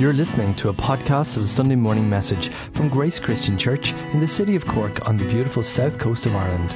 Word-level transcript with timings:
You're 0.00 0.14
listening 0.14 0.54
to 0.54 0.70
a 0.70 0.72
podcast 0.72 1.36
of 1.36 1.42
the 1.42 1.48
Sunday 1.48 1.76
morning 1.76 2.08
message 2.08 2.48
from 2.72 2.88
Grace 2.88 3.20
Christian 3.20 3.58
Church 3.58 3.92
in 4.14 4.18
the 4.18 4.26
city 4.26 4.56
of 4.56 4.64
Cork 4.64 5.06
on 5.06 5.18
the 5.18 5.26
beautiful 5.26 5.62
south 5.62 5.98
coast 5.98 6.24
of 6.24 6.34
Ireland. 6.34 6.74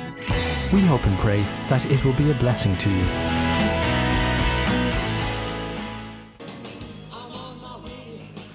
We 0.75 0.83
hope 0.83 1.07
and 1.07 1.19
pray 1.19 1.41
that 1.71 1.91
it 1.91 2.05
will 2.05 2.13
be 2.13 2.31
a 2.31 2.35
blessing 2.35 2.77
to 2.77 2.91
you. 2.91 3.05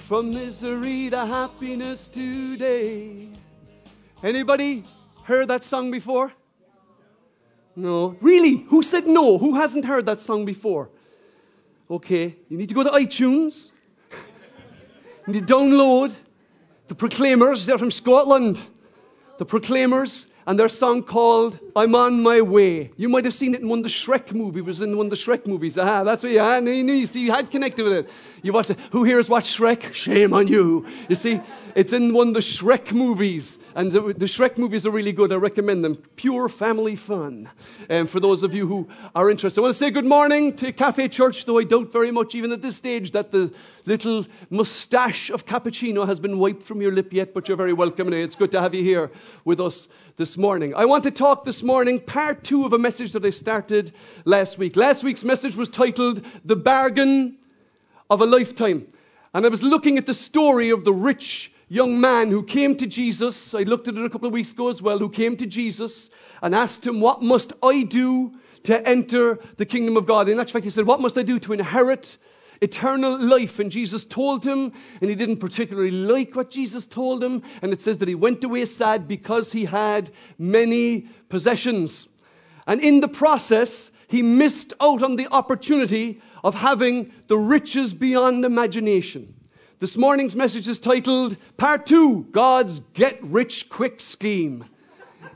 From 0.06 0.36
misery 0.36 1.10
to 1.10 1.26
happiness 1.26 2.06
today. 2.06 3.30
Anybody 4.22 4.84
heard 5.24 5.48
that 5.48 5.64
song 5.64 5.90
before? 5.90 6.32
No. 7.76 8.16
Really? 8.22 8.58
Who 8.70 8.84
said 8.84 9.08
no? 9.08 9.40
Who 9.40 9.56
hasn't 9.56 9.86
heard 9.86 10.06
that 10.06 10.22
song 10.22 10.46
before? 10.46 10.92
Okay, 11.90 12.36
you 12.50 12.56
need 12.56 12.70
to 12.70 12.76
go 12.76 12.84
to 12.84 12.92
iTunes. 12.92 13.72
You 15.36 15.42
download 15.42 16.14
the 16.88 16.96
Proclaimers. 16.96 17.66
They're 17.66 17.78
from 17.78 17.92
Scotland. 17.92 18.60
The 19.38 19.46
Proclaimers 19.46 20.28
and 20.50 20.60
their 20.60 20.68
song 20.68 21.04
called 21.04 21.60
I'm 21.76 21.94
on 21.94 22.24
my 22.24 22.42
way. 22.42 22.92
You 22.98 23.08
might 23.08 23.24
have 23.26 23.36
seen 23.36 23.54
it 23.54 23.62
in 23.62 23.70
one 23.70 23.80
of 23.80 23.84
the 23.84 23.90
Shrek 23.90 24.34
movies. 24.34 24.62
It 24.62 24.66
was 24.66 24.82
in 24.82 24.98
one 24.98 25.06
of 25.06 25.10
the 25.12 25.16
Shrek 25.16 25.46
movies. 25.46 25.78
Ah, 25.78 26.04
that's 26.04 26.24
what 26.24 26.32
you 26.32 26.40
had. 26.40 26.66
You, 26.66 26.84
knew, 26.84 26.94
you 26.94 27.06
see, 27.06 27.22
you 27.22 27.32
had 27.32 27.52
connected 27.52 27.84
with 27.84 27.94
it. 27.94 28.10
You 28.42 28.52
watched 28.52 28.72
it. 28.72 28.80
Who 28.92 29.04
here 29.04 29.18
has 29.18 29.30
watched 29.30 29.56
Shrek? 29.56 29.94
Shame 29.94 30.34
on 30.34 30.48
you. 30.48 30.88
You 31.08 31.16
see, 31.16 31.40
it's 31.76 31.94
in 31.94 32.14
one 32.14 32.30
of 32.30 32.34
the 32.34 32.40
Shrek 32.40 32.92
movies. 32.92 33.60
And 33.76 33.92
the, 33.92 34.02
the 34.02 34.26
Shrek 34.26 34.58
movies 34.58 34.88
are 34.88 34.92
really 34.92 35.12
good. 35.14 35.32
I 35.32 35.36
recommend 35.36 35.86
them. 35.86 35.98
Pure 36.16 36.50
family 36.50 36.96
fun. 36.96 37.48
And 37.88 38.02
um, 38.02 38.08
for 38.08 38.20
those 38.20 38.42
of 38.42 38.54
you 38.54 38.66
who 38.66 38.90
are 39.14 39.30
interested, 39.30 39.62
I 39.62 39.64
want 39.64 39.76
to 39.76 39.78
say 39.78 39.92
good 39.92 40.06
morning 40.06 40.56
to 40.58 40.74
Cafe 40.74 41.10
Church, 41.10 41.46
though 41.46 41.60
I 41.60 41.64
doubt 41.64 41.92
very 41.92 42.10
much, 42.10 42.34
even 42.34 42.52
at 42.52 42.64
this 42.64 42.76
stage, 42.76 43.12
that 43.12 43.32
the 43.32 43.54
little 43.90 44.24
mustache 44.52 45.32
of 45.32 45.48
cappuccino 45.48 46.06
has 46.06 46.20
been 46.20 46.38
wiped 46.38 46.62
from 46.62 46.80
your 46.80 46.92
lip 46.92 47.12
yet, 47.12 47.34
but 47.34 47.48
you're 47.48 47.58
very 47.58 47.74
welcome. 47.74 48.06
And 48.06 48.16
it's 48.16 48.36
good 48.36 48.52
to 48.52 48.62
have 48.62 48.76
you 48.76 48.84
here 48.84 49.10
with 49.46 49.60
us 49.60 49.88
this 50.16 50.38
morning. 50.38 50.76
I 50.76 50.86
want 50.86 51.04
to 51.06 51.12
talk 51.12 51.44
this 51.44 51.64
morning, 51.64 52.00
part 52.00 52.44
two 52.44 52.66
of 52.66 52.74
a 52.74 52.78
message 52.78 53.14
that 53.14 53.26
I 53.26 53.32
started 53.32 53.92
last 54.26 54.60
week. 54.60 54.76
Last 54.76 55.04
week's 55.04 55.24
message 55.24 55.56
was 55.56 55.70
titled 55.70 56.24
The 56.46 56.56
Bargain 56.56 57.38
of 58.12 58.22
a 58.22 58.28
Lifetime. 58.28 58.86
And 59.34 59.44
I 59.44 59.50
was 59.50 59.64
looking 59.64 59.98
at 59.98 60.06
the 60.06 60.14
story 60.14 60.70
of 60.70 60.86
the 60.86 60.94
rich 60.94 61.52
young 61.68 62.00
man 62.00 62.30
who 62.30 62.44
came 62.44 62.78
to 62.78 62.86
Jesus. 62.86 63.56
I 63.56 63.64
looked 63.64 63.88
at 63.88 63.96
it 63.96 64.06
a 64.06 64.10
couple 64.10 64.28
of 64.28 64.34
weeks 64.34 64.52
ago 64.52 64.70
as 64.70 64.84
well, 64.84 65.00
who 65.00 65.10
came 65.10 65.36
to 65.38 65.48
Jesus 65.48 66.12
and 66.44 66.54
asked 66.54 66.86
him, 66.86 67.02
What 67.02 67.24
must 67.24 67.54
I 67.64 67.82
do 67.82 68.34
to 68.66 68.88
enter 68.88 69.40
the 69.58 69.66
kingdom 69.66 69.98
of 69.98 70.06
God? 70.06 70.30
In 70.30 70.40
actual 70.40 70.54
fact, 70.54 70.66
he 70.66 70.70
said, 70.70 70.86
What 70.86 71.02
must 71.02 71.18
I 71.18 71.24
do 71.24 71.40
to 71.40 71.54
inherit 71.54 72.20
eternal 72.62 73.18
life. 73.20 73.60
And 73.60 73.72
Jesus 73.72 74.06
told 74.06 74.44
him, 74.44 74.72
and 75.02 75.10
he 75.10 75.16
didn't 75.16 75.38
particularly 75.38 75.92
like 75.92 76.36
what 76.36 76.52
Jesus 76.52 76.86
told 76.86 77.24
him. 77.24 77.42
And 77.62 77.72
it 77.74 77.82
says 77.82 77.98
that 78.00 78.08
he 78.08 78.16
went 78.16 78.44
away 78.44 78.66
sad 78.66 79.08
because 79.08 79.52
he 79.52 79.66
had 79.66 80.12
many 80.38 81.08
possessions. 81.30 82.08
And 82.68 82.82
in 82.82 83.02
the 83.02 83.08
process, 83.08 83.92
he 84.08 84.22
missed 84.22 84.74
out 84.82 85.04
on 85.04 85.16
the 85.16 85.28
opportunity 85.32 86.22
of 86.44 86.56
having 86.56 87.12
the 87.28 87.38
riches 87.38 87.94
beyond 87.94 88.46
imagination. 88.46 89.36
This 89.80 89.96
morning's 89.96 90.36
message 90.36 90.68
is 90.68 90.80
titled 90.80 91.38
Part 91.56 91.86
2 91.86 92.28
God's 92.32 92.82
Get 92.94 93.24
Rich 93.24 93.70
Quick 93.70 94.02
Scheme. 94.02 94.66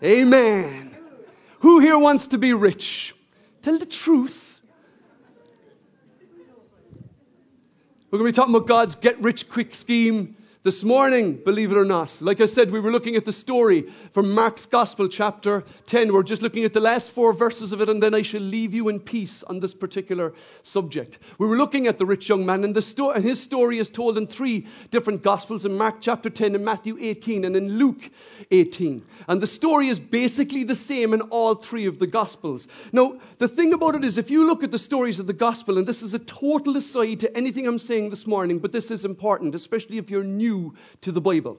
Amen. 0.04 0.96
Who 1.60 1.80
here 1.80 1.98
wants 1.98 2.28
to 2.28 2.38
be 2.38 2.54
rich? 2.54 3.16
Tell 3.62 3.78
the 3.78 3.86
truth. 3.86 4.53
We're 8.14 8.20
going 8.20 8.32
to 8.32 8.36
be 8.36 8.40
talking 8.44 8.54
about 8.54 8.68
God's 8.68 8.94
get 8.94 9.20
rich 9.24 9.50
quick 9.50 9.74
scheme 9.74 10.36
this 10.64 10.82
morning, 10.82 11.34
believe 11.34 11.74
it 11.74 11.78
or 11.78 11.84
not, 11.84 12.10
like 12.22 12.40
I 12.40 12.46
said, 12.46 12.72
we 12.72 12.80
were 12.80 12.90
looking 12.90 13.18
at 13.18 13.26
the 13.26 13.34
story 13.34 13.92
from 14.14 14.32
Mark's 14.32 14.66
Gospel, 14.66 15.10
chapter 15.10 15.66
10. 15.88 16.14
We're 16.14 16.24
just 16.24 16.42
looking 16.42 16.64
at 16.64 16.72
the 16.72 16.80
last 16.80 17.12
four 17.12 17.34
verses 17.34 17.74
of 17.74 17.82
it, 17.82 17.90
and 17.90 18.02
then 18.02 18.14
I 18.14 18.22
shall 18.22 18.40
leave 18.40 18.74
you 18.74 18.88
in 18.88 19.02
peace 19.02 19.44
on 19.44 19.60
this 19.60 19.74
particular 19.74 20.34
subject. 20.64 21.20
We 21.38 21.48
were 21.48 21.58
looking 21.58 21.86
at 21.86 21.98
the 21.98 22.06
rich 22.06 22.30
young 22.30 22.46
man, 22.46 22.64
and, 22.64 22.82
sto- 22.82 23.12
and 23.12 23.26
his 23.26 23.44
story 23.44 23.78
is 23.78 23.90
told 23.90 24.18
in 24.18 24.26
three 24.26 24.66
different 24.90 25.22
Gospels 25.22 25.66
in 25.66 25.76
Mark 25.76 25.98
chapter 26.00 26.30
10, 26.30 26.56
in 26.56 26.64
Matthew 26.64 26.98
18, 26.98 27.44
and 27.44 27.58
in 27.58 27.78
Luke 27.78 28.10
18. 28.50 29.06
And 29.28 29.42
the 29.42 29.48
story 29.48 29.90
is 29.90 30.00
basically 30.00 30.64
the 30.64 30.76
same 30.76 31.14
in 31.14 31.20
all 31.24 31.56
three 31.56 31.88
of 31.88 32.00
the 32.00 32.08
Gospels. 32.08 32.70
Now, 32.94 33.20
the 33.38 33.50
thing 33.50 33.74
about 33.74 33.96
it 33.96 34.06
is, 34.06 34.18
if 34.18 34.32
you 34.32 34.48
look 34.48 34.64
at 34.64 34.72
the 34.72 34.80
stories 34.80 35.20
of 35.20 35.28
the 35.28 35.34
Gospel, 35.34 35.78
and 35.78 35.86
this 35.86 36.02
is 36.02 36.14
a 36.14 36.20
total 36.20 36.78
aside 36.78 37.20
to 37.20 37.36
anything 37.36 37.68
I'm 37.68 37.80
saying 37.80 38.12
this 38.12 38.26
morning, 38.26 38.60
but 38.60 38.72
this 38.72 38.92
is 38.92 39.04
important, 39.04 39.56
especially 39.56 39.98
if 39.98 40.10
you're 40.10 40.24
new 40.24 40.53
to 41.02 41.12
the 41.12 41.22
Bible. 41.22 41.58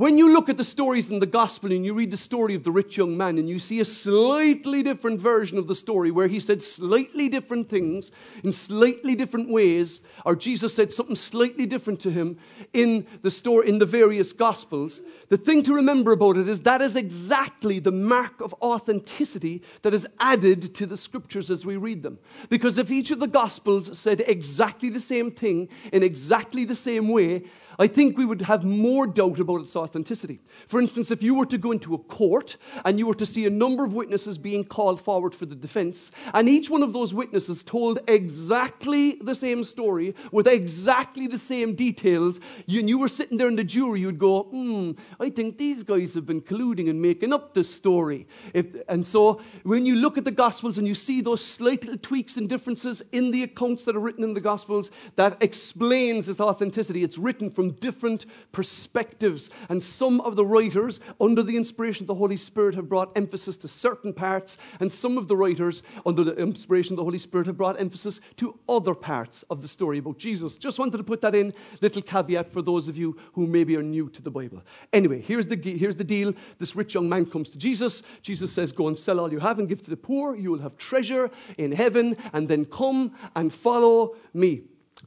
When 0.00 0.16
you 0.16 0.32
look 0.32 0.48
at 0.48 0.56
the 0.56 0.64
stories 0.64 1.10
in 1.10 1.18
the 1.18 1.26
gospel 1.26 1.72
and 1.72 1.84
you 1.84 1.92
read 1.92 2.10
the 2.10 2.16
story 2.16 2.54
of 2.54 2.64
the 2.64 2.70
rich 2.70 2.96
young 2.96 3.18
man 3.18 3.36
and 3.36 3.46
you 3.50 3.58
see 3.58 3.80
a 3.80 3.84
slightly 3.84 4.82
different 4.82 5.20
version 5.20 5.58
of 5.58 5.66
the 5.66 5.74
story 5.74 6.10
where 6.10 6.26
he 6.26 6.40
said 6.40 6.62
slightly 6.62 7.28
different 7.28 7.68
things 7.68 8.10
in 8.42 8.50
slightly 8.50 9.14
different 9.14 9.50
ways, 9.50 10.02
or 10.24 10.34
Jesus 10.34 10.74
said 10.74 10.90
something 10.90 11.16
slightly 11.16 11.66
different 11.66 12.00
to 12.00 12.10
him 12.10 12.38
in 12.72 13.06
the 13.20 13.30
story 13.30 13.68
in 13.68 13.78
the 13.78 13.84
various 13.84 14.32
gospels, 14.32 15.02
the 15.28 15.36
thing 15.36 15.62
to 15.64 15.74
remember 15.74 16.12
about 16.12 16.38
it 16.38 16.48
is 16.48 16.62
that 16.62 16.80
is 16.80 16.96
exactly 16.96 17.78
the 17.78 17.92
mark 17.92 18.40
of 18.40 18.54
authenticity 18.62 19.62
that 19.82 19.92
is 19.92 20.06
added 20.18 20.74
to 20.76 20.86
the 20.86 20.96
scriptures 20.96 21.50
as 21.50 21.66
we 21.66 21.76
read 21.76 22.02
them. 22.02 22.18
Because 22.48 22.78
if 22.78 22.90
each 22.90 23.10
of 23.10 23.18
the 23.18 23.26
gospels 23.26 23.98
said 23.98 24.24
exactly 24.26 24.88
the 24.88 24.98
same 24.98 25.30
thing 25.30 25.68
in 25.92 26.02
exactly 26.02 26.64
the 26.64 26.74
same 26.74 27.08
way, 27.08 27.42
I 27.80 27.86
think 27.86 28.18
we 28.18 28.26
would 28.26 28.42
have 28.42 28.62
more 28.62 29.06
doubt 29.06 29.40
about 29.40 29.62
its 29.62 29.74
authenticity. 29.74 30.40
For 30.68 30.82
instance, 30.82 31.10
if 31.10 31.22
you 31.22 31.34
were 31.34 31.46
to 31.46 31.56
go 31.56 31.72
into 31.72 31.94
a 31.94 31.98
court 31.98 32.58
and 32.84 32.98
you 32.98 33.06
were 33.06 33.14
to 33.14 33.24
see 33.24 33.46
a 33.46 33.50
number 33.50 33.84
of 33.84 33.94
witnesses 33.94 34.36
being 34.36 34.64
called 34.64 35.00
forward 35.00 35.34
for 35.34 35.46
the 35.46 35.54
defense, 35.54 36.10
and 36.34 36.46
each 36.46 36.68
one 36.68 36.82
of 36.82 36.92
those 36.92 37.14
witnesses 37.14 37.64
told 37.64 37.98
exactly 38.06 39.12
the 39.22 39.34
same 39.34 39.64
story 39.64 40.14
with 40.30 40.46
exactly 40.46 41.26
the 41.26 41.38
same 41.38 41.74
details, 41.74 42.38
and 42.68 42.86
you 42.86 42.98
were 42.98 43.08
sitting 43.08 43.38
there 43.38 43.48
in 43.48 43.56
the 43.56 43.64
jury, 43.64 44.00
you'd 44.00 44.18
go, 44.18 44.42
hmm, 44.42 44.92
I 45.18 45.30
think 45.30 45.56
these 45.56 45.82
guys 45.82 46.12
have 46.12 46.26
been 46.26 46.42
colluding 46.42 46.90
and 46.90 47.00
making 47.00 47.32
up 47.32 47.54
this 47.54 47.74
story. 47.74 48.28
If, 48.52 48.66
and 48.90 49.06
so 49.06 49.40
when 49.62 49.86
you 49.86 49.96
look 49.96 50.18
at 50.18 50.26
the 50.26 50.30
Gospels 50.30 50.76
and 50.76 50.86
you 50.86 50.94
see 50.94 51.22
those 51.22 51.42
slight 51.42 51.84
little 51.84 51.98
tweaks 51.98 52.36
and 52.36 52.46
differences 52.46 53.02
in 53.12 53.30
the 53.30 53.42
accounts 53.42 53.84
that 53.84 53.96
are 53.96 54.00
written 54.00 54.22
in 54.22 54.34
the 54.34 54.40
Gospels, 54.42 54.90
that 55.16 55.38
explains 55.40 56.28
its 56.28 56.40
authenticity. 56.40 57.02
It's 57.02 57.16
written 57.16 57.50
from 57.50 57.69
different 57.70 58.26
perspectives. 58.52 59.50
And 59.68 59.82
some 59.82 60.20
of 60.20 60.36
the 60.36 60.44
writers, 60.44 61.00
under 61.20 61.42
the 61.42 61.56
inspiration 61.56 62.04
of 62.04 62.08
the 62.08 62.14
Holy 62.14 62.36
Spirit, 62.36 62.74
have 62.74 62.88
brought 62.88 63.12
emphasis 63.16 63.56
to 63.58 63.68
certain 63.68 64.12
parts, 64.12 64.58
and 64.80 64.90
some 64.90 65.18
of 65.18 65.28
the 65.28 65.36
writers, 65.36 65.82
under 66.04 66.24
the 66.24 66.34
inspiration 66.36 66.94
of 66.94 66.98
the 66.98 67.04
Holy 67.04 67.18
Spirit, 67.18 67.46
have 67.46 67.56
brought 67.56 67.80
emphasis 67.80 68.20
to 68.36 68.58
other 68.68 68.94
parts 68.94 69.44
of 69.50 69.62
the 69.62 69.68
story 69.68 69.98
about 69.98 70.18
Jesus. 70.18 70.56
Just 70.56 70.78
wanted 70.78 70.98
to 70.98 71.04
put 71.04 71.20
that 71.20 71.34
in, 71.34 71.52
little 71.80 72.02
caveat 72.02 72.52
for 72.52 72.62
those 72.62 72.88
of 72.88 72.96
you 72.96 73.16
who 73.32 73.46
maybe 73.46 73.76
are 73.76 73.82
new 73.82 74.08
to 74.10 74.22
the 74.22 74.30
Bible. 74.30 74.62
Anyway, 74.92 75.20
here's 75.20 75.46
the, 75.46 75.56
here's 75.56 75.96
the 75.96 76.04
deal. 76.04 76.34
This 76.58 76.76
rich 76.76 76.94
young 76.94 77.08
man 77.08 77.26
comes 77.26 77.50
to 77.50 77.58
Jesus. 77.58 78.02
Jesus 78.22 78.52
says, 78.52 78.72
Go 78.72 78.88
and 78.88 78.98
sell 78.98 79.20
all 79.20 79.32
you 79.32 79.38
have 79.38 79.58
and 79.58 79.68
give 79.68 79.82
to 79.84 79.90
the 79.90 79.96
poor. 79.96 80.34
You 80.34 80.50
will 80.50 80.60
have 80.60 80.76
treasure 80.76 81.30
in 81.58 81.72
heaven, 81.72 82.16
and 82.32 82.48
then 82.48 82.64
come 82.64 83.12
and 83.34 83.52
follow 83.52 84.16
me. 84.32 84.62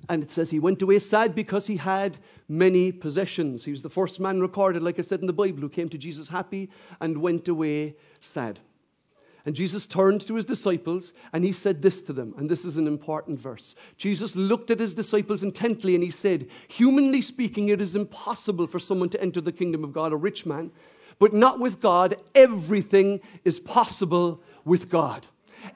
And 0.10 0.22
it 0.24 0.32
says 0.32 0.50
he 0.50 0.60
went 0.60 0.82
away 0.82 1.00
sad 1.00 1.34
because 1.34 1.68
he 1.68 1.78
had 1.78 2.18
many 2.48 2.92
possessions. 2.92 3.66
He 3.66 3.72
was 3.72 3.82
the 3.82 3.90
first 3.90 4.20
man 4.20 4.42
recorded, 4.42 4.84
like 4.84 5.00
I 5.00 5.02
said 5.02 5.22
in 5.22 5.28
the 5.28 5.34
Bible, 5.34 5.62
who 5.62 5.70
came 5.70 5.90
to 5.90 5.98
Jesus 5.98 6.28
happy 6.28 6.70
and 7.00 7.18
went 7.18 7.48
away 7.48 7.96
sad. 8.20 8.60
And 9.46 9.56
Jesus 9.56 9.86
turned 9.86 10.26
to 10.28 10.36
his 10.36 10.46
disciples 10.46 11.12
and 11.34 11.44
he 11.44 11.52
said 11.52 11.82
this 11.82 12.02
to 12.04 12.14
them, 12.14 12.34
and 12.38 12.50
this 12.50 12.64
is 12.64 12.78
an 12.78 12.88
important 12.88 13.40
verse. 13.40 13.76
Jesus 13.98 14.36
looked 14.36 14.72
at 14.72 14.80
his 14.80 14.94
disciples 14.94 15.44
intently 15.44 15.96
and 15.96 16.04
he 16.04 16.12
said, 16.12 16.48
Humanly 16.70 17.22
speaking, 17.22 17.68
it 17.70 17.82
is 17.82 17.96
impossible 17.96 18.68
for 18.68 18.80
someone 18.80 19.10
to 19.10 19.22
enter 19.22 19.42
the 19.42 19.52
kingdom 19.52 19.84
of 19.84 19.92
God, 19.92 20.14
a 20.14 20.18
rich 20.18 20.46
man, 20.46 20.72
but 21.20 21.34
not 21.34 21.60
with 21.60 21.82
God. 21.82 22.22
Everything 22.34 23.20
is 23.44 23.60
possible 23.60 24.42
with 24.64 24.90
God. 24.90 25.28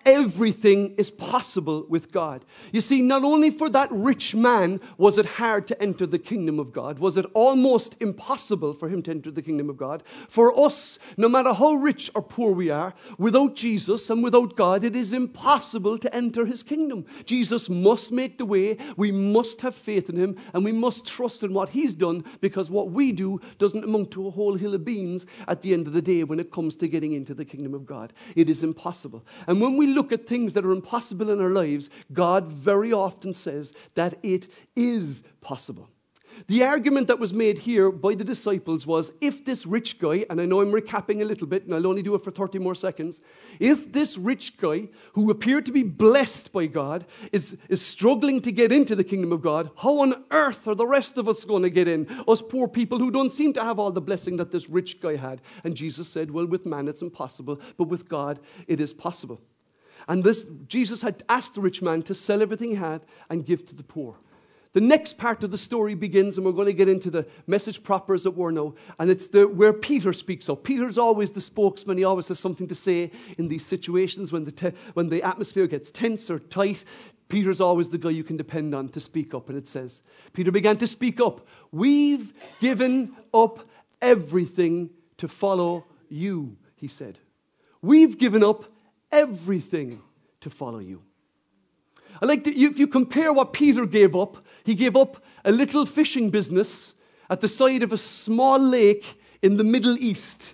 Everything 0.05 0.95
is 0.97 1.11
possible 1.11 1.85
with 1.89 2.11
God. 2.11 2.45
You 2.71 2.81
see, 2.81 3.01
not 3.01 3.23
only 3.23 3.49
for 3.49 3.69
that 3.69 3.91
rich 3.91 4.35
man 4.35 4.79
was 4.97 5.17
it 5.17 5.25
hard 5.25 5.67
to 5.67 5.81
enter 5.81 6.05
the 6.05 6.19
kingdom 6.19 6.59
of 6.59 6.73
God, 6.73 6.99
was 6.99 7.17
it 7.17 7.25
almost 7.33 7.95
impossible 7.99 8.73
for 8.73 8.89
him 8.89 9.01
to 9.03 9.11
enter 9.11 9.31
the 9.31 9.41
kingdom 9.41 9.69
of 9.69 9.77
God. 9.77 10.03
For 10.29 10.57
us, 10.59 10.99
no 11.15 11.29
matter 11.29 11.53
how 11.53 11.73
rich 11.73 12.11
or 12.15 12.21
poor 12.21 12.53
we 12.53 12.69
are, 12.69 12.93
without 13.17 13.55
Jesus 13.55 14.09
and 14.09 14.23
without 14.23 14.55
God, 14.55 14.83
it 14.83 14.95
is 14.95 15.13
impossible 15.13 15.97
to 15.99 16.13
enter 16.15 16.45
his 16.45 16.63
kingdom. 16.63 17.05
Jesus 17.25 17.69
must 17.69 18.11
make 18.11 18.37
the 18.37 18.45
way. 18.45 18.77
We 18.95 19.11
must 19.11 19.61
have 19.61 19.75
faith 19.75 20.09
in 20.09 20.17
him 20.17 20.37
and 20.53 20.63
we 20.63 20.71
must 20.71 21.05
trust 21.05 21.43
in 21.43 21.53
what 21.53 21.69
he's 21.69 21.93
done 21.93 22.23
because 22.41 22.69
what 22.69 22.91
we 22.91 23.11
do 23.11 23.39
doesn't 23.57 23.83
amount 23.83 24.11
to 24.11 24.27
a 24.27 24.31
whole 24.31 24.55
hill 24.55 24.75
of 24.75 24.85
beans 24.85 25.25
at 25.47 25.61
the 25.61 25.73
end 25.73 25.87
of 25.87 25.93
the 25.93 26.01
day 26.01 26.23
when 26.23 26.39
it 26.39 26.51
comes 26.51 26.75
to 26.75 26.87
getting 26.87 27.13
into 27.13 27.33
the 27.33 27.45
kingdom 27.45 27.73
of 27.73 27.85
God. 27.85 28.13
It 28.35 28.49
is 28.49 28.63
impossible. 28.63 29.25
And 29.47 29.61
when 29.61 29.76
we 29.77 29.87
look 29.87 30.11
at 30.11 30.27
things 30.27 30.53
that 30.53 30.65
are 30.65 30.71
impossible 30.71 31.29
in 31.29 31.39
our 31.39 31.49
lives, 31.49 31.89
God 32.11 32.47
very 32.51 32.91
often 32.91 33.33
says 33.33 33.73
that 33.95 34.17
it 34.23 34.47
is 34.75 35.23
possible. 35.41 35.89
The 36.45 36.63
argument 36.63 37.07
that 37.07 37.19
was 37.19 37.33
made 37.33 37.57
here 37.57 37.91
by 37.91 38.13
the 38.13 38.23
disciples 38.23 38.85
was 38.85 39.11
if 39.21 39.43
this 39.43 39.65
rich 39.65 39.97
guy, 39.97 40.25
and 40.29 40.39
I 40.39 40.45
know 40.45 40.61
I'm 40.61 40.71
recapping 40.71 41.21
a 41.21 41.25
little 41.25 41.47
bit, 41.47 41.65
and 41.65 41.73
I'll 41.73 41.87
only 41.87 42.03
do 42.03 42.13
it 42.13 42.23
for 42.23 42.31
30 42.31 42.59
more 42.59 42.75
seconds, 42.75 43.21
if 43.59 43.91
this 43.91 44.17
rich 44.17 44.57
guy, 44.57 44.89
who 45.13 45.31
appeared 45.31 45.65
to 45.65 45.71
be 45.71 45.83
blessed 45.83 46.51
by 46.51 46.67
God, 46.67 47.05
is, 47.31 47.57
is 47.69 47.83
struggling 47.83 48.41
to 48.41 48.51
get 48.51 48.71
into 48.71 48.95
the 48.95 49.03
kingdom 49.03 49.31
of 49.31 49.41
God, 49.41 49.71
how 49.77 49.99
on 49.99 50.23
earth 50.29 50.67
are 50.67 50.75
the 50.75 50.85
rest 50.85 51.17
of 51.17 51.27
us 51.27 51.43
going 51.43 51.63
to 51.63 51.69
get 51.69 51.87
in? 51.87 52.07
Us 52.27 52.41
poor 52.41 52.67
people 52.67 52.99
who 52.99 53.11
don't 53.11 53.33
seem 53.33 53.53
to 53.53 53.63
have 53.63 53.79
all 53.79 53.91
the 53.91 54.01
blessing 54.01 54.35
that 54.37 54.51
this 54.51 54.69
rich 54.69 55.01
guy 55.01 55.15
had. 55.15 55.41
And 55.63 55.75
Jesus 55.75 56.07
said, 56.07 56.29
Well, 56.29 56.45
with 56.45 56.65
man 56.65 56.87
it's 56.87 57.01
impossible, 57.01 57.59
but 57.77 57.87
with 57.87 58.07
God 58.07 58.39
it 58.67 58.79
is 58.79 58.93
possible. 58.93 59.41
And 60.07 60.23
this, 60.23 60.45
Jesus 60.67 61.01
had 61.01 61.23
asked 61.27 61.55
the 61.55 61.61
rich 61.61 61.81
man 61.81 62.01
to 62.03 62.13
sell 62.13 62.41
everything 62.41 62.69
he 62.69 62.75
had 62.75 63.01
and 63.29 63.45
give 63.45 63.67
to 63.67 63.75
the 63.75 63.83
poor. 63.83 64.15
The 64.73 64.81
next 64.81 65.17
part 65.17 65.43
of 65.43 65.49
the 65.49 65.57
story 65.57 65.95
begins, 65.95 66.37
and 66.37 66.45
we're 66.45 66.51
going 66.51 66.67
to 66.67 66.73
get 66.73 66.87
into 66.87 67.09
the 67.09 67.25
message 67.47 67.81
proper 67.81 68.13
as 68.13 68.25
it 68.25 68.35
were 68.35 68.51
now, 68.51 68.75
and 68.99 69.09
it's 69.09 69.27
the, 69.27 69.47
where 69.47 69.73
Peter 69.73 70.13
speaks 70.13 70.49
up. 70.49 70.63
Peter's 70.63 70.97
always 70.97 71.31
the 71.31 71.41
spokesman. 71.41 71.97
He 71.97 72.03
always 72.03 72.27
has 72.27 72.39
something 72.39 72.67
to 72.67 72.75
say 72.75 73.09
in 73.37 73.47
these 73.47 73.65
situations 73.65 74.31
when 74.31 74.45
the, 74.45 74.51
te- 74.51 74.73
when 74.93 75.09
the 75.09 75.23
atmosphere 75.23 75.65
gets 75.67 75.89
tense 75.89 76.29
or 76.29 76.39
tight. 76.39 76.83
Peter's 77.27 77.59
always 77.59 77.89
the 77.89 77.97
guy 77.97 78.11
you 78.11 78.23
can 78.23 78.37
depend 78.37 78.75
on 78.75 78.89
to 78.89 78.99
speak 78.99 79.33
up. 79.33 79.49
And 79.49 79.57
it 79.57 79.67
says, 79.67 80.01
Peter 80.33 80.51
began 80.51 80.77
to 80.77 80.87
speak 80.87 81.19
up. 81.19 81.47
We've 81.71 82.33
given 82.61 83.15
up 83.33 83.67
everything 84.01 84.91
to 85.17 85.27
follow 85.27 85.85
you, 86.07 86.55
he 86.75 86.87
said. 86.87 87.17
We've 87.81 88.17
given 88.17 88.43
up 88.43 88.65
everything 89.11 90.01
to 90.41 90.49
follow 90.49 90.79
you. 90.79 91.01
I 92.21 92.25
like 92.25 92.43
to, 92.45 92.57
if 92.57 92.79
you 92.79 92.87
compare 92.87 93.31
what 93.31 93.53
Peter 93.53 93.85
gave 93.85 94.15
up, 94.15 94.45
he 94.63 94.75
gave 94.75 94.95
up 94.95 95.23
a 95.45 95.51
little 95.51 95.85
fishing 95.85 96.29
business 96.29 96.93
at 97.29 97.41
the 97.41 97.47
side 97.47 97.83
of 97.83 97.93
a 97.93 97.97
small 97.97 98.59
lake 98.59 99.19
in 99.41 99.57
the 99.57 99.63
Middle 99.63 99.97
East. 99.97 100.53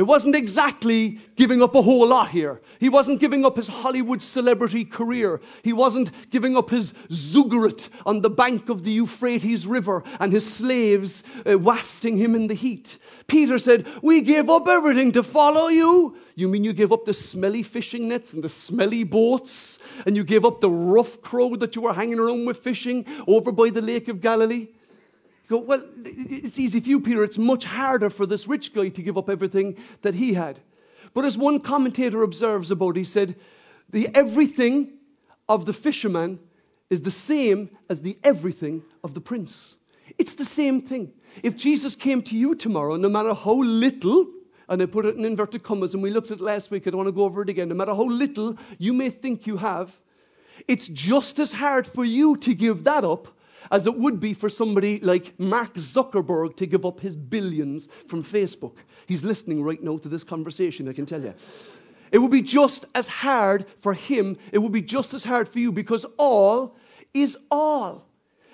It 0.00 0.06
wasn't 0.06 0.34
exactly 0.34 1.18
giving 1.36 1.60
up 1.60 1.74
a 1.74 1.82
whole 1.82 2.06
lot 2.06 2.30
here. 2.30 2.62
He 2.78 2.88
wasn't 2.88 3.20
giving 3.20 3.44
up 3.44 3.58
his 3.58 3.68
Hollywood 3.68 4.22
celebrity 4.22 4.82
career. 4.82 5.42
He 5.62 5.74
wasn't 5.74 6.10
giving 6.30 6.56
up 6.56 6.70
his 6.70 6.94
ziggurat 7.12 7.90
on 8.06 8.22
the 8.22 8.30
bank 8.30 8.70
of 8.70 8.82
the 8.82 8.92
Euphrates 8.92 9.66
River 9.66 10.02
and 10.18 10.32
his 10.32 10.50
slaves 10.50 11.22
uh, 11.44 11.58
wafting 11.58 12.16
him 12.16 12.34
in 12.34 12.46
the 12.46 12.54
heat. 12.54 12.96
Peter 13.26 13.58
said, 13.58 13.86
We 14.00 14.22
gave 14.22 14.48
up 14.48 14.66
everything 14.68 15.12
to 15.12 15.22
follow 15.22 15.68
you. 15.68 16.16
You 16.34 16.48
mean 16.48 16.64
you 16.64 16.72
gave 16.72 16.92
up 16.92 17.04
the 17.04 17.12
smelly 17.12 17.62
fishing 17.62 18.08
nets 18.08 18.32
and 18.32 18.42
the 18.42 18.48
smelly 18.48 19.04
boats, 19.04 19.78
and 20.06 20.16
you 20.16 20.24
gave 20.24 20.46
up 20.46 20.62
the 20.62 20.70
rough 20.70 21.20
crowd 21.20 21.60
that 21.60 21.76
you 21.76 21.82
were 21.82 21.92
hanging 21.92 22.18
around 22.18 22.46
with 22.46 22.60
fishing 22.60 23.04
over 23.26 23.52
by 23.52 23.68
the 23.68 23.82
Lake 23.82 24.08
of 24.08 24.22
Galilee? 24.22 24.68
Go, 25.50 25.58
well, 25.58 25.82
it's 26.04 26.58
easy 26.58 26.80
for 26.80 26.88
you, 26.88 27.00
Peter. 27.00 27.24
It's 27.24 27.36
much 27.36 27.64
harder 27.64 28.08
for 28.08 28.24
this 28.24 28.46
rich 28.46 28.72
guy 28.72 28.88
to 28.88 29.02
give 29.02 29.18
up 29.18 29.28
everything 29.28 29.76
that 30.02 30.14
he 30.14 30.34
had. 30.34 30.60
But 31.12 31.24
as 31.24 31.36
one 31.36 31.58
commentator 31.58 32.22
observes 32.22 32.70
about, 32.70 32.96
he 32.96 33.02
said, 33.02 33.34
the 33.90 34.08
everything 34.14 34.92
of 35.48 35.66
the 35.66 35.72
fisherman 35.72 36.38
is 36.88 37.02
the 37.02 37.10
same 37.10 37.68
as 37.88 38.00
the 38.00 38.16
everything 38.22 38.82
of 39.02 39.14
the 39.14 39.20
prince. 39.20 39.74
It's 40.18 40.36
the 40.36 40.44
same 40.44 40.80
thing. 40.80 41.12
If 41.42 41.56
Jesus 41.56 41.96
came 41.96 42.22
to 42.22 42.36
you 42.36 42.54
tomorrow, 42.54 42.94
no 42.94 43.08
matter 43.08 43.34
how 43.34 43.54
little, 43.54 44.28
and 44.68 44.80
I 44.80 44.86
put 44.86 45.04
it 45.04 45.16
in 45.16 45.24
inverted 45.24 45.64
commas, 45.64 45.94
and 45.94 46.02
we 46.02 46.10
looked 46.10 46.30
at 46.30 46.38
it 46.38 46.44
last 46.44 46.70
week, 46.70 46.86
I 46.86 46.90
don't 46.90 46.98
want 46.98 47.08
to 47.08 47.12
go 47.12 47.24
over 47.24 47.42
it 47.42 47.48
again, 47.48 47.68
no 47.68 47.74
matter 47.74 47.94
how 47.94 48.04
little 48.04 48.56
you 48.78 48.92
may 48.92 49.10
think 49.10 49.48
you 49.48 49.56
have, 49.56 50.00
it's 50.68 50.86
just 50.86 51.40
as 51.40 51.52
hard 51.52 51.88
for 51.88 52.04
you 52.04 52.36
to 52.36 52.54
give 52.54 52.84
that 52.84 53.04
up 53.04 53.26
as 53.70 53.86
it 53.86 53.96
would 53.96 54.20
be 54.20 54.34
for 54.34 54.48
somebody 54.48 54.98
like 55.00 55.38
Mark 55.38 55.74
Zuckerberg 55.74 56.56
to 56.56 56.66
give 56.66 56.84
up 56.84 57.00
his 57.00 57.16
billions 57.16 57.88
from 58.08 58.24
Facebook. 58.24 58.76
He's 59.06 59.24
listening 59.24 59.62
right 59.62 59.82
now 59.82 59.98
to 59.98 60.08
this 60.08 60.24
conversation, 60.24 60.88
I 60.88 60.92
can 60.92 61.06
tell 61.06 61.22
you. 61.22 61.34
It 62.10 62.18
would 62.18 62.32
be 62.32 62.42
just 62.42 62.86
as 62.94 63.08
hard 63.08 63.66
for 63.80 63.94
him, 63.94 64.36
it 64.52 64.58
would 64.58 64.72
be 64.72 64.82
just 64.82 65.14
as 65.14 65.24
hard 65.24 65.48
for 65.48 65.58
you 65.58 65.70
because 65.70 66.04
all 66.18 66.76
is 67.14 67.36
all. 67.50 68.06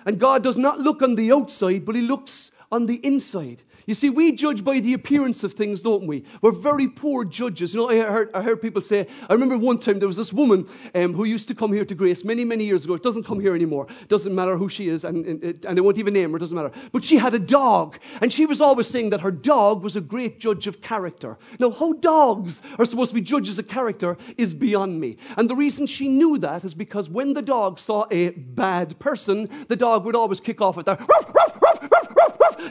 And 0.05 0.21
God 0.21 0.43
does 0.43 0.57
not 0.57 0.79
look 0.79 1.03
on 1.03 1.17
the 1.17 1.33
outside, 1.33 1.85
but 1.85 1.97
He 1.97 2.03
looks 2.03 2.53
on 2.71 2.87
the 2.87 3.05
inside. 3.05 3.63
You 3.87 3.95
see, 3.95 4.11
we 4.11 4.33
judge 4.33 4.65
by 4.65 4.81
the 4.81 4.95
appearance 4.95 5.45
of 5.45 5.53
things, 5.53 5.81
don't 5.81 6.09
we? 6.09 6.25
We're 6.43 6.51
very 6.51 6.89
poor 6.89 7.25
judges. 7.25 7.73
You 7.73 7.81
know, 7.81 7.89
I 7.89 7.99
heard, 7.99 8.31
I 8.35 8.43
heard 8.43 8.61
people 8.61 8.83
say, 8.83 9.07
I 9.31 9.33
remember 9.33 9.57
one 9.57 9.79
time 9.79 10.01
there 10.01 10.09
was 10.09 10.17
this 10.17 10.33
woman 10.33 10.67
um, 10.97 11.15
who 11.15 11.23
used 11.23 11.47
to 11.49 11.55
come 11.55 11.73
here 11.73 11.85
to 11.85 11.95
Grace 11.95 12.25
many, 12.25 12.45
many 12.45 12.65
years 12.65 12.85
ago. 12.85 12.95
It 12.95 13.05
doesn't 13.05 13.23
come 13.23 13.39
here 13.39 13.55
anymore. 13.55 13.87
Doesn't 14.09 14.35
matter 14.35 14.57
who 14.57 14.69
she 14.69 14.89
is, 14.89 15.05
and, 15.05 15.25
and, 15.25 15.65
and 15.65 15.79
I 15.79 15.81
won't 15.81 15.99
even 15.99 16.15
name 16.15 16.33
her, 16.33 16.37
it 16.37 16.41
doesn't 16.41 16.57
matter. 16.57 16.73
But 16.91 17.05
she 17.05 17.17
had 17.17 17.33
a 17.35 17.39
dog, 17.39 18.01
and 18.21 18.33
she 18.33 18.45
was 18.45 18.61
always 18.61 18.89
saying 18.89 19.11
that 19.11 19.21
her 19.21 19.31
dog 19.31 19.85
was 19.85 19.95
a 19.95 20.01
great 20.01 20.41
judge 20.41 20.67
of 20.67 20.81
character. 20.81 21.39
Now, 21.61 21.71
how 21.71 21.93
dogs 21.93 22.63
are 22.81 22.85
supposed 22.87 23.13
to 23.13 23.15
be 23.15 23.21
judges 23.21 23.57
of 23.57 23.69
character 23.69 24.17
is 24.37 24.53
beyond 24.53 25.01
me. 25.01 25.17
And 25.37 25.49
the 25.49 25.55
reason 25.55 25.87
she 25.87 26.09
knew 26.09 26.39
that 26.39 26.65
is 26.65 26.75
because 26.75 27.09
when 27.09 27.35
the 27.35 27.43
dog 27.43 27.79
saw 27.79 28.07
a 28.11 28.31
bad 28.31 28.99
person, 28.99 29.49
the 29.69 29.77
dog 29.77 30.05
would 30.07 30.17
always 30.17 30.41
kick 30.41 30.61
off 30.61 30.77
with 30.77 30.87
that. 30.87 31.93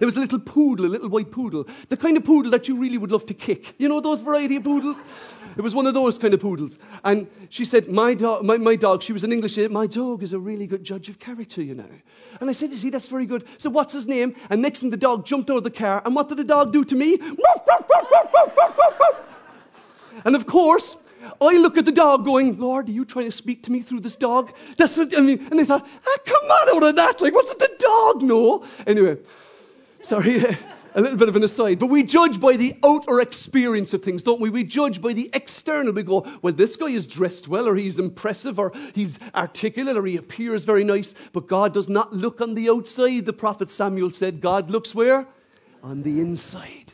It 0.01 0.05
was 0.05 0.15
a 0.15 0.19
little 0.19 0.39
poodle, 0.39 0.85
a 0.85 0.87
little 0.87 1.09
white 1.09 1.31
poodle. 1.31 1.65
The 1.89 1.97
kind 1.97 2.17
of 2.17 2.23
poodle 2.23 2.51
that 2.51 2.67
you 2.67 2.77
really 2.77 2.97
would 2.97 3.11
love 3.11 3.25
to 3.27 3.33
kick. 3.33 3.75
You 3.77 3.89
know 3.89 4.01
those 4.01 4.21
variety 4.21 4.57
of 4.57 4.63
poodles? 4.63 5.01
It 5.57 5.61
was 5.61 5.73
one 5.73 5.87
of 5.87 5.93
those 5.93 6.17
kind 6.17 6.33
of 6.33 6.41
poodles. 6.41 6.77
And 7.03 7.27
she 7.49 7.63
said, 7.65 7.89
My 7.89 8.13
dog, 8.13 8.43
my, 8.43 8.57
my 8.57 8.75
dog, 8.75 9.01
she 9.01 9.13
was 9.13 9.23
an 9.23 9.31
English, 9.31 9.57
my 9.69 9.87
dog 9.87 10.21
is 10.23 10.33
a 10.33 10.39
really 10.39 10.67
good 10.67 10.83
judge 10.83 11.07
of 11.09 11.19
character, 11.19 11.61
you 11.61 11.75
know. 11.75 11.89
And 12.41 12.49
I 12.49 12.53
said, 12.53 12.71
You 12.71 12.77
see, 12.77 12.89
that's 12.89 13.07
very 13.07 13.25
good. 13.25 13.45
So 13.57 13.69
what's 13.69 13.93
his 13.93 14.07
name? 14.07 14.35
And 14.49 14.61
next 14.61 14.81
thing 14.81 14.89
the 14.89 14.97
dog 14.97 15.25
jumped 15.25 15.49
out 15.49 15.57
of 15.57 15.63
the 15.63 15.71
car. 15.71 16.01
And 16.05 16.13
what 16.15 16.27
did 16.29 16.37
the 16.37 16.43
dog 16.43 16.73
do 16.73 16.83
to 16.83 16.95
me? 16.95 17.17
and 20.25 20.35
of 20.35 20.45
course, 20.45 20.97
I 21.41 21.57
look 21.57 21.77
at 21.77 21.85
the 21.85 21.91
dog 21.91 22.25
going, 22.25 22.59
Lord, 22.59 22.89
are 22.89 22.91
you 22.91 23.05
trying 23.05 23.25
to 23.25 23.31
speak 23.31 23.63
to 23.63 23.71
me 23.71 23.81
through 23.81 24.01
this 24.01 24.15
dog? 24.15 24.53
That's 24.77 24.97
what 24.97 25.17
I 25.17 25.21
mean. 25.21 25.47
And 25.51 25.59
I 25.59 25.65
thought, 25.65 25.87
ah, 26.05 26.17
come 26.25 26.43
on 26.43 26.75
out 26.75 26.89
of 26.89 26.95
that. 26.95 27.21
Like, 27.21 27.33
what 27.33 27.47
did 27.47 27.59
the 27.59 27.75
dog 27.79 28.21
know? 28.21 28.65
Anyway, 28.85 29.17
sorry, 30.05 30.35
a 30.95 31.01
little 31.01 31.17
bit 31.17 31.27
of 31.27 31.35
an 31.35 31.43
aside. 31.43 31.79
But 31.79 31.87
we 31.87 32.03
judge 32.03 32.39
by 32.39 32.55
the 32.55 32.75
outer 32.83 33.19
experience 33.19 33.93
of 33.93 34.03
things, 34.03 34.23
don't 34.23 34.39
we? 34.39 34.49
We 34.49 34.63
judge 34.63 35.01
by 35.01 35.13
the 35.13 35.29
external. 35.33 35.91
We 35.93 36.03
go, 36.03 36.25
well, 36.41 36.53
this 36.53 36.75
guy 36.75 36.87
is 36.87 37.07
dressed 37.07 37.47
well, 37.47 37.67
or 37.67 37.75
he's 37.75 37.99
impressive, 37.99 38.59
or 38.59 38.71
he's 38.93 39.19
articulate, 39.33 39.97
or 39.97 40.05
he 40.05 40.17
appears 40.17 40.63
very 40.63 40.83
nice. 40.83 41.15
But 41.33 41.47
God 41.47 41.73
does 41.73 41.89
not 41.89 42.13
look 42.13 42.39
on 42.39 42.53
the 42.53 42.69
outside. 42.69 43.25
The 43.25 43.33
prophet 43.33 43.71
Samuel 43.71 44.11
said, 44.11 44.41
God 44.41 44.69
looks 44.69 44.93
where? 44.93 45.27
On 45.83 46.03
the 46.03 46.19
inside. 46.21 46.84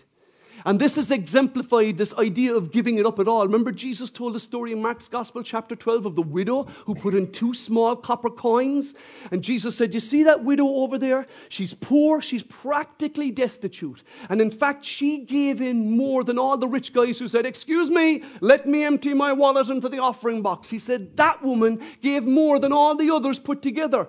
And 0.65 0.79
this 0.79 0.95
has 0.95 1.11
exemplified 1.11 1.97
this 1.97 2.13
idea 2.15 2.55
of 2.55 2.71
giving 2.71 2.97
it 2.97 3.05
up 3.05 3.19
at 3.19 3.27
all. 3.27 3.45
Remember, 3.45 3.71
Jesus 3.71 4.09
told 4.09 4.35
a 4.35 4.39
story 4.39 4.71
in 4.71 4.81
Mark's 4.81 5.07
Gospel, 5.07 5.43
chapter 5.43 5.75
12, 5.75 6.05
of 6.05 6.15
the 6.15 6.21
widow 6.21 6.63
who 6.85 6.95
put 6.95 7.15
in 7.15 7.31
two 7.31 7.53
small 7.53 7.95
copper 7.95 8.29
coins. 8.29 8.93
And 9.31 9.43
Jesus 9.43 9.75
said, 9.75 9.93
You 9.93 9.99
see 9.99 10.23
that 10.23 10.43
widow 10.43 10.67
over 10.67 10.97
there? 10.97 11.25
She's 11.49 11.73
poor, 11.73 12.21
she's 12.21 12.43
practically 12.43 13.31
destitute. 13.31 14.03
And 14.29 14.41
in 14.41 14.51
fact, 14.51 14.85
she 14.85 15.19
gave 15.19 15.61
in 15.61 15.97
more 15.97 16.23
than 16.23 16.37
all 16.37 16.57
the 16.57 16.67
rich 16.67 16.93
guys 16.93 17.19
who 17.19 17.27
said, 17.27 17.45
Excuse 17.45 17.89
me, 17.89 18.23
let 18.39 18.67
me 18.67 18.83
empty 18.83 19.13
my 19.13 19.33
wallet 19.33 19.69
into 19.69 19.89
the 19.89 19.99
offering 19.99 20.41
box. 20.41 20.69
He 20.69 20.79
said, 20.79 21.17
That 21.17 21.41
woman 21.41 21.81
gave 22.01 22.23
more 22.23 22.59
than 22.59 22.71
all 22.71 22.95
the 22.95 23.13
others 23.13 23.39
put 23.39 23.61
together. 23.61 24.07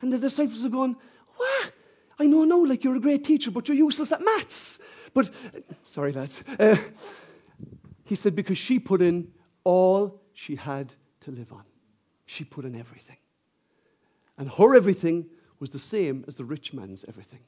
And 0.00 0.12
the 0.12 0.18
disciples 0.18 0.64
are 0.64 0.70
going, 0.70 0.96
What? 1.36 1.72
I 2.18 2.26
know, 2.26 2.44
no, 2.44 2.60
like 2.60 2.84
you're 2.84 2.96
a 2.96 3.00
great 3.00 3.24
teacher, 3.24 3.50
but 3.50 3.68
you're 3.68 3.76
useless 3.76 4.12
at 4.12 4.24
maths. 4.24 4.78
But, 5.14 5.30
sorry, 5.84 6.12
lads. 6.12 6.42
Uh, 6.58 6.76
he 8.04 8.14
said, 8.14 8.34
because 8.34 8.58
she 8.58 8.78
put 8.78 9.00
in 9.00 9.28
all 9.62 10.20
she 10.34 10.56
had 10.56 10.92
to 11.20 11.30
live 11.30 11.52
on. 11.52 11.62
She 12.26 12.44
put 12.44 12.64
in 12.64 12.74
everything. 12.78 13.16
And 14.36 14.50
her 14.50 14.74
everything 14.74 15.26
was 15.60 15.70
the 15.70 15.78
same 15.78 16.24
as 16.26 16.36
the 16.36 16.44
rich 16.44 16.74
man's 16.74 17.04
everything. 17.08 17.40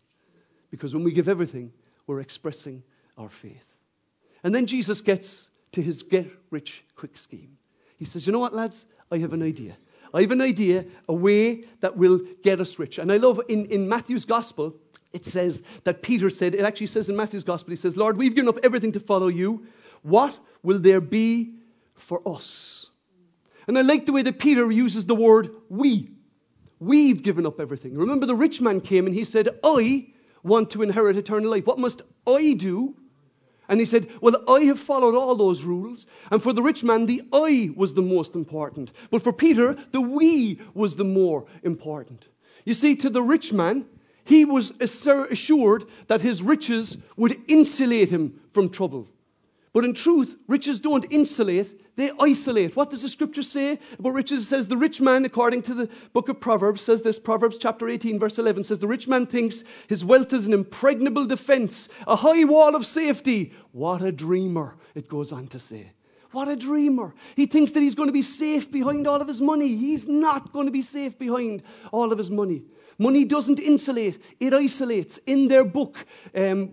Because 0.70 0.94
when 0.94 1.04
we 1.04 1.12
give 1.12 1.28
everything, 1.28 1.72
we're 2.06 2.20
expressing 2.20 2.82
our 3.18 3.28
faith. 3.28 3.74
And 4.44 4.54
then 4.54 4.66
Jesus 4.66 5.00
gets 5.00 5.50
to 5.72 5.82
his 5.82 6.02
get 6.02 6.26
rich 6.50 6.84
quick 6.94 7.16
scheme. 7.16 7.58
He 7.96 8.04
says, 8.04 8.26
You 8.26 8.32
know 8.32 8.38
what, 8.38 8.54
lads? 8.54 8.86
I 9.10 9.18
have 9.18 9.32
an 9.32 9.42
idea. 9.42 9.76
I 10.14 10.22
have 10.22 10.30
an 10.30 10.40
idea, 10.40 10.84
a 11.08 11.12
way 11.12 11.64
that 11.80 11.96
will 11.96 12.20
get 12.42 12.60
us 12.60 12.78
rich. 12.78 12.98
And 12.98 13.10
I 13.10 13.16
love 13.16 13.40
in, 13.48 13.66
in 13.66 13.88
Matthew's 13.88 14.24
gospel, 14.24 14.76
it 15.16 15.24
says 15.24 15.62
that 15.84 16.02
Peter 16.02 16.28
said, 16.28 16.54
it 16.54 16.60
actually 16.60 16.88
says 16.88 17.08
in 17.08 17.16
Matthew's 17.16 17.42
gospel, 17.42 17.70
he 17.70 17.76
says, 17.76 17.96
Lord, 17.96 18.18
we've 18.18 18.34
given 18.34 18.50
up 18.50 18.58
everything 18.62 18.92
to 18.92 19.00
follow 19.00 19.28
you. 19.28 19.66
What 20.02 20.36
will 20.62 20.78
there 20.78 21.00
be 21.00 21.54
for 21.94 22.20
us? 22.26 22.90
And 23.66 23.78
I 23.78 23.80
like 23.80 24.04
the 24.04 24.12
way 24.12 24.22
that 24.22 24.38
Peter 24.38 24.70
uses 24.70 25.06
the 25.06 25.14
word 25.14 25.50
we. 25.70 26.10
We've 26.78 27.22
given 27.22 27.46
up 27.46 27.58
everything. 27.58 27.96
Remember, 27.96 28.26
the 28.26 28.34
rich 28.34 28.60
man 28.60 28.82
came 28.82 29.06
and 29.06 29.14
he 29.14 29.24
said, 29.24 29.48
I 29.64 30.08
want 30.42 30.70
to 30.72 30.82
inherit 30.82 31.16
eternal 31.16 31.50
life. 31.50 31.66
What 31.66 31.78
must 31.78 32.02
I 32.26 32.52
do? 32.52 32.94
And 33.68 33.80
he 33.80 33.86
said, 33.86 34.08
Well, 34.20 34.44
I 34.46 34.60
have 34.64 34.78
followed 34.78 35.14
all 35.14 35.34
those 35.34 35.62
rules. 35.62 36.04
And 36.30 36.42
for 36.42 36.52
the 36.52 36.62
rich 36.62 36.84
man, 36.84 37.06
the 37.06 37.22
I 37.32 37.70
was 37.74 37.94
the 37.94 38.02
most 38.02 38.34
important. 38.34 38.92
But 39.10 39.22
for 39.22 39.32
Peter, 39.32 39.76
the 39.92 40.02
we 40.02 40.60
was 40.74 40.96
the 40.96 41.04
more 41.04 41.46
important. 41.62 42.28
You 42.66 42.74
see, 42.74 42.94
to 42.96 43.08
the 43.08 43.22
rich 43.22 43.52
man, 43.52 43.86
he 44.26 44.44
was 44.44 44.72
assured 44.80 45.84
that 46.08 46.20
his 46.20 46.42
riches 46.42 46.98
would 47.16 47.40
insulate 47.48 48.10
him 48.10 48.40
from 48.52 48.68
trouble. 48.68 49.08
But 49.72 49.84
in 49.84 49.94
truth, 49.94 50.36
riches 50.48 50.80
don't 50.80 51.06
insulate, 51.12 51.96
they 51.96 52.10
isolate. 52.20 52.74
What 52.74 52.90
does 52.90 53.02
the 53.02 53.08
scripture 53.08 53.42
say 53.42 53.78
about 53.98 54.14
riches? 54.14 54.42
It 54.42 54.46
says 54.46 54.68
the 54.68 54.76
rich 54.76 55.00
man, 55.00 55.24
according 55.24 55.62
to 55.62 55.74
the 55.74 55.88
book 56.12 56.28
of 56.28 56.40
Proverbs, 56.40 56.82
says 56.82 57.02
this 57.02 57.18
Proverbs 57.18 57.56
chapter 57.56 57.88
18, 57.88 58.18
verse 58.18 58.38
11 58.38 58.64
says, 58.64 58.80
The 58.80 58.88
rich 58.88 59.06
man 59.06 59.26
thinks 59.26 59.64
his 59.86 60.04
wealth 60.04 60.32
is 60.32 60.46
an 60.46 60.52
impregnable 60.52 61.24
defense, 61.24 61.88
a 62.06 62.16
high 62.16 62.44
wall 62.44 62.74
of 62.74 62.84
safety. 62.84 63.54
What 63.72 64.02
a 64.02 64.12
dreamer, 64.12 64.74
it 64.94 65.08
goes 65.08 65.30
on 65.30 65.46
to 65.48 65.58
say. 65.58 65.92
What 66.32 66.48
a 66.48 66.56
dreamer. 66.56 67.14
He 67.36 67.46
thinks 67.46 67.70
that 67.72 67.80
he's 67.80 67.94
going 67.94 68.08
to 68.08 68.12
be 68.12 68.22
safe 68.22 68.70
behind 68.70 69.06
all 69.06 69.22
of 69.22 69.28
his 69.28 69.40
money. 69.40 69.68
He's 69.68 70.08
not 70.08 70.52
going 70.52 70.66
to 70.66 70.72
be 70.72 70.82
safe 70.82 71.18
behind 71.18 71.62
all 71.92 72.12
of 72.12 72.18
his 72.18 72.30
money. 72.30 72.64
Money 72.98 73.24
doesn't 73.24 73.58
insulate, 73.58 74.18
it 74.40 74.54
isolates. 74.54 75.18
In 75.26 75.48
their 75.48 75.64
book, 75.64 76.06
um, 76.34 76.70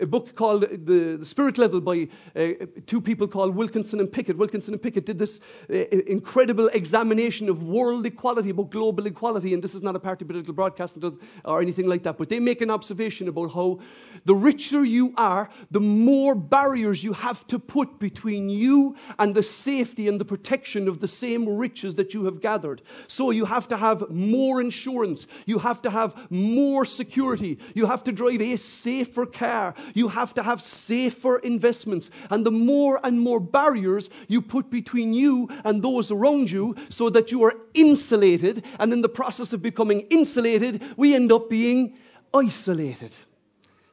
a 0.00 0.06
book 0.06 0.34
called 0.34 0.62
the, 0.62 1.24
Spirit 1.24 1.58
Level 1.58 1.80
by 1.80 2.08
uh, 2.34 2.52
two 2.86 3.00
people 3.00 3.28
called 3.28 3.54
Wilkinson 3.54 4.00
and 4.00 4.12
Pickett. 4.12 4.36
Wilkinson 4.36 4.74
and 4.74 4.82
Pickett 4.82 5.06
did 5.06 5.18
this 5.18 5.40
uh, 5.70 5.74
incredible 5.74 6.68
examination 6.68 7.48
of 7.48 7.62
world 7.62 8.04
equality, 8.06 8.50
about 8.50 8.70
global 8.70 9.06
equality, 9.06 9.54
and 9.54 9.62
this 9.62 9.74
is 9.74 9.82
not 9.82 9.94
a 9.94 10.00
party 10.00 10.24
political 10.24 10.54
broadcast 10.54 10.98
or 11.44 11.60
anything 11.60 11.86
like 11.86 12.02
that, 12.02 12.18
but 12.18 12.28
they 12.28 12.40
make 12.40 12.60
an 12.60 12.70
observation 12.70 13.28
about 13.28 13.52
how 13.52 13.78
the 14.24 14.34
richer 14.34 14.84
you 14.84 15.14
are, 15.16 15.48
the 15.70 15.80
more 15.80 16.34
barriers 16.34 17.04
you 17.04 17.12
have 17.12 17.46
to 17.46 17.58
put 17.58 17.98
between 17.98 18.50
you 18.50 18.96
and 19.18 19.34
the 19.34 19.42
safety 19.42 20.08
and 20.08 20.20
the 20.20 20.24
protection 20.24 20.88
of 20.88 21.00
the 21.00 21.08
same 21.08 21.48
riches 21.48 21.94
that 21.94 22.12
you 22.12 22.24
have 22.24 22.40
gathered. 22.40 22.82
So 23.06 23.30
you 23.30 23.44
have 23.44 23.68
to 23.68 23.76
have 23.76 24.10
more 24.10 24.60
insurance. 24.60 25.26
You 25.46 25.59
have 25.60 25.80
to 25.82 25.90
have 25.90 26.14
more 26.30 26.84
security. 26.84 27.58
You 27.74 27.86
have 27.86 28.02
to 28.04 28.12
drive 28.12 28.42
a 28.42 28.56
safer 28.56 29.26
car. 29.26 29.74
You 29.94 30.08
have 30.08 30.34
to 30.34 30.42
have 30.42 30.60
safer 30.60 31.38
investments. 31.38 32.10
And 32.30 32.44
the 32.44 32.50
more 32.50 33.00
and 33.04 33.20
more 33.20 33.40
barriers 33.40 34.10
you 34.28 34.42
put 34.42 34.70
between 34.70 35.12
you 35.12 35.48
and 35.64 35.82
those 35.82 36.10
around 36.10 36.50
you 36.50 36.74
so 36.88 37.08
that 37.10 37.30
you 37.30 37.42
are 37.44 37.54
insulated, 37.74 38.64
and 38.78 38.92
in 38.92 39.02
the 39.02 39.08
process 39.08 39.52
of 39.52 39.62
becoming 39.62 40.00
insulated, 40.10 40.82
we 40.96 41.14
end 41.14 41.30
up 41.30 41.48
being 41.48 41.96
isolated. 42.34 43.12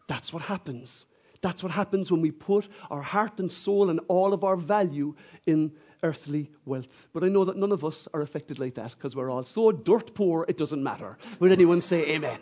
That's 0.07 0.33
what 0.33 0.43
happens. 0.43 1.05
That's 1.41 1.61
what 1.61 1.71
happens 1.71 2.11
when 2.11 2.21
we 2.21 2.31
put 2.31 2.67
our 2.89 3.01
heart 3.01 3.39
and 3.39 3.51
soul 3.51 3.89
and 3.89 3.99
all 4.07 4.33
of 4.33 4.43
our 4.43 4.55
value 4.55 5.15
in 5.45 5.71
earthly 6.03 6.51
wealth. 6.65 7.07
But 7.13 7.23
I 7.23 7.27
know 7.27 7.45
that 7.45 7.57
none 7.57 7.71
of 7.71 7.83
us 7.83 8.07
are 8.13 8.21
affected 8.21 8.59
like 8.59 8.75
that 8.75 8.91
because 8.91 9.15
we're 9.15 9.29
all 9.29 9.43
so 9.43 9.71
dirt 9.71 10.13
poor, 10.13 10.45
it 10.47 10.57
doesn't 10.57 10.83
matter. 10.83 11.17
Would 11.39 11.51
anyone 11.51 11.81
say 11.81 12.07
amen? 12.09 12.39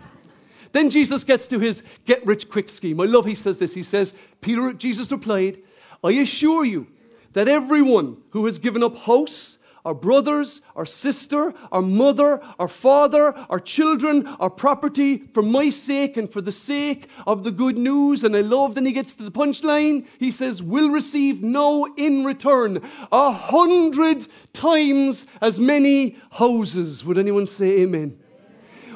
Then 0.72 0.90
Jesus 0.90 1.24
gets 1.24 1.48
to 1.48 1.60
his 1.60 1.84
get 2.06 2.26
rich 2.26 2.50
quick 2.50 2.70
scheme. 2.70 3.00
I 3.00 3.06
love 3.06 3.26
he 3.26 3.36
says 3.36 3.60
this. 3.60 3.74
He 3.74 3.84
says, 3.84 4.14
Peter, 4.42 4.74
Jesus 4.74 5.12
replied, 5.12 5.60
I 6.04 6.12
assure 6.12 6.66
you 6.66 6.88
that 7.34 7.48
everyone 7.48 8.18
who 8.32 8.46
has 8.46 8.60
given 8.60 8.84
up 8.84 8.98
house, 8.98 9.58
our 9.86 9.94
brothers, 9.94 10.62
our 10.76 10.86
sister, 10.86 11.54
our 11.72 11.82
mother, 11.82 12.42
our 12.60 12.68
father, 12.68 13.36
our 13.50 13.60
children, 13.60 14.28
our 14.40 14.50
property 14.50 15.24
for 15.34 15.44
my 15.44 15.70
sake 15.70 16.18
and 16.18 16.32
for 16.32 16.42
the 16.42 16.52
sake 16.52 17.08
of 17.28 17.44
the 17.44 17.52
good 17.52 17.78
news. 17.78 18.24
And 18.24 18.36
I 18.36 18.42
love, 18.42 18.76
then 18.76 18.86
he 18.86 18.92
gets 18.92 19.14
to 19.14 19.24
the 19.24 19.32
punchline. 19.32 20.06
He 20.20 20.32
says, 20.32 20.64
"We'll 20.64 20.90
receive 20.90 21.44
no 21.44 21.88
in 21.96 22.26
return 22.26 22.82
a 23.12 23.32
hundred 23.32 24.28
times 24.52 25.26
as 25.42 25.60
many 25.60 26.18
houses. 26.32 27.06
Would 27.06 27.18
anyone 27.18 27.46
say 27.46 27.82
amen? 27.82 28.18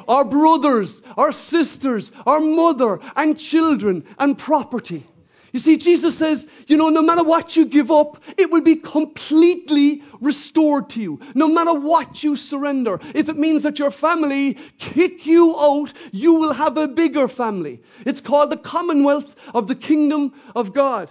Our 0.07 0.25
brothers, 0.25 1.03
our 1.15 1.31
sisters, 1.31 2.11
our 2.25 2.39
mother 2.39 2.99
and 3.15 3.37
children 3.37 4.03
and 4.17 4.35
property. 4.37 5.05
You 5.51 5.59
see, 5.59 5.77
Jesus 5.77 6.17
says, 6.17 6.47
you 6.67 6.77
know, 6.77 6.89
no 6.89 7.01
matter 7.01 7.23
what 7.23 7.55
you 7.55 7.65
give 7.65 7.91
up, 7.91 8.21
it 8.37 8.51
will 8.51 8.61
be 8.61 8.75
completely 8.75 10.03
restored 10.21 10.89
to 10.91 11.01
you. 11.01 11.19
No 11.33 11.47
matter 11.47 11.73
what 11.73 12.23
you 12.23 12.35
surrender. 12.35 12.99
If 13.15 13.29
it 13.29 13.37
means 13.37 13.63
that 13.63 13.79
your 13.79 13.91
family 13.91 14.57
kick 14.77 15.25
you 15.25 15.55
out, 15.59 15.93
you 16.11 16.33
will 16.33 16.53
have 16.53 16.77
a 16.77 16.87
bigger 16.87 17.27
family. 17.27 17.81
It's 18.05 18.21
called 18.21 18.51
the 18.51 18.57
commonwealth 18.57 19.35
of 19.53 19.67
the 19.67 19.75
kingdom 19.75 20.33
of 20.55 20.73
God. 20.73 21.09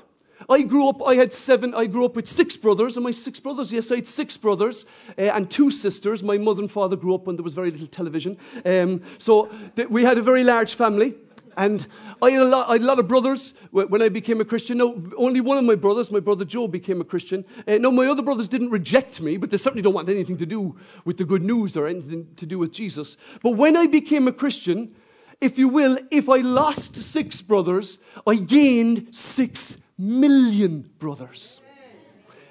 I 0.49 0.63
grew 0.63 0.89
up, 0.89 1.07
I 1.07 1.17
had 1.17 1.33
seven, 1.33 1.75
I 1.75 1.87
grew 1.87 2.07
up 2.07 2.17
with 2.17 2.27
six 2.27 2.57
brothers. 2.57 2.97
And 2.97 3.05
my 3.05 3.11
six 3.11 3.39
brothers? 3.41 3.73
Yes, 3.73 3.91
I 3.91 3.97
had 3.97 4.09
six 4.09 4.37
brothers 4.37 4.87
uh, 5.19 5.23
and 5.23 5.51
two 5.51 5.71
sisters. 5.71 6.23
My 6.23 6.39
mother 6.39 6.63
and 6.63 6.71
father 6.71 6.97
grew 6.97 7.15
up 7.15 7.27
when 7.27 7.37
there 7.37 7.43
was 7.43 7.55
very 7.55 7.71
little 7.71 7.87
television. 7.89 8.39
Um, 8.65 9.03
so 9.19 9.51
th- 9.77 9.89
we 9.89 10.05
had 10.05 10.17
a 10.17 10.23
very 10.23 10.45
large 10.45 10.75
family. 10.75 11.15
And 11.59 11.89
I 12.23 12.31
had, 12.31 12.43
lot, 12.47 12.69
I 12.69 12.75
had, 12.75 12.83
a 12.83 12.85
lot, 12.85 13.01
of 13.01 13.09
brothers 13.09 13.53
when 13.73 14.01
I 14.01 14.09
became 14.09 14.41
a 14.41 14.45
Christian. 14.45 14.79
No, 14.79 15.03
only 15.17 15.41
one 15.41 15.59
of 15.59 15.65
my 15.65 15.75
brothers, 15.75 16.09
my 16.09 16.21
brother 16.21 16.45
Joe, 16.45 16.69
became 16.69 17.01
a 17.01 17.05
Christian. 17.05 17.45
Uh, 17.67 17.79
no, 17.79 17.91
my 17.91 18.07
other 18.07 18.23
brothers 18.23 18.47
didn't 18.47 18.71
reject 18.71 19.21
me, 19.21 19.37
but 19.37 19.51
they 19.51 19.57
certainly 19.57 19.83
don't 19.83 19.93
want 19.93 20.09
anything 20.09 20.37
to 20.37 20.47
do 20.47 20.77
with 21.05 21.17
the 21.17 21.25
good 21.25 21.43
news 21.43 21.77
or 21.77 21.89
anything 21.89 22.29
to 22.37 22.47
do 22.47 22.61
with 22.61 22.71
Jesus. 22.71 23.17
But 23.43 23.57
when 23.57 23.77
I 23.77 23.89
became 23.89 24.29
a 24.29 24.33
Christian, 24.33 24.95
if 25.41 25.59
you 25.59 25.67
will, 25.69 25.99
if 26.13 26.29
I 26.29 26.37
lost 26.37 26.95
six 26.97 27.43
brothers, 27.43 27.99
I 28.25 28.37
gained 28.37 29.09
six 29.11 29.79
million 29.99 30.89
brothers. 31.01 31.61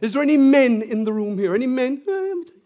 Is 0.01 0.13
there 0.13 0.21
any 0.21 0.35
men 0.35 0.81
in 0.81 1.05
the 1.05 1.13
room 1.13 1.37
here? 1.37 1.55
Any 1.55 1.65
men? 1.65 2.03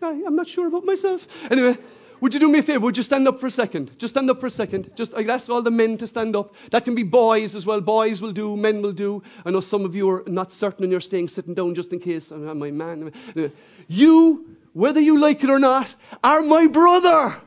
I'm 0.02 0.36
not 0.36 0.50
sure 0.50 0.66
about 0.66 0.86
myself. 0.86 1.28
Anyway. 1.52 1.78
Would 2.22 2.36
you 2.36 2.40
do 2.40 2.48
me 2.48 2.60
a 2.60 2.64
favor? 2.64 2.82
Would 2.82 2.98
you 2.98 3.04
stand 3.04 3.28
up 3.28 3.40
for 3.40 3.48
a 3.48 3.52
second? 3.52 3.98
Just 3.98 4.14
stand 4.14 4.30
up 4.30 4.40
for 4.40 4.46
a 4.46 4.52
second. 4.52 4.92
Just 4.96 5.16
I 5.16 5.24
ask 5.24 5.50
all 5.50 5.64
the 5.64 5.72
men 5.72 5.98
to 5.98 6.06
stand 6.06 6.36
up. 6.36 6.54
That 6.70 6.86
can 6.86 6.94
be 6.94 7.02
boys 7.02 7.56
as 7.56 7.66
well. 7.66 7.82
Boys 7.82 8.22
will 8.22 8.32
do, 8.32 8.56
men 8.56 8.84
will 8.84 8.92
do. 8.92 9.24
I 9.44 9.50
know 9.50 9.60
some 9.60 9.86
of 9.86 9.96
you 9.96 10.08
are 10.12 10.24
not 10.28 10.52
certain 10.52 10.84
and 10.84 10.92
you're 10.92 11.02
staying 11.02 11.30
sitting 11.30 11.56
down 11.56 11.74
just 11.74 11.92
in 11.92 12.00
case. 12.00 12.30
I'm 12.30 12.48
uh, 12.48 12.54
my 12.54 12.70
man. 12.70 13.12
Uh, 13.36 13.48
you, 13.88 14.56
whether 14.74 15.00
you 15.00 15.20
like 15.20 15.44
it 15.44 15.50
or 15.50 15.58
not, 15.58 15.96
are 16.24 16.44
my 16.44 16.68
brother. 16.68 17.42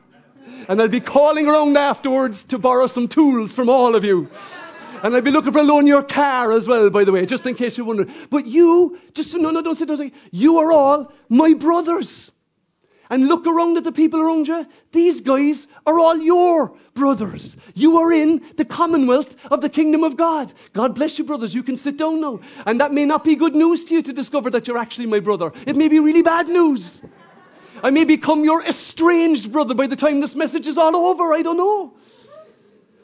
And 0.67 0.81
I'll 0.81 0.89
be 0.89 0.99
calling 0.99 1.47
around 1.47 1.77
afterwards 1.77 2.43
to 2.45 2.59
borrow 2.59 2.87
some 2.87 3.07
tools 3.07 3.53
from 3.53 3.69
all 3.69 3.95
of 3.95 4.03
you. 4.03 4.29
And 5.03 5.15
I'll 5.15 5.21
be 5.21 5.31
looking 5.31 5.53
for 5.53 5.59
a 5.59 5.63
loan 5.63 5.81
in 5.81 5.87
your 5.87 6.03
car 6.03 6.51
as 6.51 6.67
well, 6.67 6.89
by 6.89 7.05
the 7.05 7.13
way, 7.13 7.25
just 7.25 7.45
in 7.45 7.55
case 7.55 7.77
you're 7.77 7.87
wondering. 7.87 8.13
But 8.29 8.45
you, 8.45 8.99
just 9.13 9.33
no, 9.35 9.51
no, 9.51 9.61
don't 9.61 9.79
don't 9.87 9.97
say. 9.97 10.11
You 10.31 10.59
are 10.59 10.73
all 10.73 11.13
my 11.29 11.53
brothers 11.53 12.31
and 13.09 13.27
look 13.27 13.45
around 13.45 13.77
at 13.77 13.83
the 13.83 13.91
people 13.91 14.19
around 14.19 14.47
you. 14.47 14.65
These 14.91 15.21
guys 15.21 15.67
are 15.85 15.99
all 15.99 16.17
your 16.17 16.73
brothers. 16.93 17.55
You 17.73 17.97
are 17.99 18.11
in 18.11 18.43
the 18.57 18.65
commonwealth 18.65 19.35
of 19.51 19.61
the 19.61 19.69
kingdom 19.69 20.03
of 20.03 20.17
God. 20.17 20.53
God 20.73 20.95
bless 20.95 21.19
you, 21.19 21.25
brothers. 21.25 21.53
You 21.53 21.63
can 21.63 21.77
sit 21.77 21.97
down 21.97 22.21
now. 22.21 22.39
And 22.65 22.79
that 22.81 22.93
may 22.93 23.05
not 23.05 23.23
be 23.23 23.35
good 23.35 23.55
news 23.55 23.83
to 23.85 23.95
you 23.95 24.01
to 24.01 24.13
discover 24.13 24.49
that 24.51 24.67
you're 24.67 24.77
actually 24.77 25.07
my 25.07 25.19
brother. 25.19 25.51
It 25.65 25.75
may 25.75 25.87
be 25.87 25.99
really 25.99 26.21
bad 26.21 26.47
news. 26.47 27.01
I 27.83 27.89
may 27.89 28.05
become 28.05 28.43
your 28.43 28.63
estranged 28.63 29.51
brother 29.51 29.73
by 29.73 29.87
the 29.87 29.95
time 29.95 30.19
this 30.19 30.35
message 30.35 30.65
is 30.65 30.77
all 30.77 30.95
over. 30.95 31.33
I 31.33 31.41
don't 31.41 31.57
know. 31.57 31.93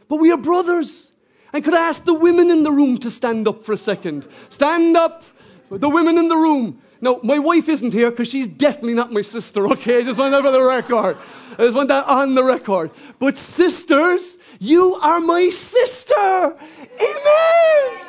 But 0.08 0.17
we 0.17 0.31
are 0.31 0.38
brothers. 0.38 1.12
And 1.53 1.63
could 1.63 1.74
I 1.74 1.89
ask 1.89 2.05
the 2.05 2.13
women 2.13 2.50
in 2.50 2.63
the 2.63 2.72
room 2.72 2.98
to 3.00 3.12
stand 3.12 3.48
up 3.48 3.65
for 3.65 3.74
a 3.74 3.77
second? 3.77 4.27
Stand 4.50 4.96
up. 4.96 5.24
The 5.70 5.89
women 5.89 6.17
in 6.17 6.27
the 6.27 6.38
room. 6.38 6.81
Now, 7.03 7.20
my 7.24 7.39
wife 7.39 7.67
isn't 7.67 7.91
here 7.91 8.12
because 8.12 8.27
she's 8.27 8.48
definitely 8.48 8.93
not 8.93 9.12
my 9.12 9.24
sister, 9.24 9.67
okay? 9.70 9.98
I 9.98 10.03
just 10.03 10.20
want 10.20 10.31
that 10.31 10.46
on 10.46 10.53
the 10.53 10.63
record. 10.63 11.17
I 11.53 11.63
just 11.63 11.75
want 11.75 11.89
that 11.89 12.05
on 12.05 12.36
the 12.36 12.43
record. 12.43 12.91
But 13.17 13.38
sisters, 13.38 14.38
you 14.60 14.96
are 14.96 15.20
my 15.20 15.50
sister. 15.50 16.13
Amen. 16.15 18.05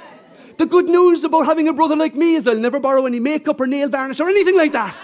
The 0.59 0.67
good 0.67 0.91
news 0.91 1.25
about 1.25 1.47
having 1.47 1.69
a 1.69 1.73
brother 1.73 1.97
like 1.97 2.15
me 2.15 2.35
is 2.35 2.47
I'll 2.47 2.55
never 2.55 2.79
borrow 2.79 3.07
any 3.07 3.19
makeup 3.19 3.61
or 3.61 3.67
nail 3.67 3.89
varnish 3.89 4.21
or 4.21 4.29
anything 4.29 4.57
like 4.57 4.73
that. 4.73 4.95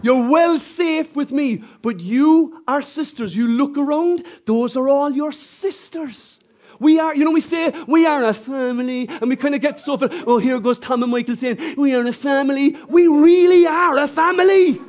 You're 0.00 0.28
well 0.28 0.58
safe 0.58 1.14
with 1.14 1.30
me. 1.30 1.64
But 1.82 2.00
you 2.00 2.62
are 2.66 2.80
sisters. 2.80 3.36
You 3.36 3.46
look 3.46 3.76
around, 3.76 4.24
those 4.46 4.76
are 4.76 4.88
all 4.88 5.10
your 5.10 5.32
sisters. 5.32 6.38
We 6.78 6.98
are, 6.98 7.14
you 7.14 7.24
know, 7.24 7.30
we 7.30 7.40
say 7.40 7.72
we 7.86 8.06
are 8.06 8.24
a 8.24 8.34
family, 8.34 9.08
and 9.08 9.28
we 9.28 9.36
kind 9.36 9.54
of 9.54 9.60
get 9.60 9.80
so, 9.80 9.96
far 9.96 10.08
oh, 10.26 10.38
here 10.38 10.60
goes 10.60 10.78
Tom 10.78 11.02
and 11.02 11.12
Michael 11.12 11.36
saying, 11.36 11.76
we 11.76 11.94
are 11.94 12.06
a 12.06 12.12
family. 12.12 12.76
We 12.88 13.06
really 13.06 13.66
are 13.66 13.96
a 13.98 14.08
family. 14.08 14.80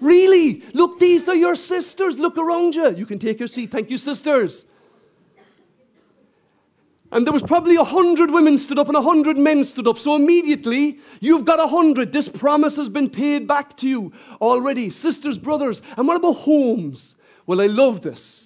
Really. 0.00 0.64
Look, 0.74 0.98
these 0.98 1.28
are 1.28 1.34
your 1.34 1.54
sisters. 1.54 2.18
Look 2.18 2.36
around 2.36 2.74
you. 2.74 2.94
You 2.94 3.06
can 3.06 3.20
take 3.20 3.38
your 3.38 3.48
seat. 3.48 3.70
Thank 3.70 3.88
you, 3.88 3.98
sisters. 3.98 4.64
And 7.12 7.26
there 7.26 7.32
was 7.32 7.42
probably 7.42 7.76
a 7.76 7.84
hundred 7.84 8.30
women 8.30 8.56
stood 8.56 8.78
up 8.78 8.88
and 8.88 8.96
a 8.96 9.02
hundred 9.02 9.36
men 9.36 9.64
stood 9.64 9.86
up. 9.86 9.98
So 9.98 10.16
immediately, 10.16 10.98
you've 11.20 11.44
got 11.44 11.60
a 11.60 11.66
hundred. 11.66 12.10
This 12.10 12.26
promise 12.26 12.76
has 12.76 12.88
been 12.88 13.10
paid 13.10 13.46
back 13.46 13.76
to 13.76 13.88
you 13.88 14.12
already. 14.40 14.88
Sisters, 14.88 15.36
brothers. 15.36 15.82
And 15.98 16.08
what 16.08 16.16
about 16.16 16.32
homes? 16.32 17.14
Well, 17.46 17.60
I 17.60 17.66
love 17.66 18.00
this. 18.00 18.41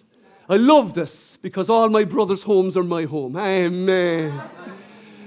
I 0.49 0.57
love 0.57 0.95
this 0.95 1.39
because 1.43 1.69
all 1.69 1.89
my 1.89 2.05
brothers' 2.05 2.45
homes 2.45 2.77
are 2.77 2.83
my 2.83 3.05
home. 3.05 3.37
Amen. 3.37 4.41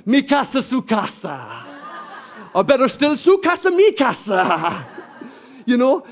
mi 0.05 0.21
casa, 0.21 0.61
su 0.61 0.81
casa. 0.81 1.65
Or 2.53 2.63
better 2.63 2.88
still, 2.88 3.15
su 3.15 3.38
casa, 3.39 3.69
mi 3.69 3.91
casa. 3.91 4.85
You 5.65 5.77
know, 5.77 6.05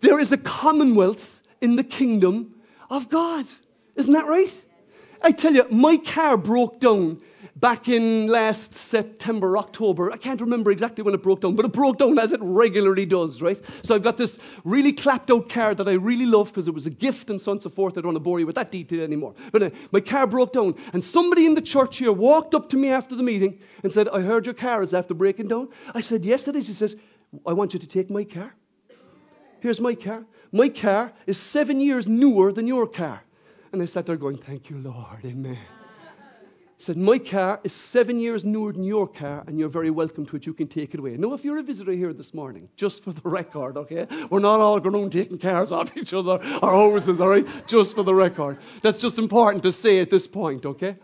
there 0.00 0.18
is 0.18 0.32
a 0.32 0.38
commonwealth 0.38 1.40
in 1.60 1.76
the 1.76 1.84
kingdom 1.84 2.54
of 2.88 3.08
God. 3.08 3.46
Isn't 3.94 4.12
that 4.12 4.26
right? 4.26 4.52
I 5.22 5.32
tell 5.32 5.54
you, 5.54 5.66
my 5.70 5.98
car 5.98 6.36
broke 6.36 6.80
down 6.80 7.20
back 7.60 7.88
in 7.88 8.26
last 8.26 8.74
September, 8.74 9.58
October. 9.58 10.10
I 10.10 10.16
can't 10.16 10.40
remember 10.40 10.70
exactly 10.70 11.04
when 11.04 11.12
it 11.14 11.22
broke 11.22 11.42
down, 11.42 11.54
but 11.54 11.66
it 11.66 11.72
broke 11.72 11.98
down 11.98 12.18
as 12.18 12.32
it 12.32 12.40
regularly 12.42 13.04
does, 13.04 13.42
right? 13.42 13.62
So 13.82 13.94
I've 13.94 14.02
got 14.02 14.16
this 14.16 14.38
really 14.64 14.92
clapped 14.92 15.30
out 15.30 15.48
car 15.50 15.74
that 15.74 15.86
I 15.86 15.92
really 15.92 16.26
love 16.26 16.48
because 16.48 16.68
it 16.68 16.74
was 16.74 16.86
a 16.86 16.90
gift 16.90 17.28
and 17.28 17.40
so 17.40 17.50
on 17.50 17.56
and 17.56 17.62
so 17.62 17.70
forth. 17.70 17.98
I 17.98 18.00
don't 18.00 18.06
want 18.06 18.16
to 18.16 18.20
bore 18.20 18.40
you 18.40 18.46
with 18.46 18.56
that 18.56 18.72
detail 18.72 19.02
anymore. 19.02 19.34
But 19.52 19.62
uh, 19.62 19.70
my 19.92 20.00
car 20.00 20.26
broke 20.26 20.54
down, 20.54 20.74
and 20.92 21.04
somebody 21.04 21.44
in 21.44 21.54
the 21.54 21.62
church 21.62 21.98
here 21.98 22.12
walked 22.12 22.54
up 22.54 22.70
to 22.70 22.76
me 22.76 22.88
after 22.88 23.14
the 23.14 23.22
meeting 23.22 23.60
and 23.82 23.92
said, 23.92 24.08
I 24.08 24.20
heard 24.20 24.46
your 24.46 24.54
car 24.54 24.82
is 24.82 24.94
after 24.94 25.12
breaking 25.12 25.48
down. 25.48 25.68
I 25.94 26.00
said, 26.00 26.24
Yes, 26.24 26.48
it 26.48 26.56
is. 26.56 26.66
He 26.66 26.72
says, 26.72 26.96
I 27.46 27.52
want 27.52 27.74
you 27.74 27.80
to 27.80 27.86
take 27.86 28.10
my 28.10 28.24
car. 28.24 28.54
Here's 29.60 29.80
my 29.80 29.94
car. 29.94 30.24
My 30.52 30.68
car 30.68 31.12
is 31.26 31.38
seven 31.38 31.80
years 31.80 32.08
newer 32.08 32.52
than 32.52 32.66
your 32.66 32.86
car. 32.86 33.22
And 33.72 33.82
I 33.82 33.84
sat 33.84 34.06
there 34.06 34.16
going, 34.16 34.38
Thank 34.38 34.70
you, 34.70 34.78
Lord. 34.78 35.24
Amen. 35.24 35.58
He 36.80 36.84
said, 36.84 36.96
My 36.96 37.18
car 37.18 37.60
is 37.62 37.74
seven 37.74 38.18
years 38.18 38.42
newer 38.42 38.72
than 38.72 38.84
your 38.84 39.06
car, 39.06 39.44
and 39.46 39.58
you're 39.58 39.68
very 39.68 39.90
welcome 39.90 40.24
to 40.24 40.36
it. 40.36 40.46
You 40.46 40.54
can 40.54 40.66
take 40.66 40.94
it 40.94 41.00
away. 41.00 41.14
Now, 41.18 41.34
if 41.34 41.44
you're 41.44 41.58
a 41.58 41.62
visitor 41.62 41.92
here 41.92 42.14
this 42.14 42.32
morning, 42.32 42.70
just 42.74 43.04
for 43.04 43.12
the 43.12 43.20
record, 43.28 43.76
okay? 43.76 44.06
We're 44.30 44.40
not 44.40 44.60
all 44.60 44.80
going 44.80 45.10
taking 45.10 45.36
cars 45.36 45.72
off 45.72 45.94
each 45.94 46.14
other, 46.14 46.42
our 46.62 46.70
houses, 46.70 47.20
all 47.20 47.28
right? 47.28 47.46
Just 47.66 47.94
for 47.94 48.02
the 48.02 48.14
record. 48.14 48.56
That's 48.80 48.96
just 48.96 49.18
important 49.18 49.62
to 49.64 49.72
say 49.72 50.00
at 50.00 50.08
this 50.08 50.26
point, 50.26 50.64
okay? 50.64 50.96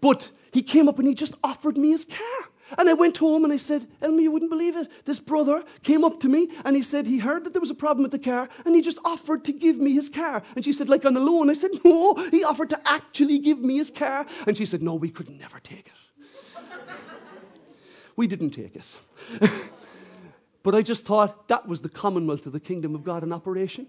But 0.00 0.30
he 0.52 0.62
came 0.62 0.88
up 0.88 0.98
and 0.98 1.06
he 1.06 1.14
just 1.14 1.34
offered 1.44 1.76
me 1.76 1.90
his 1.90 2.04
car. 2.04 2.48
And 2.76 2.88
I 2.88 2.92
went 2.92 3.16
home 3.16 3.44
and 3.44 3.52
I 3.52 3.56
said, 3.56 3.86
Elmi, 4.02 4.22
you 4.22 4.30
wouldn't 4.30 4.50
believe 4.50 4.76
it. 4.76 4.90
This 5.06 5.20
brother 5.20 5.64
came 5.82 6.04
up 6.04 6.20
to 6.20 6.28
me 6.28 6.50
and 6.64 6.76
he 6.76 6.82
said 6.82 7.06
he 7.06 7.18
heard 7.18 7.44
that 7.44 7.54
there 7.54 7.60
was 7.60 7.70
a 7.70 7.74
problem 7.74 8.02
with 8.02 8.12
the 8.12 8.18
car 8.18 8.48
and 8.66 8.74
he 8.74 8.82
just 8.82 8.98
offered 9.04 9.44
to 9.46 9.52
give 9.52 9.78
me 9.78 9.94
his 9.94 10.08
car. 10.08 10.42
And 10.54 10.64
she 10.64 10.72
said, 10.72 10.88
like 10.88 11.06
on 11.06 11.16
a 11.16 11.20
loan. 11.20 11.48
I 11.48 11.54
said, 11.54 11.70
no, 11.84 12.14
he 12.30 12.44
offered 12.44 12.70
to 12.70 12.80
actually 12.88 13.38
give 13.38 13.60
me 13.60 13.78
his 13.78 13.90
car. 13.90 14.26
And 14.46 14.56
she 14.56 14.66
said, 14.66 14.82
no, 14.82 14.94
we 14.94 15.10
could 15.10 15.30
never 15.30 15.60
take 15.60 15.86
it. 15.86 16.62
we 18.16 18.26
didn't 18.26 18.50
take 18.50 18.76
it. 18.76 19.50
but 20.62 20.74
I 20.74 20.82
just 20.82 21.06
thought 21.06 21.48
that 21.48 21.66
was 21.66 21.80
the 21.80 21.88
commonwealth 21.88 22.44
of 22.44 22.52
the 22.52 22.60
kingdom 22.60 22.94
of 22.94 23.04
God 23.04 23.22
in 23.22 23.32
operation. 23.32 23.86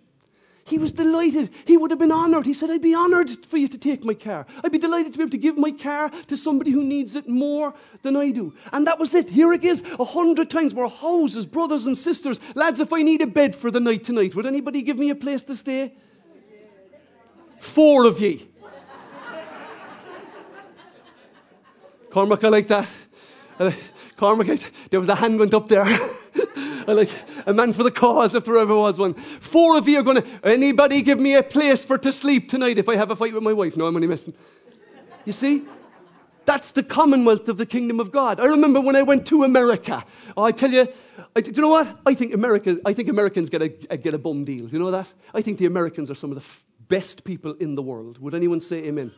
He 0.70 0.78
was 0.78 0.92
delighted. 0.92 1.50
He 1.66 1.78
would 1.78 1.90
have 1.90 2.00
been 2.00 2.12
honored. 2.12 2.46
He 2.46 2.54
said, 2.54 2.70
I'd 2.70 2.84
be 2.84 2.94
honored 2.94 3.44
for 3.48 3.58
you 3.58 3.68
to 3.68 3.78
take 3.78 4.06
my 4.06 4.14
car. 4.14 4.46
I'd 4.64 4.72
be 4.72 4.78
delighted 4.78 5.14
to 5.14 5.18
be 5.18 5.24
able 5.24 5.32
to 5.32 5.38
give 5.40 5.58
my 5.58 5.72
car 5.72 6.12
to 6.28 6.38
somebody 6.38 6.70
who 6.70 6.84
needs 6.84 7.16
it 7.16 7.28
more 7.28 7.74
than 8.04 8.16
I 8.16 8.30
do. 8.30 8.54
And 8.72 8.86
that 8.86 9.00
was 9.00 9.16
it. 9.16 9.32
Here 9.32 9.52
it 9.52 9.66
is, 9.66 9.82
a 10.00 10.06
hundred 10.06 10.52
times 10.52 10.76
more 10.76 10.88
houses, 10.88 11.48
brothers 11.48 11.88
and 11.88 11.98
sisters. 11.98 12.40
Lads, 12.54 12.80
if 12.80 12.94
I 12.94 13.02
need 13.02 13.22
a 13.22 13.28
bed 13.28 13.56
for 13.56 13.72
the 13.72 13.80
night 13.80 14.04
tonight, 14.04 14.36
would 14.36 14.46
anybody 14.46 14.84
give 14.84 15.00
me 15.00 15.10
a 15.10 15.16
place 15.16 15.42
to 15.46 15.56
stay? 15.56 15.96
Four 17.60 18.06
of 18.06 18.22
ye. 18.22 18.48
Cormac, 22.12 22.44
I 22.44 22.48
like 22.48 22.68
that. 22.68 22.88
Uh, 23.58 23.72
Cormac, 24.18 24.60
there 24.92 25.00
was 25.00 25.10
a 25.10 25.16
hand 25.16 25.40
went 25.40 25.56
up 25.56 25.68
there. 25.68 25.86
Like 26.94 27.12
a 27.46 27.54
man 27.54 27.74
for 27.74 27.84
the 27.84 27.92
cause 27.92 28.34
if 28.34 28.46
there 28.46 28.58
ever 28.58 28.76
was 28.76 28.98
one. 28.98 29.14
Four 29.14 29.78
of 29.78 29.88
you 29.88 30.00
are 30.00 30.04
going 30.04 30.22
to, 30.22 30.28
anybody 30.44 31.02
give 31.02 31.20
me 31.20 31.36
a 31.36 31.44
place 31.44 31.86
for 31.86 31.98
to 31.98 32.12
sleep 32.12 32.50
tonight 32.50 32.78
if 32.78 32.90
I 32.90 32.96
have 32.96 33.12
a 33.12 33.16
fight 33.16 33.34
with 33.34 33.44
my 33.44 33.54
wife? 33.54 33.78
No, 33.78 33.86
I'm 33.86 33.96
only 33.96 34.08
messing. 34.08 34.34
You 35.26 35.34
see? 35.34 35.64
That's 36.46 36.72
the 36.72 36.82
commonwealth 36.82 37.48
of 37.48 37.58
the 37.58 37.66
kingdom 37.66 38.00
of 38.00 38.12
God. 38.12 38.40
I 38.40 38.46
remember 38.46 38.82
when 38.82 38.96
I 38.96 39.04
went 39.04 39.28
to 39.28 39.44
America. 39.44 40.04
Oh, 40.36 40.44
I 40.44 40.52
tell 40.52 40.72
you, 40.72 40.88
I, 41.36 41.42
do 41.42 41.52
you 41.52 41.62
know 41.62 41.68
what? 41.68 42.00
I 42.08 42.16
think 42.16 42.34
America, 42.34 42.80
I 42.86 42.94
think 42.94 43.08
Americans 43.08 43.50
get 43.50 43.62
a, 43.62 43.70
get 43.70 44.16
a 44.16 44.18
bum 44.18 44.46
deal. 44.46 44.66
Do 44.66 44.74
you 44.74 44.80
know 44.80 44.90
that? 44.90 45.08
I 45.34 45.44
think 45.44 45.60
the 45.60 45.68
Americans 45.68 46.10
are 46.10 46.16
some 46.16 46.32
of 46.32 46.36
the 46.38 46.42
f- 46.42 46.64
best 46.88 47.24
people 47.24 47.54
in 47.60 47.76
the 47.76 47.84
world. 47.84 48.18
Would 48.18 48.34
anyone 48.34 48.60
say 48.60 48.78
amen? 48.86 49.12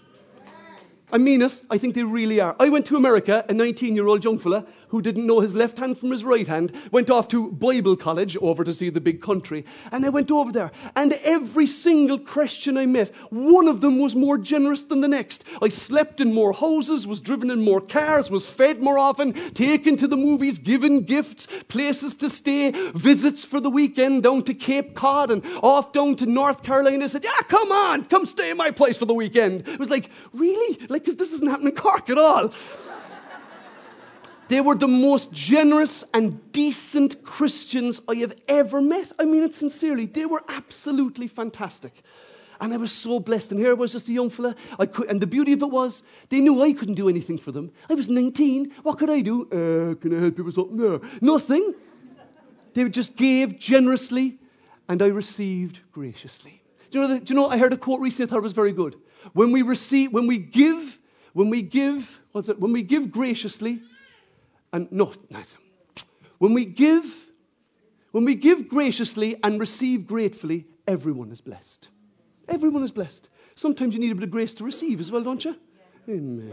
I 1.12 1.18
mean 1.18 1.42
it. 1.42 1.54
I 1.70 1.78
think 1.78 1.96
they 1.96 2.04
really 2.04 2.40
are. 2.40 2.56
I 2.60 2.70
went 2.70 2.86
to 2.88 2.96
America, 2.96 3.46
a 3.50 3.54
19 3.54 3.96
year 3.96 4.08
old 4.08 4.24
young 4.24 4.38
fella 4.38 4.66
who 4.92 5.02
didn't 5.02 5.26
know 5.26 5.40
his 5.40 5.56
left 5.56 5.78
hand 5.78 5.98
from 5.98 6.12
his 6.12 6.24
right 6.24 6.48
hand, 6.48 6.74
went 6.92 7.10
off 7.10 7.30
to 7.30 7.50
Bible 7.52 7.96
college 7.96 8.36
over 8.42 8.62
to 8.66 8.74
see 8.74 8.90
the 8.90 9.00
big 9.00 9.22
country. 9.22 9.66
And 9.90 10.06
I 10.06 10.10
went 10.10 10.30
over 10.30 10.52
there, 10.52 10.72
and 10.98 11.14
every 11.24 11.66
single 11.66 12.20
Christian 12.20 12.78
I 12.78 12.86
met, 12.86 13.16
one 13.30 13.70
of 13.70 13.80
them 13.80 14.00
was 14.00 14.18
more 14.18 14.38
generous 14.38 14.84
than 14.84 15.00
the 15.00 15.08
next. 15.08 15.46
I 15.62 15.70
slept 15.70 16.20
in 16.20 16.34
more 16.34 16.52
houses, 16.52 17.08
was 17.08 17.22
driven 17.22 17.50
in 17.50 17.64
more 17.64 17.80
cars, 17.80 18.30
was 18.30 18.50
fed 18.50 18.82
more 18.82 19.00
often, 19.00 19.32
taken 19.54 19.96
to 19.96 20.10
the 20.10 20.18
movies, 20.18 20.60
given 20.60 21.06
gifts, 21.06 21.48
places 21.70 22.14
to 22.16 22.30
stay, 22.30 22.72
visits 22.92 23.46
for 23.46 23.62
the 23.62 23.70
weekend 23.70 24.24
down 24.24 24.44
to 24.44 24.54
Cape 24.54 24.94
Cod 24.94 25.32
and 25.32 25.42
off 25.64 25.94
down 25.94 26.18
to 26.18 26.26
North 26.26 26.64
Carolina. 26.64 27.06
I 27.06 27.08
said, 27.08 27.24
Yeah, 27.24 27.42
come 27.48 27.72
on, 27.72 28.04
come 28.06 28.26
stay 28.26 28.52
in 28.52 28.58
my 28.58 28.72
place 28.72 28.98
for 28.98 29.06
the 29.06 29.14
weekend. 29.14 29.68
It 29.70 29.80
was 29.80 29.90
like, 29.90 30.10
Really? 30.34 30.86
Like, 30.90 31.01
because 31.02 31.18
this 31.18 31.32
isn't 31.34 31.48
happening 31.48 31.70
in 31.70 31.76
Cork 31.76 32.10
at 32.10 32.18
all. 32.18 32.54
They 34.52 34.60
were 34.60 34.76
the 34.76 34.88
most 34.88 35.32
generous 35.32 36.04
and 36.14 36.52
decent 36.52 37.24
Christians 37.24 38.02
I 38.06 38.16
have 38.16 38.36
ever 38.50 38.82
met. 38.82 39.12
I 39.18 39.24
mean 39.24 39.44
it 39.44 39.56
sincerely. 39.56 40.08
They 40.08 40.26
were 40.26 40.44
absolutely 40.50 41.30
fantastic. 41.30 42.04
And 42.60 42.74
I 42.74 42.78
was 42.78 42.92
so 42.92 43.22
blessed. 43.22 43.52
And 43.52 43.62
here 43.62 43.70
I 43.70 43.74
was 43.74 43.94
just 43.94 44.10
a 44.10 44.12
young 44.12 44.30
fella. 44.30 44.56
I 44.78 44.88
could, 44.88 45.10
and 45.10 45.22
the 45.22 45.26
beauty 45.26 45.54
of 45.54 45.62
it 45.62 45.70
was, 45.70 46.04
they 46.28 46.42
knew 46.42 46.62
I 46.62 46.74
couldn't 46.74 46.96
do 46.96 47.08
anything 47.08 47.38
for 47.38 47.54
them. 47.54 47.72
I 47.90 47.94
was 47.94 48.10
19. 48.10 48.72
What 48.84 49.00
could 49.00 49.10
I 49.10 49.22
do? 49.22 49.44
Uh, 49.46 49.96
can 49.96 50.18
I 50.18 50.20
help 50.20 50.38
you 50.38 50.44
with 50.44 50.56
something? 50.56 50.76
No. 50.76 51.02
Nothing. 51.22 51.74
They 52.74 52.88
just 52.90 53.16
gave 53.16 53.58
generously, 53.58 54.38
and 54.90 55.02
I 55.02 55.08
received 55.08 55.80
graciously. 55.94 56.62
Do 56.92 57.00
you 57.00 57.08
know, 57.08 57.20
do 57.20 57.34
you 57.34 57.40
know 57.40 57.48
I 57.48 57.58
heard 57.58 57.72
a 57.72 57.78
quote 57.78 58.02
recently 58.02 58.30
I 58.30 58.36
thought 58.36 58.44
was 58.44 58.52
very 58.52 58.74
good. 58.74 58.98
When 59.34 59.52
we 59.52 59.62
receive, 59.62 60.14
when 60.14 60.28
we 60.28 60.38
give, 60.38 61.00
when 61.34 61.50
we 61.50 61.62
give, 61.62 62.22
what's 62.32 62.50
it? 62.50 62.60
When 62.60 62.74
we 62.74 62.82
give 62.82 63.12
graciously, 63.12 63.82
and 64.74 64.92
no, 64.92 65.14
nice. 65.30 65.56
When 66.38 66.54
we 66.54 66.66
give, 66.66 67.06
when 68.12 68.26
we 68.26 68.36
give 68.36 68.68
graciously 68.68 69.38
and 69.44 69.60
receive 69.60 70.08
gratefully, 70.08 70.66
everyone 70.88 71.32
is 71.32 71.42
blessed. 71.42 71.88
Everyone 72.48 72.84
is 72.84 72.92
blessed. 72.92 73.30
Sometimes 73.56 73.94
you 73.94 74.00
need 74.00 74.12
a 74.12 74.16
bit 74.16 74.24
of 74.24 74.32
grace 74.32 74.54
to 74.56 74.64
receive 74.64 75.00
as 75.00 75.12
well, 75.12 75.24
don't 75.24 75.44
you? 75.46 75.56
Amen. 76.10 76.52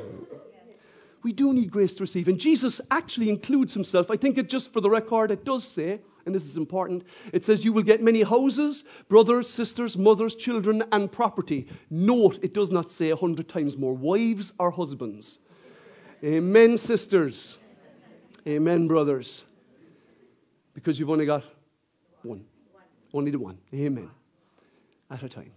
We 1.22 1.32
do 1.32 1.52
need 1.52 1.70
grace 1.70 1.94
to 1.96 2.04
receive. 2.04 2.28
And 2.28 2.38
Jesus 2.38 2.80
actually 2.90 3.28
includes 3.28 3.74
himself. 3.74 4.10
I 4.10 4.16
think 4.16 4.38
it 4.38 4.48
just 4.48 4.72
for 4.72 4.80
the 4.80 4.90
record, 4.90 5.30
it 5.30 5.44
does 5.44 5.64
say, 5.64 6.00
and 6.28 6.34
this 6.34 6.44
is 6.44 6.58
important, 6.58 7.04
it 7.32 7.42
says, 7.42 7.64
You 7.64 7.72
will 7.72 7.82
get 7.82 8.02
many 8.02 8.22
houses, 8.22 8.84
brothers, 9.08 9.48
sisters, 9.48 9.96
mothers, 9.96 10.34
children, 10.34 10.84
and 10.92 11.10
property. 11.10 11.66
Note, 11.88 12.38
it 12.42 12.52
does 12.52 12.70
not 12.70 12.92
say 12.92 13.08
a 13.08 13.16
hundred 13.16 13.48
times 13.48 13.78
more 13.78 13.94
wives 13.94 14.52
or 14.58 14.70
husbands. 14.70 15.38
Amen, 16.22 16.76
sisters. 16.76 17.56
Amen, 18.46 18.88
brothers. 18.88 19.44
Because 20.74 21.00
you've 21.00 21.10
only 21.10 21.24
got 21.24 21.44
one. 22.22 22.44
Only 23.14 23.30
the 23.30 23.38
one. 23.38 23.56
Amen. 23.72 24.10
At 25.10 25.22
a 25.22 25.30
time. 25.30 25.52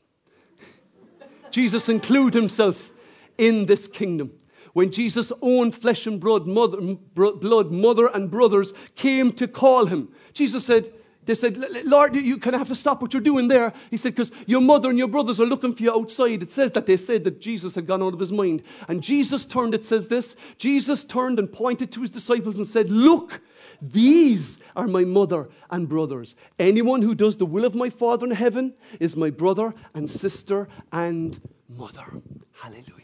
Jesus 1.52 1.90
include 1.90 2.34
himself 2.34 2.92
in 3.38 3.66
this 3.66 3.88
kingdom. 3.88 4.32
When 4.74 4.92
Jesus' 4.92 5.32
own 5.42 5.72
flesh 5.72 6.08
and 6.08 6.20
blood 6.20 6.48
mother, 6.48 6.78
blood, 7.16 7.72
mother 7.72 8.08
and 8.08 8.32
brothers 8.32 8.74
came 8.96 9.34
to 9.34 9.48
call 9.48 9.86
him, 9.86 10.10
Jesus 10.34 10.66
said, 10.66 10.94
they 11.26 11.36
said, 11.36 11.58
Lord, 11.86 12.16
you 12.16 12.38
kind 12.40 12.56
of 12.56 12.62
have 12.62 12.68
to 12.70 12.76
stop 12.76 13.00
what 13.02 13.14
you're 13.14 13.22
doing 13.22 13.48
there. 13.48 13.74
He 13.92 13.98
said, 13.98 14.16
because 14.16 14.32
your 14.48 14.62
mother 14.62 14.90
and 14.90 14.98
your 14.98 15.08
brothers 15.08 15.40
are 15.40 15.46
looking 15.46 15.76
for 15.76 15.84
you 15.84 15.92
outside. 15.92 16.42
It 16.42 16.52
says 16.52 16.72
that 16.72 16.88
they 16.88 16.98
said 16.98 17.24
that 17.26 17.40
Jesus 17.40 17.76
had 17.76 17.86
gone 17.86 18.02
out 18.02 18.14
of 18.14 18.20
his 18.20 18.32
mind. 18.32 18.64
And 18.88 19.04
Jesus 19.04 19.46
turned, 19.46 19.76
it 19.76 19.86
says 19.86 20.08
this 20.08 20.36
Jesus 20.58 21.04
turned 21.04 21.38
and 21.38 21.52
pointed 21.52 21.92
to 21.92 22.02
his 22.02 22.10
disciples 22.10 22.58
and 22.58 22.66
said, 22.66 22.90
Look, 22.90 23.40
these 23.82 24.58
are 24.76 24.88
my 24.88 25.04
mother 25.04 25.48
and 25.70 25.88
brothers. 25.88 26.34
Anyone 26.58 27.04
who 27.04 27.14
does 27.14 27.38
the 27.38 27.46
will 27.46 27.66
of 27.66 27.76
my 27.76 27.92
Father 27.92 28.26
in 28.26 28.32
heaven 28.32 28.74
is 29.00 29.16
my 29.16 29.30
brother 29.30 29.74
and 29.94 30.10
sister 30.10 30.68
and 30.92 31.40
mother. 31.70 32.06
Hallelujah. 32.54 33.01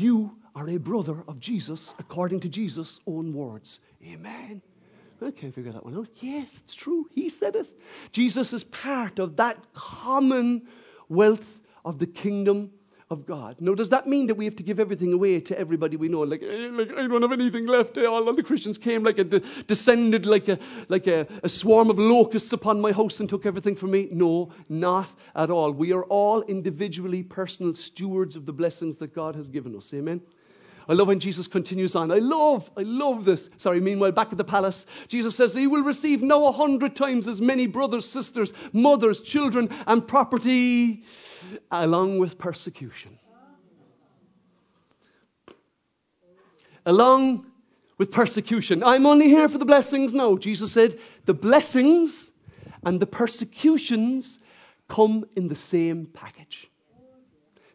You 0.00 0.34
are 0.54 0.66
a 0.66 0.78
brother 0.78 1.24
of 1.28 1.38
Jesus 1.40 1.94
according 1.98 2.40
to 2.40 2.48
Jesus' 2.48 3.00
own 3.06 3.34
words. 3.34 3.80
Amen. 4.02 4.62
I 5.20 5.30
can't 5.30 5.54
figure 5.54 5.72
that 5.72 5.84
one 5.84 5.94
out. 5.94 6.08
Yes, 6.20 6.54
it's 6.56 6.74
true. 6.74 7.06
He 7.14 7.28
said 7.28 7.54
it. 7.54 7.68
Jesus 8.10 8.54
is 8.54 8.64
part 8.64 9.18
of 9.18 9.36
that 9.36 9.58
common 9.74 10.62
wealth 11.10 11.60
of 11.84 11.98
the 11.98 12.06
kingdom 12.06 12.70
of 13.10 13.26
God. 13.26 13.56
Now, 13.58 13.74
does 13.74 13.88
that 13.88 14.06
mean 14.06 14.28
that 14.28 14.36
we 14.36 14.44
have 14.44 14.54
to 14.54 14.62
give 14.62 14.78
everything 14.78 15.12
away 15.12 15.40
to 15.40 15.58
everybody 15.58 15.96
we 15.96 16.08
know? 16.08 16.20
Like, 16.20 16.42
eh, 16.44 16.68
like 16.70 16.92
I 16.96 17.08
don't 17.08 17.22
have 17.22 17.32
anything 17.32 17.66
left. 17.66 17.98
Eh, 17.98 18.04
all, 18.04 18.32
the 18.32 18.42
Christians 18.42 18.78
came 18.78 19.02
like 19.02 19.18
a, 19.18 19.24
descended 19.24 20.26
like, 20.26 20.46
a, 20.46 20.60
like 20.88 21.08
a, 21.08 21.26
a 21.42 21.48
swarm 21.48 21.90
of 21.90 21.98
locusts 21.98 22.52
upon 22.52 22.80
my 22.80 22.92
house 22.92 23.18
and 23.18 23.28
took 23.28 23.46
everything 23.46 23.74
from 23.74 23.90
me. 23.90 24.08
No, 24.12 24.52
not 24.68 25.08
at 25.34 25.50
all. 25.50 25.72
We 25.72 25.92
are 25.92 26.04
all 26.04 26.42
individually 26.42 27.24
personal 27.24 27.74
stewards 27.74 28.36
of 28.36 28.46
the 28.46 28.52
blessings 28.52 28.98
that 28.98 29.12
God 29.12 29.34
has 29.34 29.48
given 29.48 29.76
us. 29.76 29.92
Amen. 29.92 30.20
I 30.88 30.94
love 30.94 31.08
when 31.08 31.20
Jesus 31.20 31.46
continues 31.46 31.94
on. 31.94 32.10
I 32.10 32.18
love, 32.18 32.70
I 32.76 32.82
love 32.82 33.24
this. 33.24 33.50
Sorry, 33.58 33.80
meanwhile, 33.80 34.12
back 34.12 34.32
at 34.32 34.38
the 34.38 34.44
palace, 34.44 34.86
Jesus 35.08 35.36
says 35.36 35.54
he 35.54 35.66
will 35.66 35.82
receive 35.82 36.22
now 36.22 36.44
a 36.46 36.52
hundred 36.52 36.96
times 36.96 37.28
as 37.28 37.40
many 37.40 37.66
brothers, 37.66 38.08
sisters, 38.08 38.52
mothers, 38.72 39.20
children, 39.20 39.68
and 39.86 40.06
property, 40.06 41.04
along 41.70 42.18
with 42.18 42.38
persecution. 42.38 43.18
Along 46.86 47.46
with 47.98 48.10
persecution. 48.10 48.82
I'm 48.82 49.04
only 49.04 49.28
here 49.28 49.48
for 49.48 49.58
the 49.58 49.66
blessings. 49.66 50.14
No, 50.14 50.38
Jesus 50.38 50.72
said 50.72 50.98
the 51.26 51.34
blessings 51.34 52.30
and 52.84 52.98
the 52.98 53.06
persecutions 53.06 54.38
come 54.88 55.26
in 55.36 55.48
the 55.48 55.56
same 55.56 56.06
package 56.06 56.69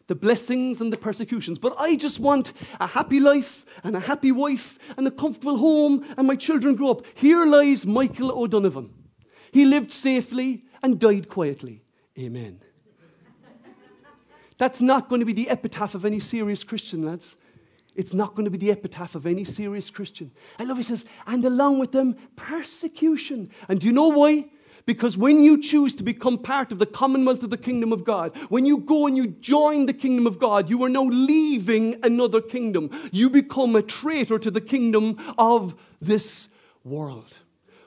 the 0.06 0.14
blessings 0.14 0.80
and 0.80 0.92
the 0.92 0.96
persecutions. 0.96 1.58
But 1.58 1.74
I 1.78 1.96
just 1.96 2.20
want 2.20 2.52
a 2.80 2.86
happy 2.86 3.20
life 3.20 3.64
and 3.82 3.96
a 3.96 4.00
happy 4.00 4.32
wife 4.32 4.78
and 4.96 5.06
a 5.06 5.10
comfortable 5.10 5.58
home 5.58 6.04
and 6.16 6.26
my 6.26 6.36
children 6.36 6.76
grow 6.76 6.90
up. 6.90 7.06
Here 7.14 7.44
lies 7.44 7.84
Michael 7.86 8.30
O'Donovan. 8.30 8.90
He 9.52 9.64
lived 9.64 9.90
safely 9.90 10.64
and 10.82 10.98
died 10.98 11.28
quietly. 11.28 11.82
Amen. 12.18 12.60
That's 14.58 14.80
not 14.80 15.08
going 15.08 15.20
to 15.20 15.26
be 15.26 15.32
the 15.32 15.50
epitaph 15.50 15.94
of 15.94 16.04
any 16.04 16.20
serious 16.20 16.64
Christian, 16.64 17.02
lads. 17.02 17.36
It's 17.94 18.14
not 18.14 18.34
going 18.34 18.44
to 18.44 18.50
be 18.50 18.58
the 18.58 18.70
epitaph 18.70 19.14
of 19.14 19.26
any 19.26 19.44
serious 19.44 19.90
Christian. 19.90 20.30
I 20.58 20.64
love 20.64 20.76
he 20.76 20.82
says, 20.82 21.04
and 21.26 21.44
along 21.44 21.78
with 21.78 21.92
them, 21.92 22.16
persecution. 22.36 23.50
And 23.68 23.80
do 23.80 23.86
you 23.86 23.92
know 23.92 24.08
why? 24.08 24.50
Because 24.86 25.16
when 25.16 25.42
you 25.42 25.60
choose 25.60 25.96
to 25.96 26.04
become 26.04 26.38
part 26.38 26.70
of 26.70 26.78
the 26.78 26.86
commonwealth 26.86 27.42
of 27.42 27.50
the 27.50 27.58
kingdom 27.58 27.92
of 27.92 28.04
God, 28.04 28.36
when 28.48 28.64
you 28.64 28.78
go 28.78 29.08
and 29.08 29.16
you 29.16 29.26
join 29.26 29.86
the 29.86 29.92
kingdom 29.92 30.28
of 30.28 30.38
God, 30.38 30.70
you 30.70 30.82
are 30.84 30.88
now 30.88 31.02
leaving 31.02 31.98
another 32.04 32.40
kingdom. 32.40 32.90
You 33.10 33.28
become 33.28 33.74
a 33.74 33.82
traitor 33.82 34.38
to 34.38 34.50
the 34.50 34.60
kingdom 34.60 35.18
of 35.36 35.74
this 36.00 36.46
world. 36.84 37.36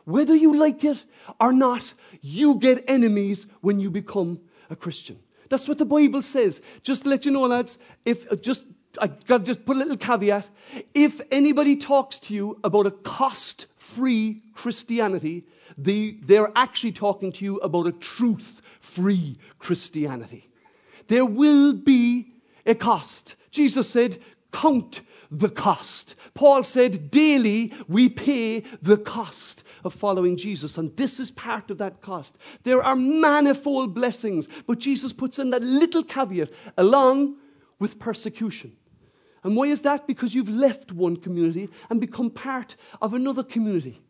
Whether 0.04 0.36
you 0.36 0.58
like 0.58 0.84
it 0.84 1.06
or 1.40 1.54
not, 1.54 1.94
you 2.22 2.56
get 2.56 2.84
enemies 2.90 3.48
when 3.62 3.80
you 3.80 3.90
become 3.90 4.42
a 4.70 4.76
Christian. 4.76 5.20
That's 5.48 5.68
what 5.68 5.78
the 5.78 5.86
Bible 5.86 6.22
says. 6.22 6.62
Just 6.84 7.06
let 7.06 7.26
you 7.26 7.32
know, 7.32 7.44
lads, 7.44 7.78
if 8.06 8.30
uh, 8.32 8.36
just 8.36 8.66
I 9.00 9.08
got 9.08 9.40
to 9.40 9.44
just 9.44 9.66
put 9.66 9.76
a 9.76 9.80
little 9.80 9.98
caveat. 9.98 10.50
If 10.94 11.22
anybody 11.32 11.76
talks 11.76 12.20
to 12.22 12.34
you 12.34 12.60
about 12.64 12.88
a 12.88 12.92
cost 12.92 13.68
free 13.78 14.42
Christianity, 14.54 15.46
they, 15.78 16.18
they're 16.22 16.52
actually 16.56 16.94
talking 16.94 17.32
to 17.34 17.46
you 17.46 17.58
about 17.58 17.88
a 17.88 17.92
truth 17.92 18.62
free 18.80 19.38
Christianity. 19.60 20.50
There 21.08 21.26
will 21.26 21.74
be 21.74 22.34
a 22.66 22.76
cost. 22.76 23.36
Jesus 23.52 23.90
said, 23.90 24.20
Count 24.52 25.02
the 25.32 25.50
cost. 25.50 26.16
Paul 26.34 26.64
said, 26.64 27.12
Daily 27.12 27.74
we 27.88 28.10
pay 28.10 28.62
the 28.82 28.98
cost 28.98 29.64
of 29.84 29.94
following 29.94 30.36
Jesus, 30.36 30.78
and 30.78 30.96
this 30.98 31.20
is 31.20 31.32
part 31.32 31.70
of 31.70 31.78
that 31.78 32.02
cost. 32.02 32.38
There 32.64 32.84
are 32.84 32.96
manifold 32.96 33.94
blessings, 33.94 34.48
but 34.66 34.80
Jesus 34.80 35.14
puts 35.14 35.40
in 35.40 35.52
that 35.52 35.62
little 35.62 36.04
caveat 36.04 36.50
along 36.78 37.38
with 37.80 38.00
persecution. 38.00 38.76
And 39.44 39.56
why 39.56 39.66
is 39.66 39.82
that? 39.84 40.06
Because 40.06 40.36
you've 40.36 40.50
left 40.50 40.92
one 40.92 41.16
community 41.16 41.70
and 41.90 42.02
become 42.02 42.30
part 42.30 42.76
of 43.02 43.14
another 43.14 43.44
community. 43.44 44.02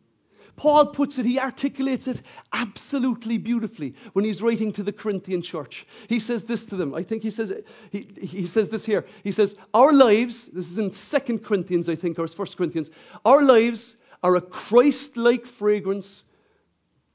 Paul 0.56 0.86
puts 0.88 1.18
it, 1.18 1.24
he 1.24 1.38
articulates 1.38 2.06
it 2.06 2.20
absolutely 2.52 3.38
beautifully 3.38 3.94
when 4.12 4.24
he's 4.24 4.42
writing 4.42 4.72
to 4.72 4.82
the 4.82 4.92
Corinthian 4.92 5.40
church. 5.40 5.86
He 6.08 6.20
says 6.20 6.44
this 6.44 6.66
to 6.66 6.76
them. 6.76 6.94
I 6.94 7.02
think 7.02 7.22
he 7.22 7.30
says, 7.30 7.52
he, 7.90 8.08
he 8.20 8.46
says 8.46 8.68
this 8.68 8.84
here. 8.84 9.06
He 9.24 9.32
says, 9.32 9.56
Our 9.72 9.92
lives, 9.92 10.50
this 10.52 10.70
is 10.70 10.78
in 10.78 10.92
Second 10.92 11.44
Corinthians, 11.44 11.88
I 11.88 11.94
think, 11.94 12.18
or 12.18 12.28
First 12.28 12.58
Corinthians, 12.58 12.90
our 13.24 13.42
lives 13.42 13.96
are 14.22 14.36
a 14.36 14.40
Christ 14.42 15.16
like 15.16 15.46
fragrance 15.46 16.24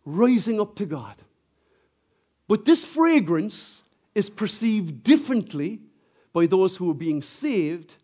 rising 0.06 0.60
up 0.60 0.76
to 0.78 0.86
God. 0.86 1.16
But 2.48 2.66
this 2.66 2.84
fragrance 2.84 3.82
is 4.16 4.30
perceived 4.30 5.04
differently 5.04 5.82
by 6.36 6.46
those 6.46 6.76
who 6.76 6.92
are 6.92 6.94
being 6.94 7.22
saved 7.22 7.96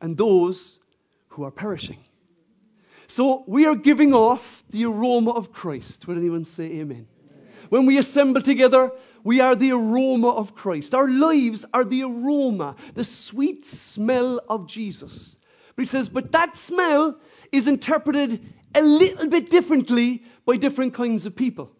and 0.00 0.16
those 0.16 0.80
who 1.28 1.44
are 1.44 1.52
perishing. 1.52 1.98
So 3.06 3.44
we 3.46 3.64
are 3.64 3.76
giving 3.76 4.12
off 4.12 4.64
the 4.70 4.86
aroma 4.86 5.30
of 5.30 5.52
Christ. 5.52 6.08
Would 6.08 6.18
anyone 6.18 6.44
say 6.44 6.64
amen? 6.64 7.06
When 7.68 7.86
we 7.86 7.96
assemble 7.96 8.42
together, 8.42 8.90
we 9.22 9.38
are 9.38 9.54
the 9.54 9.70
aroma 9.70 10.30
of 10.30 10.56
Christ. 10.56 10.96
Our 10.96 11.06
lives 11.08 11.64
are 11.72 11.84
the 11.84 12.02
aroma, 12.02 12.74
the 12.94 13.04
sweet 13.04 13.64
smell 13.64 14.40
of 14.48 14.66
Jesus. 14.66 15.36
But 15.76 15.82
he 15.82 15.86
says, 15.86 16.08
but 16.08 16.32
that 16.32 16.56
smell 16.56 17.20
is 17.52 17.68
interpreted 17.68 18.52
a 18.74 18.82
little 18.82 19.28
bit 19.28 19.48
differently 19.48 20.24
by 20.44 20.56
different 20.56 20.92
kinds 20.92 21.24
of 21.24 21.36
people. 21.36 21.70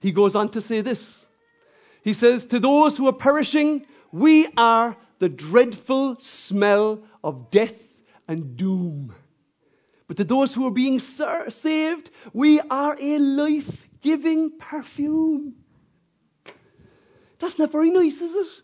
He 0.00 0.10
goes 0.10 0.34
on 0.34 0.48
to 0.48 0.60
say 0.60 0.80
this. 0.80 1.26
He 2.02 2.12
says, 2.12 2.44
To 2.46 2.58
those 2.58 2.96
who 2.96 3.06
are 3.06 3.12
perishing, 3.12 3.86
we 4.10 4.48
are 4.56 4.96
the 5.18 5.28
dreadful 5.28 6.18
smell 6.18 7.02
of 7.22 7.50
death 7.50 7.74
and 8.26 8.56
doom. 8.56 9.14
But 10.06 10.16
to 10.18 10.24
those 10.24 10.54
who 10.54 10.66
are 10.66 10.72
being 10.72 10.98
saved, 10.98 12.10
we 12.32 12.60
are 12.60 12.96
a 12.98 13.18
life 13.18 13.88
giving 14.00 14.50
perfume. 14.58 15.54
That's 17.38 17.58
not 17.58 17.70
very 17.70 17.90
nice, 17.90 18.20
is 18.20 18.34
it? 18.34 18.62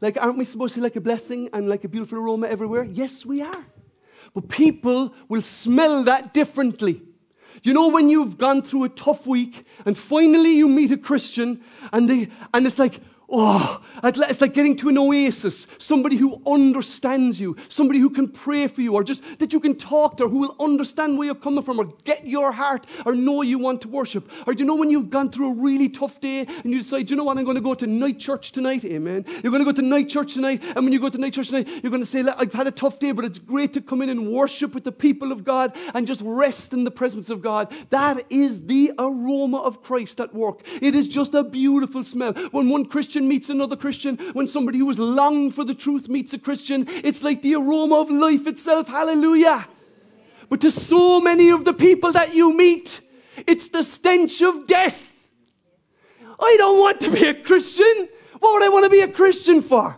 Like, 0.00 0.18
aren't 0.20 0.36
we 0.36 0.44
supposed 0.44 0.74
to 0.74 0.80
like 0.80 0.96
a 0.96 1.00
blessing 1.00 1.48
and 1.52 1.68
like 1.68 1.84
a 1.84 1.88
beautiful 1.88 2.18
aroma 2.18 2.48
everywhere? 2.48 2.82
Yes, 2.82 3.24
we 3.24 3.40
are. 3.40 3.66
But 4.34 4.48
people 4.48 5.14
will 5.28 5.42
smell 5.42 6.02
that 6.04 6.34
differently. 6.34 7.02
You 7.62 7.72
know, 7.72 7.88
when 7.88 8.08
you've 8.08 8.36
gone 8.36 8.62
through 8.62 8.84
a 8.84 8.88
tough 8.88 9.26
week 9.26 9.64
and 9.86 9.96
finally 9.96 10.56
you 10.56 10.66
meet 10.66 10.90
a 10.90 10.96
Christian 10.96 11.62
and, 11.92 12.08
they, 12.08 12.28
and 12.52 12.66
it's 12.66 12.78
like, 12.78 13.00
Oh, 13.34 13.80
it's 14.04 14.42
like 14.42 14.52
getting 14.52 14.76
to 14.76 14.90
an 14.90 14.98
oasis, 14.98 15.66
somebody 15.78 16.16
who 16.16 16.42
understands 16.46 17.40
you, 17.40 17.56
somebody 17.70 17.98
who 17.98 18.10
can 18.10 18.28
pray 18.28 18.66
for 18.66 18.82
you, 18.82 18.92
or 18.92 19.02
just 19.02 19.22
that 19.38 19.54
you 19.54 19.60
can 19.60 19.74
talk 19.74 20.18
to, 20.18 20.28
who 20.28 20.40
will 20.40 20.56
understand 20.60 21.16
where 21.16 21.24
you're 21.24 21.34
coming 21.34 21.64
from, 21.64 21.78
or 21.78 21.86
get 22.04 22.26
your 22.26 22.52
heart, 22.52 22.86
or 23.06 23.14
know 23.14 23.40
you 23.40 23.58
want 23.58 23.80
to 23.80 23.88
worship. 23.88 24.30
Or 24.46 24.52
do 24.52 24.62
you 24.62 24.66
know 24.66 24.74
when 24.74 24.90
you've 24.90 25.08
gone 25.08 25.30
through 25.30 25.52
a 25.52 25.54
really 25.54 25.88
tough 25.88 26.20
day 26.20 26.40
and 26.40 26.72
you 26.72 26.80
decide, 26.80 27.06
do 27.06 27.12
you 27.12 27.16
know 27.16 27.24
what, 27.24 27.38
I'm 27.38 27.44
going 27.44 27.54
to 27.54 27.62
go 27.62 27.72
to 27.72 27.86
night 27.86 28.18
church 28.18 28.52
tonight? 28.52 28.84
Amen. 28.84 29.24
You're 29.42 29.50
going 29.50 29.64
to 29.64 29.64
go 29.64 29.72
to 29.72 29.80
night 29.80 30.10
church 30.10 30.34
tonight, 30.34 30.62
and 30.62 30.84
when 30.84 30.92
you 30.92 31.00
go 31.00 31.08
to 31.08 31.16
night 31.16 31.32
church 31.32 31.48
tonight, 31.48 31.68
you're 31.82 31.90
going 31.90 32.02
to 32.02 32.06
say, 32.06 32.22
I've 32.36 32.52
had 32.52 32.66
a 32.66 32.70
tough 32.70 32.98
day, 32.98 33.12
but 33.12 33.24
it's 33.24 33.38
great 33.38 33.72
to 33.72 33.80
come 33.80 34.02
in 34.02 34.10
and 34.10 34.30
worship 34.30 34.74
with 34.74 34.84
the 34.84 34.92
people 34.92 35.32
of 35.32 35.42
God 35.42 35.74
and 35.94 36.06
just 36.06 36.20
rest 36.22 36.74
in 36.74 36.84
the 36.84 36.90
presence 36.90 37.30
of 37.30 37.40
God. 37.40 37.72
That 37.88 38.26
is 38.30 38.66
the 38.66 38.92
aroma 38.98 39.62
of 39.62 39.82
Christ 39.82 40.20
at 40.20 40.34
work. 40.34 40.60
It 40.82 40.94
is 40.94 41.08
just 41.08 41.32
a 41.32 41.42
beautiful 41.42 42.04
smell. 42.04 42.34
When 42.50 42.68
one 42.68 42.84
Christian 42.84 43.21
Christian 43.22 43.28
meets 43.28 43.50
another 43.50 43.76
Christian, 43.76 44.16
when 44.32 44.48
somebody 44.48 44.78
who 44.78 44.88
has 44.88 44.98
longed 44.98 45.54
for 45.54 45.64
the 45.64 45.74
truth 45.74 46.08
meets 46.08 46.34
a 46.34 46.38
Christian, 46.38 46.86
it's 47.04 47.22
like 47.22 47.40
the 47.42 47.54
aroma 47.54 48.00
of 48.00 48.10
life 48.10 48.46
itself. 48.46 48.88
Hallelujah. 48.88 49.68
But 50.48 50.60
to 50.62 50.70
so 50.70 51.20
many 51.20 51.50
of 51.50 51.64
the 51.64 51.72
people 51.72 52.12
that 52.12 52.34
you 52.34 52.52
meet, 52.52 53.00
it's 53.46 53.68
the 53.68 53.82
stench 53.82 54.42
of 54.42 54.66
death. 54.66 54.98
I 56.40 56.56
don't 56.58 56.80
want 56.80 57.00
to 57.02 57.10
be 57.10 57.26
a 57.26 57.34
Christian. 57.34 58.08
What 58.40 58.54
would 58.54 58.64
I 58.64 58.68
want 58.68 58.84
to 58.84 58.90
be 58.90 59.02
a 59.02 59.08
Christian 59.08 59.62
for? 59.62 59.96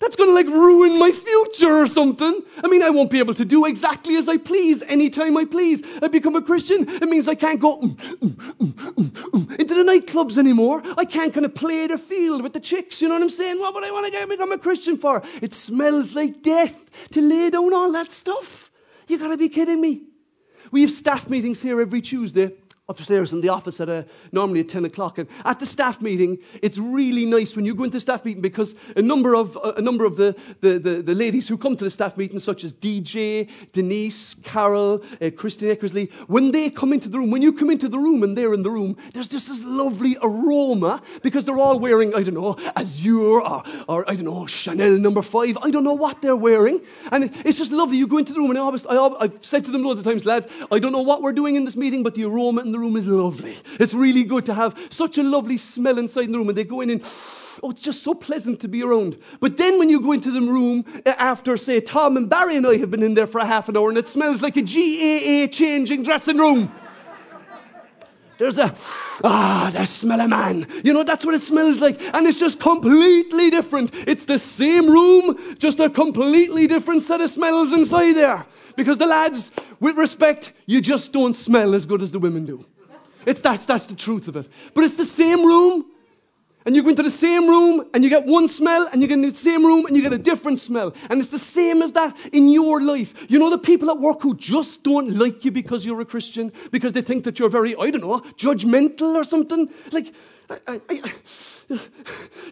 That's 0.00 0.16
going 0.16 0.30
to 0.30 0.34
like 0.34 0.46
ruin 0.46 0.98
my 0.98 1.12
future 1.12 1.82
or 1.82 1.86
something. 1.86 2.42
I 2.64 2.68
mean, 2.68 2.82
I 2.82 2.88
won't 2.88 3.10
be 3.10 3.18
able 3.18 3.34
to 3.34 3.44
do 3.44 3.66
exactly 3.66 4.16
as 4.16 4.30
I 4.30 4.38
please 4.38 4.82
anytime 4.82 5.36
I 5.36 5.44
please. 5.44 5.82
I 6.00 6.08
become 6.08 6.34
a 6.36 6.42
Christian. 6.42 6.88
It 6.88 7.06
means 7.06 7.28
I 7.28 7.34
can't 7.34 7.60
go 7.60 7.78
mm, 7.80 7.94
mm, 7.94 8.72
mm, 8.72 9.60
into 9.60 9.74
the 9.74 9.82
nightclubs 9.82 10.38
anymore. 10.38 10.82
I 10.96 11.04
can't 11.04 11.34
kind 11.34 11.44
of 11.44 11.54
play 11.54 11.86
the 11.86 11.98
field 11.98 12.42
with 12.42 12.54
the 12.54 12.60
chicks. 12.60 13.02
You 13.02 13.08
know 13.08 13.14
what 13.14 13.22
I'm 13.22 13.30
saying? 13.30 13.60
What 13.60 13.74
would 13.74 13.84
I 13.84 13.90
want 13.90 14.10
to 14.10 14.26
become 14.26 14.52
a 14.52 14.58
Christian 14.58 14.96
for? 14.96 15.22
It 15.42 15.52
smells 15.52 16.14
like 16.14 16.42
death 16.42 16.82
to 17.10 17.20
lay 17.20 17.50
down 17.50 17.74
all 17.74 17.92
that 17.92 18.10
stuff. 18.10 18.70
You 19.06 19.18
got 19.18 19.28
to 19.28 19.36
be 19.36 19.50
kidding 19.50 19.82
me. 19.82 20.04
We 20.70 20.80
have 20.80 20.92
staff 20.92 21.28
meetings 21.28 21.60
here 21.60 21.78
every 21.78 22.00
Tuesday 22.00 22.52
upstairs 22.90 23.32
in 23.32 23.40
the 23.40 23.48
office 23.48 23.80
at 23.80 23.88
a, 23.88 24.04
normally 24.32 24.60
at 24.60 24.68
10 24.68 24.84
o'clock. 24.84 25.18
And 25.18 25.28
at 25.44 25.58
the 25.60 25.66
staff 25.66 26.02
meeting, 26.02 26.38
it's 26.60 26.76
really 26.76 27.24
nice 27.24 27.54
when 27.56 27.64
you 27.64 27.74
go 27.74 27.84
into 27.84 28.00
staff 28.00 28.24
meeting 28.24 28.42
because 28.42 28.74
a 28.96 29.02
number 29.02 29.34
of, 29.34 29.56
a 29.76 29.80
number 29.80 30.04
of 30.04 30.16
the, 30.16 30.36
the, 30.60 30.78
the, 30.78 31.02
the 31.02 31.14
ladies 31.14 31.48
who 31.48 31.56
come 31.56 31.76
to 31.76 31.84
the 31.84 31.90
staff 31.90 32.16
meeting, 32.16 32.40
such 32.40 32.64
as 32.64 32.72
DJ, 32.72 33.48
Denise, 33.72 34.34
Carol, 34.42 35.02
uh, 35.22 35.30
Christine 35.34 35.74
Eckersley, 35.74 36.10
when 36.26 36.50
they 36.50 36.68
come 36.68 36.92
into 36.92 37.08
the 37.08 37.18
room, 37.18 37.30
when 37.30 37.42
you 37.42 37.52
come 37.52 37.70
into 37.70 37.88
the 37.88 37.98
room 37.98 38.22
and 38.22 38.36
they're 38.36 38.54
in 38.54 38.62
the 38.62 38.70
room, 38.70 38.96
there's 39.14 39.28
just 39.28 39.48
this 39.48 39.62
lovely 39.62 40.16
aroma 40.20 41.00
because 41.22 41.46
they're 41.46 41.58
all 41.58 41.78
wearing, 41.78 42.14
I 42.14 42.22
don't 42.22 42.34
know, 42.34 42.56
Azure 42.76 43.40
or, 43.40 43.62
or 43.88 44.10
I 44.10 44.16
don't 44.16 44.24
know, 44.24 44.46
Chanel 44.46 44.98
number 44.98 45.22
five. 45.22 45.56
I 45.62 45.70
don't 45.70 45.84
know 45.84 45.94
what 45.94 46.20
they're 46.20 46.36
wearing. 46.36 46.80
And 47.12 47.30
it's 47.44 47.58
just 47.58 47.70
lovely. 47.70 47.96
You 47.96 48.08
go 48.08 48.18
into 48.18 48.32
the 48.32 48.40
room 48.40 48.50
and 48.50 48.58
I 48.58 48.62
always, 48.62 48.84
I, 48.86 48.96
I've 48.96 49.38
said 49.40 49.64
to 49.66 49.70
them 49.70 49.84
loads 49.84 50.00
of 50.00 50.06
times, 50.06 50.26
lads, 50.26 50.48
I 50.72 50.80
don't 50.80 50.92
know 50.92 51.02
what 51.02 51.22
we're 51.22 51.32
doing 51.32 51.54
in 51.56 51.64
this 51.64 51.76
meeting, 51.76 52.02
but 52.02 52.14
the 52.14 52.24
aroma 52.24 52.62
in 52.62 52.72
the 52.72 52.79
room 52.80 52.96
is 52.96 53.06
lovely. 53.06 53.56
It's 53.78 53.94
really 53.94 54.24
good 54.24 54.46
to 54.46 54.54
have 54.54 54.76
such 54.90 55.18
a 55.18 55.22
lovely 55.22 55.58
smell 55.58 55.98
inside 55.98 56.32
the 56.32 56.38
room. 56.38 56.48
And 56.48 56.58
they 56.58 56.64
go 56.64 56.80
in 56.80 56.90
and 56.90 57.04
oh, 57.62 57.70
it's 57.70 57.82
just 57.82 58.02
so 58.02 58.14
pleasant 58.14 58.60
to 58.60 58.68
be 58.68 58.82
around. 58.82 59.18
But 59.38 59.56
then 59.56 59.78
when 59.78 59.90
you 59.90 60.00
go 60.00 60.12
into 60.12 60.30
the 60.30 60.40
room 60.40 60.84
uh, 61.06 61.10
after, 61.10 61.56
say, 61.56 61.80
Tom 61.80 62.16
and 62.16 62.28
Barry 62.28 62.56
and 62.56 62.66
I 62.66 62.76
have 62.78 62.90
been 62.90 63.02
in 63.02 63.14
there 63.14 63.26
for 63.26 63.38
a 63.38 63.46
half 63.46 63.68
an 63.68 63.76
hour 63.76 63.88
and 63.88 63.98
it 63.98 64.08
smells 64.08 64.42
like 64.42 64.56
a 64.56 64.62
GAA 64.62 65.52
changing 65.52 66.02
dressing 66.02 66.38
room. 66.38 66.72
There's 68.38 68.56
a, 68.56 68.74
ah, 69.22 69.70
the 69.70 69.84
smell 69.84 70.18
of 70.18 70.30
man. 70.30 70.66
You 70.82 70.94
know, 70.94 71.04
that's 71.04 71.26
what 71.26 71.34
it 71.34 71.42
smells 71.42 71.78
like. 71.78 72.00
And 72.14 72.26
it's 72.26 72.38
just 72.38 72.58
completely 72.58 73.50
different. 73.50 73.92
It's 74.06 74.24
the 74.24 74.38
same 74.38 74.88
room, 74.88 75.56
just 75.58 75.78
a 75.78 75.90
completely 75.90 76.66
different 76.66 77.02
set 77.02 77.20
of 77.20 77.30
smells 77.30 77.74
inside 77.74 78.12
there. 78.12 78.46
Because 78.76 78.98
the 78.98 79.06
lads, 79.06 79.50
with 79.80 79.96
respect, 79.96 80.52
you 80.66 80.80
just 80.80 81.12
don't 81.12 81.34
smell 81.34 81.74
as 81.74 81.86
good 81.86 82.02
as 82.02 82.12
the 82.12 82.18
women 82.18 82.46
do. 82.46 82.64
It's 83.26 83.40
that's, 83.40 83.66
that's 83.66 83.86
the 83.86 83.94
truth 83.94 84.28
of 84.28 84.36
it. 84.36 84.48
But 84.74 84.84
it's 84.84 84.96
the 84.96 85.04
same 85.04 85.44
room, 85.44 85.86
and 86.64 86.76
you 86.76 86.82
go 86.82 86.90
into 86.90 87.02
the 87.02 87.10
same 87.10 87.48
room 87.48 87.88
and 87.94 88.04
you 88.04 88.10
get 88.10 88.26
one 88.26 88.46
smell, 88.46 88.88
and 88.92 89.00
you 89.00 89.08
get 89.08 89.14
into 89.14 89.30
the 89.30 89.36
same 89.36 89.64
room 89.64 89.86
and 89.86 89.96
you 89.96 90.02
get 90.02 90.12
a 90.12 90.18
different 90.18 90.60
smell. 90.60 90.94
And 91.08 91.20
it's 91.20 91.30
the 91.30 91.38
same 91.38 91.82
as 91.82 91.92
that 91.94 92.16
in 92.32 92.48
your 92.48 92.80
life. 92.82 93.14
You 93.28 93.38
know, 93.38 93.50
the 93.50 93.58
people 93.58 93.90
at 93.90 93.98
work 93.98 94.22
who 94.22 94.34
just 94.36 94.82
don't 94.82 95.18
like 95.18 95.44
you 95.44 95.50
because 95.50 95.84
you're 95.86 96.00
a 96.00 96.04
Christian, 96.04 96.52
because 96.70 96.92
they 96.92 97.02
think 97.02 97.24
that 97.24 97.38
you're 97.38 97.48
very, 97.48 97.74
I 97.76 97.90
don't 97.90 98.02
know, 98.02 98.20
judgmental 98.36 99.14
or 99.14 99.24
something. 99.24 99.70
Like, 99.90 100.14
I, 100.50 100.80
I, 100.88 101.12
you 101.68 101.78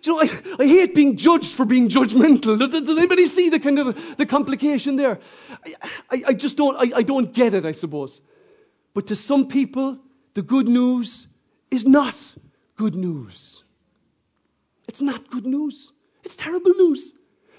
know, 0.06 0.20
I, 0.20 0.30
I 0.58 0.66
hate 0.66 0.94
being 0.94 1.16
judged 1.16 1.54
for 1.54 1.64
being 1.64 1.88
judgmental. 1.88 2.58
Does, 2.58 2.70
does 2.82 2.96
anybody 2.96 3.26
see 3.26 3.48
the 3.48 3.58
kind 3.58 3.78
of 3.78 4.16
the 4.16 4.26
complication 4.26 4.96
there? 4.96 5.18
I, 5.66 5.74
I, 6.10 6.22
I 6.28 6.32
just 6.32 6.56
don't, 6.56 6.76
I, 6.76 6.98
I 6.98 7.02
don't 7.02 7.32
get 7.32 7.54
it, 7.54 7.66
I 7.66 7.72
suppose. 7.72 8.20
But 8.94 9.06
to 9.08 9.16
some 9.16 9.48
people, 9.48 9.98
the 10.34 10.42
good 10.42 10.68
news 10.68 11.26
is 11.70 11.84
not 11.84 12.14
good 12.76 12.94
news. 12.94 13.64
It's 14.86 15.00
not 15.00 15.30
good 15.30 15.46
news. 15.46 15.92
It's 16.22 16.36
terrible 16.36 16.72
news. 16.74 17.12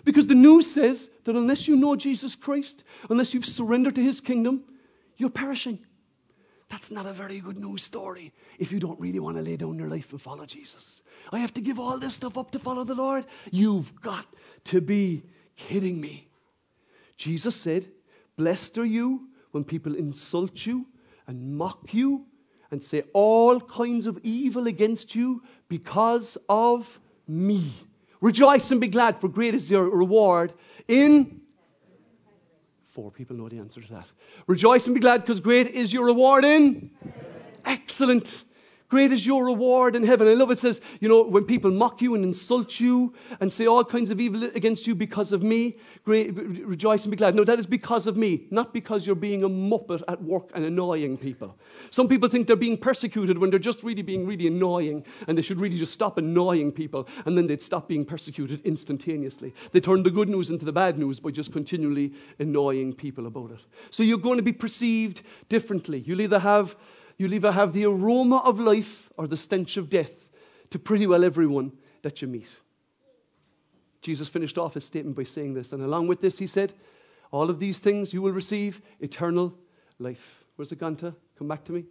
Because 0.06 0.28
the 0.28 0.36
news 0.36 0.72
says 0.72 1.10
that 1.26 1.36
unless 1.36 1.68
you 1.68 1.76
know 1.76 1.96
Jesus 1.96 2.36
Christ, 2.36 2.84
unless 3.10 3.34
you've 3.34 3.46
surrendered 3.46 3.96
to 3.96 4.04
his 4.04 4.22
kingdom, 4.22 4.64
you're 5.18 5.30
perishing. 5.30 5.80
That's 6.70 6.92
not 6.92 7.08
a 7.08 7.14
very 7.14 7.40
good 7.40 7.58
news 7.58 7.84
story 7.84 8.32
if 8.60 8.72
you 8.72 8.80
don't 8.80 9.00
really 9.00 9.20
want 9.20 9.38
to 9.38 9.44
lay 9.44 9.58
down 9.58 9.78
your 9.80 9.90
life 9.90 10.12
and 10.12 10.22
follow 10.22 10.46
Jesus. 10.46 11.02
I 11.32 11.40
have 11.40 11.54
to 11.56 11.62
give 11.62 11.80
all 11.80 11.98
this 11.98 12.16
stuff 12.16 12.38
up 12.38 12.52
to 12.52 12.60
follow 12.60 12.84
the 12.84 12.96
Lord. 12.96 13.26
You've 13.52 14.00
got 14.02 14.26
to 14.66 14.80
be 14.80 15.24
kidding 15.56 16.00
me. 16.00 16.28
Jesus 17.18 17.56
said, 17.56 17.88
Blessed 18.38 18.78
are 18.78 18.86
you 18.86 19.30
when 19.52 19.64
people 19.64 19.96
insult 19.96 20.66
you 20.66 20.86
and 21.28 21.58
mock 21.58 21.94
you 21.94 22.26
and 22.72 22.84
say 22.84 23.04
all 23.14 23.60
kinds 23.60 24.06
of 24.06 24.20
evil 24.24 24.68
against 24.68 25.16
you 25.16 25.42
because 25.68 26.38
of 26.48 27.00
me. 27.28 27.74
Rejoice 28.22 28.70
and 28.70 28.80
be 28.80 28.88
glad, 28.88 29.20
for 29.20 29.28
great 29.28 29.56
is 29.56 29.72
your 29.72 29.90
reward 29.90 30.54
in. 30.88 31.39
Four 32.92 33.12
people 33.12 33.36
know 33.36 33.48
the 33.48 33.60
answer 33.60 33.82
to 33.82 33.94
that. 33.94 34.08
Rejoice 34.48 34.88
and 34.88 34.96
be 34.96 35.00
glad, 35.00 35.22
because 35.22 35.40
great 35.40 35.68
is 35.68 35.94
your 35.94 36.06
reward 36.06 36.44
in. 36.44 36.90
Excellent. 37.66 38.44
Great 38.90 39.12
is 39.12 39.24
your 39.24 39.46
reward 39.46 39.96
in 39.96 40.04
heaven. 40.04 40.28
I 40.28 40.34
love 40.34 40.50
it 40.50 40.58
says, 40.58 40.82
you 41.00 41.08
know, 41.08 41.22
when 41.22 41.46
people 41.46 41.70
mock 41.70 42.02
you 42.02 42.16
and 42.16 42.24
insult 42.24 42.80
you 42.80 43.14
and 43.40 43.54
say 43.54 43.68
all 43.68 43.86
kinds 43.86 44.10
of 44.10 44.20
evil 44.20 44.44
against 44.56 44.88
you 44.88 44.96
because 44.96 45.32
of 45.32 45.44
me, 45.44 45.78
great, 46.04 46.36
rejoice 46.36 47.04
and 47.04 47.12
be 47.12 47.18
glad. 47.18 47.36
No, 47.36 47.44
that 47.44 47.60
is 47.60 47.68
because 47.68 48.08
of 48.08 48.18
me, 48.18 48.48
not 48.50 48.74
because 48.74 49.06
you're 49.06 49.16
being 49.16 49.44
a 49.44 49.50
muppet 49.50 50.02
at 50.08 50.24
work 50.24 50.50
and 50.56 50.66
annoying 50.66 51.18
people. 51.18 51.56
Some 51.92 52.08
people 52.08 52.30
think 52.30 52.48
they're 52.48 52.56
being 52.56 52.78
persecuted 52.78 53.38
when 53.38 53.52
they're 53.52 53.60
just 53.60 53.84
really 53.84 54.02
being 54.02 54.26
really 54.26 54.48
annoying 54.48 55.06
and 55.28 55.38
they 55.38 55.44
should 55.44 55.60
really 55.60 55.78
just 55.78 55.94
stop 55.94 56.18
annoying 56.18 56.72
people 56.72 57.08
and 57.28 57.38
then 57.38 57.46
they'd 57.46 57.62
stop 57.62 57.88
being 57.88 58.04
persecuted 58.04 58.60
instantaneously. 58.66 59.54
They 59.72 59.82
turn 59.82 60.02
the 60.02 60.10
good 60.10 60.30
news 60.30 60.50
into 60.50 60.66
the 60.66 60.74
bad 60.74 60.98
news 60.98 61.20
by 61.20 61.30
just 61.30 61.54
continually 61.54 62.14
annoying 62.40 62.94
people 62.94 63.28
about 63.28 63.52
it. 63.52 63.60
So 63.92 64.02
you're 64.02 64.18
going 64.18 64.38
to 64.38 64.44
be 64.44 64.54
perceived 64.54 65.22
differently. 65.48 66.00
You'll 66.00 66.22
either 66.22 66.40
have 66.40 66.76
You'll 67.20 67.34
either 67.34 67.52
have 67.52 67.74
the 67.74 67.86
aroma 67.86 68.38
of 68.38 68.62
life 68.62 69.12
or 69.18 69.28
the 69.28 69.36
stench 69.36 69.76
of 69.76 69.90
death 69.90 70.30
to 70.70 70.80
pretty 70.80 71.06
well 71.06 71.26
everyone 71.26 71.74
that 72.02 72.22
you 72.22 72.30
meet. 72.30 72.48
Jesus 74.02 74.30
finished 74.30 74.58
off 74.58 74.76
his 74.76 74.86
statement 74.86 75.18
by 75.18 75.26
saying 75.26 75.54
this, 75.54 75.74
and 75.74 75.84
along 75.84 76.08
with 76.08 76.22
this, 76.22 76.40
he 76.40 76.48
said, 76.48 76.72
All 77.32 77.50
of 77.50 77.60
these 77.60 77.80
things 77.80 78.14
you 78.14 78.22
will 78.22 78.32
receive 78.32 78.82
eternal 79.02 79.54
life. 80.00 80.46
Where's 80.56 80.72
it 80.72 80.80
gone 80.80 80.96
to? 80.98 81.14
Come 81.38 81.50
back 81.50 81.66
to 81.66 81.74
me. 81.74 81.84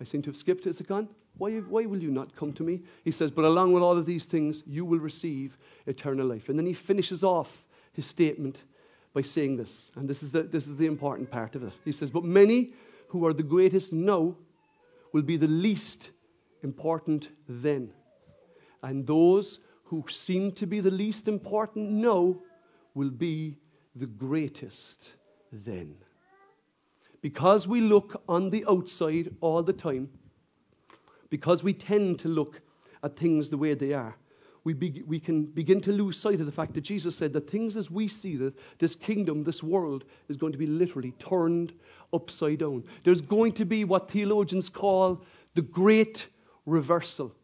I 0.00 0.04
seem 0.04 0.20
to 0.22 0.30
have 0.30 0.36
skipped. 0.36 0.66
Is 0.66 0.80
it 0.80 0.88
gone? 0.88 1.08
Why, 1.38 1.58
why 1.58 1.86
will 1.86 2.02
you 2.02 2.10
not 2.10 2.34
come 2.34 2.52
to 2.54 2.64
me? 2.64 2.82
He 3.04 3.12
says, 3.12 3.30
But 3.30 3.44
along 3.44 3.72
with 3.72 3.84
all 3.84 3.96
of 3.96 4.04
these 4.04 4.24
things, 4.24 4.64
you 4.66 4.84
will 4.84 4.98
receive 4.98 5.56
eternal 5.86 6.26
life. 6.26 6.48
And 6.48 6.58
then 6.58 6.66
he 6.66 6.72
finishes 6.72 7.22
off 7.22 7.66
his 7.92 8.06
statement 8.06 8.62
by 9.14 9.22
saying 9.22 9.58
this, 9.58 9.92
and 9.94 10.08
this 10.08 10.24
is 10.24 10.32
the, 10.32 10.42
this 10.42 10.66
is 10.66 10.76
the 10.76 10.86
important 10.86 11.30
part 11.30 11.54
of 11.54 11.62
it. 11.62 11.72
He 11.84 11.92
says, 11.92 12.10
But 12.10 12.24
many 12.24 12.72
who 13.08 13.24
are 13.24 13.32
the 13.32 13.44
greatest 13.44 13.92
now 13.92 14.34
will 15.16 15.22
be 15.22 15.38
the 15.38 15.48
least 15.48 16.10
important 16.62 17.30
then. 17.48 17.90
And 18.82 19.06
those 19.06 19.60
who 19.84 20.04
seem 20.10 20.52
to 20.52 20.66
be 20.66 20.78
the 20.80 20.90
least 20.90 21.26
important 21.26 21.90
now 21.90 22.36
will 22.92 23.08
be 23.08 23.56
the 23.94 24.04
greatest 24.04 25.14
then. 25.50 25.94
Because 27.22 27.66
we 27.66 27.80
look 27.80 28.22
on 28.28 28.50
the 28.50 28.66
outside 28.68 29.34
all 29.40 29.62
the 29.62 29.72
time, 29.72 30.10
because 31.30 31.62
we 31.62 31.72
tend 31.72 32.18
to 32.18 32.28
look 32.28 32.60
at 33.02 33.16
things 33.16 33.48
the 33.48 33.56
way 33.56 33.72
they 33.72 33.94
are, 33.94 34.16
we, 34.64 34.74
be, 34.74 35.02
we 35.06 35.18
can 35.18 35.44
begin 35.44 35.80
to 35.80 35.92
lose 35.92 36.18
sight 36.18 36.40
of 36.40 36.46
the 36.46 36.52
fact 36.52 36.74
that 36.74 36.82
Jesus 36.82 37.16
said 37.16 37.32
that 37.32 37.48
things 37.48 37.78
as 37.78 37.90
we 37.90 38.06
see 38.06 38.36
that 38.36 38.52
this 38.80 38.94
kingdom, 38.94 39.44
this 39.44 39.62
world, 39.62 40.04
is 40.28 40.36
going 40.36 40.52
to 40.52 40.58
be 40.58 40.66
literally 40.66 41.12
turned 41.12 41.72
upside 42.12 42.58
down. 42.58 42.84
There's 43.04 43.20
going 43.20 43.52
to 43.52 43.64
be 43.64 43.84
what 43.84 44.10
theologians 44.10 44.68
call 44.68 45.22
the 45.54 45.62
great 45.62 46.28
reversal. 46.64 47.34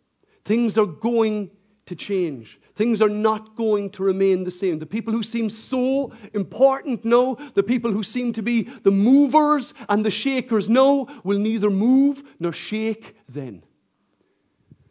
Things 0.44 0.76
are 0.76 0.86
going 0.86 1.50
to 1.86 1.94
change. 1.94 2.58
Things 2.74 3.02
are 3.02 3.08
not 3.08 3.56
going 3.56 3.90
to 3.90 4.02
remain 4.02 4.44
the 4.44 4.50
same. 4.50 4.78
The 4.78 4.86
people 4.86 5.12
who 5.12 5.22
seem 5.22 5.50
so 5.50 6.12
important 6.32 7.04
now, 7.04 7.36
the 7.54 7.62
people 7.62 7.92
who 7.92 8.02
seem 8.02 8.32
to 8.34 8.42
be 8.42 8.62
the 8.62 8.90
movers 8.90 9.74
and 9.88 10.04
the 10.04 10.10
shakers 10.10 10.68
now, 10.68 11.06
will 11.22 11.38
neither 11.38 11.70
move 11.70 12.22
nor 12.38 12.52
shake 12.52 13.16
then. 13.28 13.62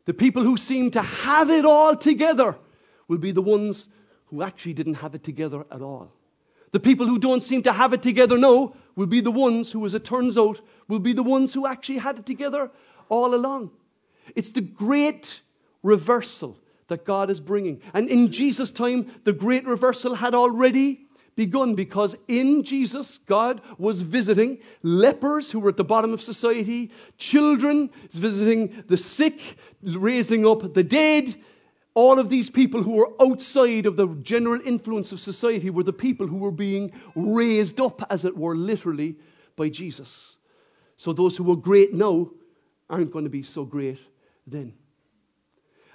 The 0.06 0.14
people 0.14 0.44
who 0.44 0.58
seem 0.58 0.92
to 0.92 1.02
have 1.02 1.50
it 1.50 1.66
all 1.66 1.96
together 1.96 2.58
will 3.08 3.18
be 3.18 3.32
the 3.32 3.42
ones 3.42 3.90
who 4.26 4.42
actually 4.42 4.74
didn't 4.74 4.96
have 4.96 5.16
it 5.16 5.24
together 5.24 5.66
at 5.72 5.82
all. 5.82 6.12
The 6.72 6.80
people 6.80 7.08
who 7.08 7.20
don't 7.20 7.44
seem 7.44 7.64
to 7.64 7.74
have 7.74 7.94
it 7.94 8.02
together 8.02 8.38
now 8.38 8.74
will 8.96 9.08
be 9.08 9.22
the 9.22 9.32
ones 9.32 9.72
who, 9.72 9.86
as 9.86 9.94
it 9.94 10.04
turns 10.04 10.38
out, 10.38 10.62
will 10.88 11.00
be 11.00 11.14
the 11.14 11.24
ones 11.24 11.54
who 11.54 11.68
actually 11.68 12.00
had 12.00 12.20
it 12.20 12.26
together 12.26 12.72
all 13.10 13.34
along. 13.34 13.72
It's 14.36 14.52
the 14.52 14.62
great 14.62 15.42
reversal 15.84 16.58
that 16.88 17.06
God 17.06 17.30
is 17.30 17.40
bringing. 17.40 17.82
And 17.94 18.10
in 18.10 18.32
Jesus' 18.32 18.72
time, 18.72 19.12
the 19.24 19.34
great 19.34 19.66
reversal 19.66 20.16
had 20.16 20.36
already 20.36 21.08
begun 21.36 21.76
because 21.76 22.16
in 22.28 22.64
Jesus, 22.64 23.20
God 23.26 23.62
was 23.78 24.02
visiting 24.02 24.60
lepers 24.84 25.52
who 25.52 25.60
were 25.60 25.70
at 25.70 25.78
the 25.78 25.84
bottom 25.84 26.14
of 26.14 26.22
society, 26.22 26.92
children, 27.18 27.90
visiting 28.12 28.84
the 28.88 28.98
sick, 28.98 29.40
raising 29.82 30.46
up 30.46 30.74
the 30.74 30.84
dead. 30.84 31.36
All 31.94 32.20
of 32.20 32.30
these 32.30 32.50
people 32.50 32.84
who 32.84 32.94
were 32.94 33.10
outside 33.20 33.86
of 33.86 33.98
the 33.98 34.08
general 34.22 34.62
influence 34.66 35.12
of 35.12 35.20
society 35.20 35.70
were 35.70 35.84
the 35.84 35.92
people 35.92 36.28
who 36.28 36.38
were 36.38 36.52
being 36.52 36.94
raised 37.16 37.82
up, 37.82 38.02
as 38.10 38.24
it 38.24 38.38
were, 38.38 38.56
literally 38.56 39.18
by 39.58 39.70
Jesus. 39.70 40.38
So 40.96 41.12
those 41.12 41.36
who 41.36 41.44
were 41.44 41.58
great 41.58 41.94
now 41.94 42.32
aren't 42.90 43.12
going 43.12 43.26
to 43.26 43.30
be 43.30 43.44
so 43.44 43.66
great 43.66 44.00
then. 44.48 44.74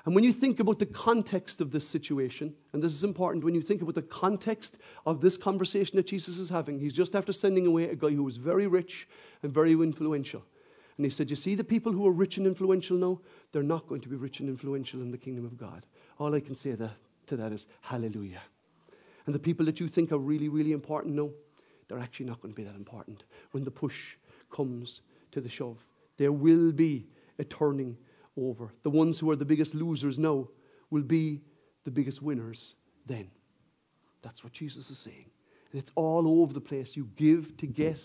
And 0.04 0.14
when 0.14 0.22
you 0.22 0.32
think 0.32 0.60
about 0.60 0.78
the 0.78 0.86
context 0.86 1.60
of 1.60 1.72
this 1.72 1.88
situation, 1.88 2.54
and 2.72 2.82
this 2.82 2.92
is 2.92 3.02
important, 3.02 3.44
when 3.44 3.54
you 3.54 3.62
think 3.62 3.82
about 3.82 3.96
the 3.96 4.02
context 4.02 4.78
of 5.04 5.20
this 5.20 5.36
conversation 5.36 5.96
that 5.96 6.06
Jesus 6.06 6.38
is 6.38 6.48
having, 6.48 6.78
he's 6.78 6.92
just 6.92 7.16
after 7.16 7.32
sending 7.32 7.66
away 7.66 7.88
a 7.88 7.96
guy 7.96 8.10
who 8.10 8.22
was 8.22 8.36
very 8.36 8.68
rich 8.68 9.08
and 9.42 9.52
very 9.52 9.72
influential. 9.72 10.44
And 10.96 11.04
he 11.04 11.10
said, 11.10 11.30
You 11.30 11.36
see, 11.36 11.54
the 11.54 11.64
people 11.64 11.92
who 11.92 12.06
are 12.06 12.12
rich 12.12 12.38
and 12.38 12.46
influential 12.46 12.96
now, 12.96 13.20
they're 13.52 13.62
not 13.62 13.86
going 13.86 14.00
to 14.02 14.08
be 14.08 14.16
rich 14.16 14.40
and 14.40 14.48
influential 14.48 15.02
in 15.02 15.10
the 15.10 15.18
kingdom 15.18 15.44
of 15.44 15.56
God. 15.56 15.84
All 16.18 16.34
I 16.34 16.40
can 16.40 16.54
say 16.54 16.72
that, 16.72 16.96
to 17.26 17.36
that 17.36 17.52
is, 17.52 17.66
Hallelujah. 17.80 18.42
And 19.26 19.34
the 19.34 19.40
people 19.40 19.66
that 19.66 19.80
you 19.80 19.88
think 19.88 20.12
are 20.12 20.18
really, 20.18 20.48
really 20.48 20.72
important 20.72 21.14
now, 21.14 21.30
they're 21.88 21.98
actually 21.98 22.26
not 22.26 22.40
going 22.40 22.54
to 22.54 22.56
be 22.56 22.64
that 22.64 22.76
important 22.76 23.24
when 23.50 23.64
the 23.64 23.70
push 23.70 24.16
comes 24.50 25.02
to 25.32 25.40
the 25.40 25.48
shove. 25.48 25.84
There 26.16 26.32
will 26.32 26.72
be 26.72 27.06
a 27.38 27.44
turning 27.44 27.96
over. 28.36 28.72
The 28.82 28.90
ones 28.90 29.18
who 29.18 29.30
are 29.30 29.36
the 29.36 29.44
biggest 29.44 29.74
losers 29.74 30.18
now 30.18 30.48
will 30.90 31.02
be 31.02 31.42
the 31.84 31.90
biggest 31.90 32.22
winners 32.22 32.74
then. 33.06 33.30
That's 34.22 34.42
what 34.42 34.52
Jesus 34.52 34.90
is 34.90 34.98
saying. 34.98 35.30
And 35.72 35.80
it's 35.80 35.92
all 35.94 36.42
over 36.42 36.52
the 36.52 36.60
place. 36.60 36.96
You 36.96 37.08
give 37.16 37.56
to 37.58 37.66
get, 37.66 37.98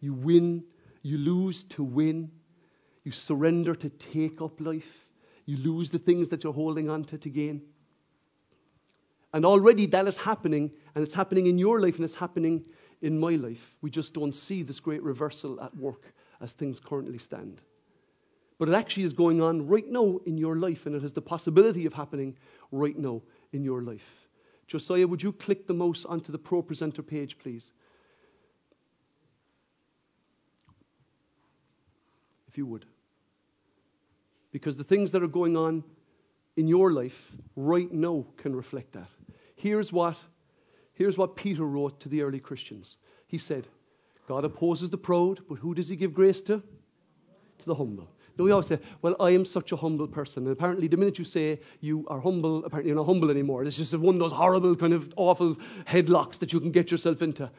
you 0.00 0.12
win, 0.14 0.64
you 1.06 1.18
lose 1.18 1.62
to 1.62 1.84
win, 1.84 2.32
you 3.04 3.12
surrender 3.12 3.76
to 3.76 3.88
take 3.88 4.42
up 4.42 4.60
life, 4.60 5.06
you 5.44 5.56
lose 5.56 5.90
the 5.90 6.00
things 6.00 6.28
that 6.30 6.42
you're 6.42 6.52
holding 6.52 6.90
on 6.90 7.04
to 7.04 7.16
to 7.16 7.30
gain. 7.30 7.62
And 9.32 9.46
already 9.46 9.86
that 9.86 10.08
is 10.08 10.16
happening, 10.16 10.72
and 10.94 11.04
it's 11.04 11.14
happening 11.14 11.46
in 11.46 11.58
your 11.58 11.80
life, 11.80 11.96
and 11.96 12.04
it's 12.04 12.16
happening 12.16 12.64
in 13.02 13.20
my 13.20 13.36
life. 13.36 13.76
We 13.82 13.90
just 13.90 14.14
don't 14.14 14.34
see 14.34 14.64
this 14.64 14.80
great 14.80 15.02
reversal 15.02 15.60
at 15.60 15.76
work 15.76 16.12
as 16.40 16.54
things 16.54 16.80
currently 16.80 17.18
stand. 17.18 17.62
But 18.58 18.68
it 18.68 18.74
actually 18.74 19.04
is 19.04 19.12
going 19.12 19.40
on 19.40 19.68
right 19.68 19.88
now 19.88 20.18
in 20.26 20.36
your 20.36 20.56
life, 20.56 20.86
and 20.86 20.96
it 20.96 21.02
has 21.02 21.12
the 21.12 21.22
possibility 21.22 21.86
of 21.86 21.92
happening 21.92 22.36
right 22.72 22.98
now 22.98 23.22
in 23.52 23.62
your 23.62 23.82
life. 23.82 24.28
Josiah, 24.66 25.06
would 25.06 25.22
you 25.22 25.32
click 25.32 25.68
the 25.68 25.74
mouse 25.74 26.04
onto 26.04 26.32
the 26.32 26.38
ProPresenter 26.38 27.06
page, 27.06 27.38
please? 27.38 27.70
You 32.56 32.66
would. 32.66 32.86
Because 34.50 34.76
the 34.76 34.84
things 34.84 35.12
that 35.12 35.22
are 35.22 35.28
going 35.28 35.56
on 35.56 35.84
in 36.56 36.66
your 36.66 36.92
life 36.92 37.32
right 37.54 37.92
now 37.92 38.24
can 38.36 38.56
reflect 38.56 38.92
that. 38.92 39.08
Here's 39.54 39.92
what, 39.92 40.16
here's 40.94 41.18
what 41.18 41.36
Peter 41.36 41.64
wrote 41.64 42.00
to 42.00 42.08
the 42.08 42.22
early 42.22 42.40
Christians. 42.40 42.96
He 43.26 43.38
said, 43.38 43.66
God 44.26 44.44
opposes 44.44 44.90
the 44.90 44.98
proud, 44.98 45.40
but 45.48 45.58
who 45.58 45.74
does 45.74 45.88
he 45.88 45.96
give 45.96 46.14
grace 46.14 46.40
to? 46.42 46.58
To 47.58 47.66
the 47.66 47.74
humble. 47.74 48.08
Now 48.38 48.44
we 48.44 48.50
always 48.50 48.66
say, 48.66 48.78
well, 49.02 49.16
I 49.18 49.30
am 49.30 49.44
such 49.44 49.72
a 49.72 49.76
humble 49.76 50.06
person. 50.06 50.44
And 50.44 50.52
apparently, 50.52 50.88
the 50.88 50.96
minute 50.96 51.18
you 51.18 51.24
say 51.24 51.60
you 51.80 52.06
are 52.08 52.20
humble, 52.20 52.64
apparently 52.64 52.88
you're 52.88 52.96
not 52.96 53.06
humble 53.06 53.30
anymore. 53.30 53.64
It's 53.64 53.76
just 53.76 53.94
one 53.94 54.16
of 54.16 54.20
those 54.20 54.32
horrible, 54.32 54.76
kind 54.76 54.92
of 54.92 55.12
awful 55.16 55.56
headlocks 55.86 56.38
that 56.40 56.52
you 56.52 56.60
can 56.60 56.70
get 56.70 56.90
yourself 56.90 57.22
into. 57.22 57.50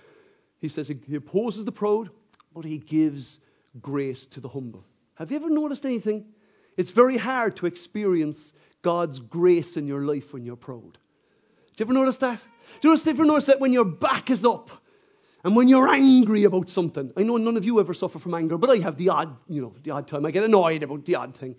He 0.60 0.70
says 0.70 0.88
he 0.88 1.16
opposes 1.16 1.66
the 1.66 1.72
proud, 1.72 2.10
but 2.54 2.66
he 2.66 2.78
gives 2.78 3.40
grace 3.82 4.26
to 4.28 4.40
the 4.40 4.50
humble. 4.50 4.84
Have 5.16 5.32
you 5.32 5.38
ever 5.38 5.50
noticed 5.50 5.86
anything? 5.86 6.26
It's 6.78 6.92
very 6.92 7.18
hard 7.18 7.56
to 7.58 7.66
experience 7.66 8.54
God's 8.82 9.20
grace 9.20 9.78
in 9.78 9.88
your 9.88 10.06
life 10.06 10.34
when 10.34 10.46
you're 10.46 10.56
proud. 10.56 10.98
Do 11.76 11.84
you 11.84 11.86
ever 11.86 11.94
notice 11.94 12.18
that? 12.18 12.40
Do 12.82 12.90
you 12.90 12.96
ever 12.96 13.26
notice 13.26 13.46
that 13.48 13.60
when 13.60 13.74
your 13.74 13.86
back 13.86 14.30
is 14.30 14.46
up 14.46 14.70
and 15.44 15.56
when 15.56 15.68
you're 15.68 15.88
angry 15.88 16.44
about 16.44 16.70
something? 16.70 17.12
I 17.18 17.24
know 17.24 17.38
none 17.38 17.58
of 17.58 17.66
you 17.66 17.80
ever 17.80 17.94
suffer 17.94 18.20
from 18.20 18.34
anger, 18.34 18.58
but 18.58 18.70
I 18.70 18.78
have 18.78 18.98
the 18.98 19.10
odd, 19.10 19.36
you 19.48 19.62
know, 19.62 19.74
the 19.84 19.92
odd 19.92 20.08
time. 20.08 20.26
I 20.26 20.32
get 20.32 20.44
annoyed 20.44 20.84
about 20.84 21.06
the 21.06 21.16
odd 21.16 21.36
thing. 21.36 21.56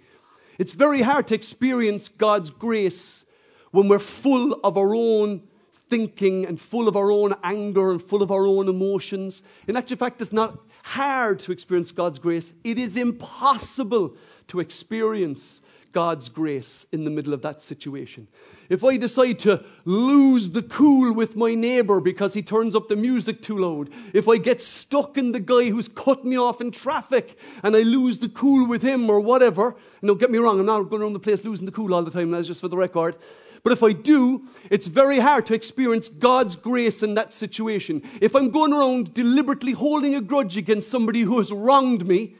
It's 0.58 0.72
very 0.72 1.02
hard 1.02 1.28
to 1.28 1.34
experience 1.34 2.08
God's 2.08 2.50
grace 2.50 3.24
when 3.70 3.88
we're 3.88 3.98
full 3.98 4.54
of 4.64 4.76
our 4.76 4.94
own 4.94 5.42
thinking 5.88 6.46
and 6.46 6.60
full 6.60 6.88
of 6.88 6.96
our 6.96 7.10
own 7.10 7.34
anger 7.42 7.90
and 7.90 8.02
full 8.02 8.22
of 8.22 8.30
our 8.30 8.46
own 8.46 8.68
emotions. 8.68 9.42
In 9.66 9.76
actual 9.76 9.96
fact, 9.96 10.20
it's 10.20 10.32
not 10.32 10.58
hard 10.88 11.38
to 11.40 11.52
experience 11.52 11.90
God's 11.90 12.18
grace. 12.18 12.54
It 12.64 12.78
is 12.78 12.96
impossible 12.96 14.16
to 14.48 14.60
experience 14.60 15.60
God's 15.92 16.30
grace 16.30 16.86
in 16.92 17.04
the 17.04 17.10
middle 17.10 17.34
of 17.34 17.42
that 17.42 17.60
situation. 17.60 18.26
If 18.70 18.82
I 18.84 18.96
decide 18.96 19.38
to 19.40 19.64
lose 19.84 20.50
the 20.50 20.62
cool 20.62 21.12
with 21.12 21.36
my 21.36 21.54
neighbor 21.54 22.00
because 22.00 22.32
he 22.32 22.40
turns 22.40 22.74
up 22.74 22.88
the 22.88 22.96
music 22.96 23.42
too 23.42 23.58
loud, 23.58 23.90
if 24.14 24.28
I 24.28 24.38
get 24.38 24.62
stuck 24.62 25.18
in 25.18 25.32
the 25.32 25.40
guy 25.40 25.68
who's 25.68 25.88
cut 25.88 26.24
me 26.24 26.38
off 26.38 26.62
in 26.62 26.70
traffic 26.70 27.38
and 27.62 27.76
I 27.76 27.80
lose 27.80 28.18
the 28.18 28.28
cool 28.30 28.66
with 28.66 28.82
him 28.82 29.10
or 29.10 29.20
whatever, 29.20 29.76
you 30.00 30.06
know, 30.06 30.14
get 30.14 30.30
me 30.30 30.38
wrong, 30.38 30.58
I'm 30.58 30.66
not 30.66 30.88
going 30.88 31.02
around 31.02 31.12
the 31.12 31.20
place 31.20 31.44
losing 31.44 31.66
the 31.66 31.72
cool 31.72 31.92
all 31.94 32.02
the 32.02 32.10
time, 32.10 32.30
that's 32.30 32.46
just 32.46 32.62
for 32.62 32.68
the 32.68 32.76
record. 32.78 33.16
But 33.62 33.72
if 33.72 33.82
I 33.82 33.92
do, 33.92 34.46
it's 34.70 34.86
very 34.86 35.18
hard 35.18 35.46
to 35.46 35.54
experience 35.54 36.08
God's 36.08 36.56
grace 36.56 37.02
in 37.02 37.14
that 37.14 37.32
situation. 37.32 38.02
If 38.20 38.34
I'm 38.34 38.50
going 38.50 38.72
around 38.72 39.14
deliberately 39.14 39.72
holding 39.72 40.14
a 40.14 40.20
grudge 40.20 40.56
against 40.56 40.90
somebody 40.90 41.22
who 41.22 41.38
has 41.38 41.52
wronged 41.52 42.06
me, 42.06 42.36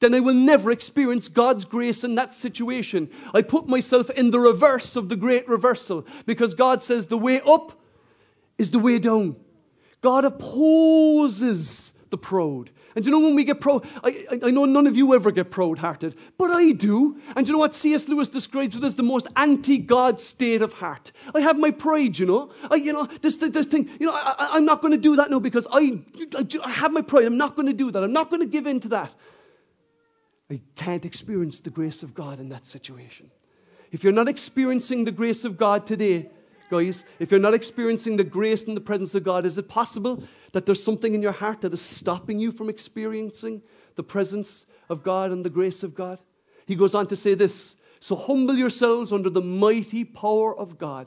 then 0.00 0.14
I 0.14 0.20
will 0.20 0.34
never 0.34 0.70
experience 0.70 1.28
God's 1.28 1.64
grace 1.64 2.04
in 2.04 2.14
that 2.16 2.34
situation. 2.34 3.10
I 3.32 3.42
put 3.42 3.68
myself 3.68 4.10
in 4.10 4.30
the 4.30 4.40
reverse 4.40 4.94
of 4.96 5.08
the 5.08 5.16
great 5.16 5.48
reversal 5.48 6.06
because 6.26 6.54
God 6.54 6.82
says 6.82 7.06
the 7.06 7.16
way 7.16 7.40
up 7.40 7.80
is 8.58 8.70
the 8.70 8.78
way 8.78 8.98
down. 8.98 9.36
God 10.02 10.24
opposes 10.24 11.92
the 12.10 12.18
proud. 12.18 12.70
And 12.96 13.04
you 13.04 13.10
know 13.10 13.20
when 13.20 13.34
we 13.34 13.44
get 13.44 13.60
proud, 13.60 13.86
I, 14.02 14.26
I 14.42 14.50
know 14.50 14.64
none 14.64 14.86
of 14.86 14.96
you 14.96 15.14
ever 15.14 15.30
get 15.30 15.50
proud 15.50 15.78
hearted, 15.78 16.16
but 16.38 16.50
I 16.50 16.72
do. 16.72 17.20
And 17.36 17.46
you 17.46 17.52
know 17.52 17.58
what 17.58 17.76
C.S. 17.76 18.08
Lewis 18.08 18.26
describes 18.26 18.74
it 18.74 18.82
as 18.82 18.94
the 18.94 19.02
most 19.02 19.28
anti 19.36 19.76
God 19.76 20.18
state 20.18 20.62
of 20.62 20.72
heart. 20.72 21.12
I 21.34 21.40
have 21.40 21.58
my 21.58 21.70
pride, 21.70 22.18
you 22.18 22.24
know. 22.24 22.50
I, 22.70 22.76
you 22.76 22.94
know, 22.94 23.06
this, 23.20 23.36
this 23.36 23.66
thing, 23.66 23.90
you 24.00 24.06
know, 24.06 24.14
I, 24.14 24.56
am 24.56 24.64
not 24.64 24.80
going 24.80 24.92
to 24.92 24.98
do 24.98 25.14
that 25.16 25.30
now 25.30 25.38
because 25.38 25.66
I, 25.70 26.00
I, 26.34 26.46
I 26.64 26.70
have 26.70 26.90
my 26.90 27.02
pride. 27.02 27.26
I'm 27.26 27.36
not 27.36 27.54
going 27.54 27.66
to 27.66 27.74
do 27.74 27.90
that. 27.90 28.02
I'm 28.02 28.14
not 28.14 28.30
going 28.30 28.40
to 28.40 28.48
give 28.48 28.66
in 28.66 28.80
to 28.80 28.88
that. 28.88 29.12
I 30.50 30.62
can't 30.74 31.04
experience 31.04 31.60
the 31.60 31.70
grace 31.70 32.02
of 32.02 32.14
God 32.14 32.40
in 32.40 32.48
that 32.48 32.64
situation. 32.64 33.30
If 33.92 34.04
you're 34.04 34.12
not 34.12 34.28
experiencing 34.28 35.04
the 35.04 35.12
grace 35.12 35.44
of 35.44 35.58
God 35.58 35.86
today, 35.86 36.30
guys, 36.66 37.04
if 37.18 37.30
you're 37.30 37.40
not 37.40 37.54
experiencing 37.54 38.16
the 38.16 38.24
grace 38.24 38.66
and 38.66 38.76
the 38.76 38.80
presence 38.80 39.14
of 39.14 39.24
God, 39.24 39.46
is 39.46 39.58
it 39.58 39.68
possible 39.68 40.22
that 40.52 40.66
there's 40.66 40.82
something 40.82 41.14
in 41.14 41.22
your 41.22 41.32
heart 41.32 41.60
that 41.62 41.72
is 41.72 41.82
stopping 41.82 42.38
you 42.38 42.52
from 42.52 42.68
experiencing 42.68 43.62
the 43.94 44.02
presence 44.02 44.66
of 44.88 45.02
God 45.02 45.30
and 45.30 45.44
the 45.44 45.50
grace 45.50 45.82
of 45.82 45.94
God? 45.94 46.18
He 46.66 46.74
goes 46.74 46.94
on 46.94 47.06
to 47.08 47.16
say 47.16 47.34
this 47.34 47.76
So 48.00 48.16
humble 48.16 48.54
yourselves 48.54 49.12
under 49.12 49.30
the 49.30 49.40
mighty 49.40 50.04
power 50.04 50.56
of 50.56 50.78
God, 50.78 51.06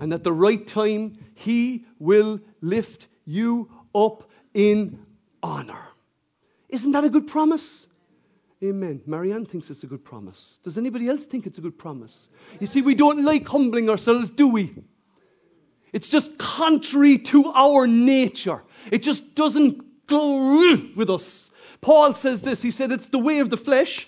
and 0.00 0.12
at 0.12 0.24
the 0.24 0.32
right 0.32 0.66
time, 0.66 1.18
He 1.34 1.84
will 1.98 2.40
lift 2.60 3.08
you 3.24 3.70
up 3.94 4.30
in 4.54 5.04
honor. 5.42 5.88
Isn't 6.68 6.92
that 6.92 7.04
a 7.04 7.10
good 7.10 7.26
promise? 7.26 7.86
Amen. 8.62 9.02
Marianne 9.06 9.44
thinks 9.44 9.70
it's 9.70 9.82
a 9.82 9.88
good 9.88 10.04
promise. 10.04 10.58
Does 10.62 10.78
anybody 10.78 11.08
else 11.08 11.24
think 11.24 11.46
it's 11.46 11.58
a 11.58 11.60
good 11.60 11.76
promise? 11.78 12.28
You 12.60 12.68
see, 12.68 12.80
we 12.80 12.94
don't 12.94 13.24
like 13.24 13.46
humbling 13.48 13.90
ourselves, 13.90 14.30
do 14.30 14.46
we? 14.46 14.72
It's 15.92 16.08
just 16.08 16.38
contrary 16.38 17.18
to 17.18 17.52
our 17.54 17.86
nature. 17.86 18.62
It 18.90 19.02
just 19.02 19.34
doesn't 19.34 20.06
go 20.06 20.86
with 20.96 21.10
us. 21.10 21.50
Paul 21.80 22.14
says 22.14 22.42
this. 22.42 22.62
He 22.62 22.70
said, 22.70 22.92
It's 22.92 23.08
the 23.08 23.18
way 23.18 23.40
of 23.40 23.50
the 23.50 23.56
flesh 23.56 24.06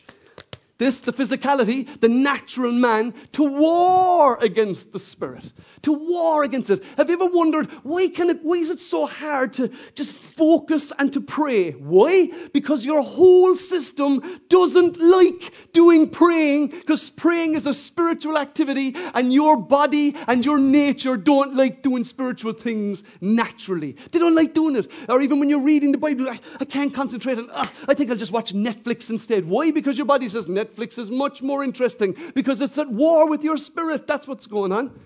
this, 0.85 1.01
the 1.01 1.14
physicality, 1.14 1.88
the 2.01 2.11
natural 2.11 2.70
man, 2.70 3.14
to 3.33 3.42
war 3.42 4.37
against 4.42 4.92
the 4.92 4.99
spirit, 4.99 5.44
to 5.81 5.94
war 5.94 6.44
against 6.44 6.68
it. 6.68 6.85
Have 6.99 7.09
you 7.09 7.14
ever 7.14 7.27
wondered 7.27 7.70
why 7.85 8.09
can 8.09 8.29
it, 8.29 8.40
why 8.42 8.57
is 8.57 8.68
it 8.68 8.81
so 8.81 9.07
hard 9.07 9.55
to 9.55 9.70
just 9.94 10.12
focus 10.12 10.92
and 10.99 11.11
to 11.14 11.23
pray? 11.23 11.70
Why? 11.70 12.31
Because 12.53 12.85
your 12.85 13.01
whole 13.01 13.57
system 13.57 14.40
doesn't 14.51 15.01
like 15.01 15.55
doing 15.73 16.11
praying 16.11 16.68
because 16.68 17.09
praying 17.09 17.55
is 17.55 17.66
a 17.66 17.73
spiritual 17.73 18.37
activity 18.37 18.94
and 19.14 19.33
your 19.33 19.57
body 19.57 20.14
and 20.29 20.44
your 20.44 20.59
nature 20.59 21.16
don't 21.16 21.57
like 21.57 21.83
doing 21.83 22.05
spiritual 22.05 22.53
things 22.53 23.03
naturally. 23.23 23.97
They 24.11 24.18
don't 24.18 24.35
like 24.35 24.53
doing 24.53 24.77
it. 24.77 24.90
Or 25.09 25.23
even 25.23 25.40
when 25.40 25.49
you're 25.49 25.61
reading 25.61 25.92
the 25.92 25.99
Bible, 25.99 26.29
I, 26.29 26.38
I 26.61 26.66
can't 26.66 26.92
concentrate 26.92 27.38
on, 27.38 27.49
uh, 27.49 27.66
I 27.88 27.94
think 27.94 28.11
I'll 28.11 28.16
just 28.16 28.33
watch 28.33 28.53
Netflix 28.53 29.09
instead. 29.09 29.47
Why? 29.47 29.70
Because 29.70 29.97
your 29.97 30.07
body 30.07 30.29
says 30.29 30.47
Netflix 30.47 30.74
Netflix 30.75 30.99
is 30.99 31.11
much 31.11 31.43
more 31.43 31.63
interesting 31.63 32.17
because 32.35 32.61
it's 32.61 32.79
at 32.79 32.91
war 32.91 33.29
with 33.29 33.45
your 33.45 33.57
spirit. 33.57 34.07
That's 34.07 34.27
what's 34.27 34.47
going 34.47 34.73
on. 34.73 34.99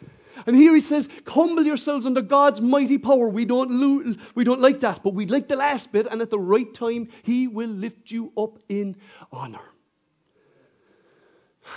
And 0.47 0.55
here 0.55 0.75
he 0.75 0.81
says, 0.81 1.09
humble 1.27 1.65
yourselves 1.65 2.07
under 2.07 2.23
God's 2.23 2.61
mighty 2.61 2.97
power. 2.97 3.29
We 3.29 3.45
don't, 3.45 3.71
lo- 3.71 4.15
we 4.35 4.45
don't 4.45 4.61
like 4.61 4.81
that, 4.81 5.03
but 5.03 5.15
we 5.15 5.27
like 5.27 5.49
the 5.49 5.57
last 5.57 5.91
bit, 5.91 6.07
and 6.11 6.23
at 6.23 6.31
the 6.31 6.39
right 6.39 6.73
time, 6.73 7.09
he 7.23 7.49
will 7.49 7.69
lift 7.69 8.11
you 8.11 8.33
up 8.37 8.59
in 8.69 8.97
honor. 9.33 9.61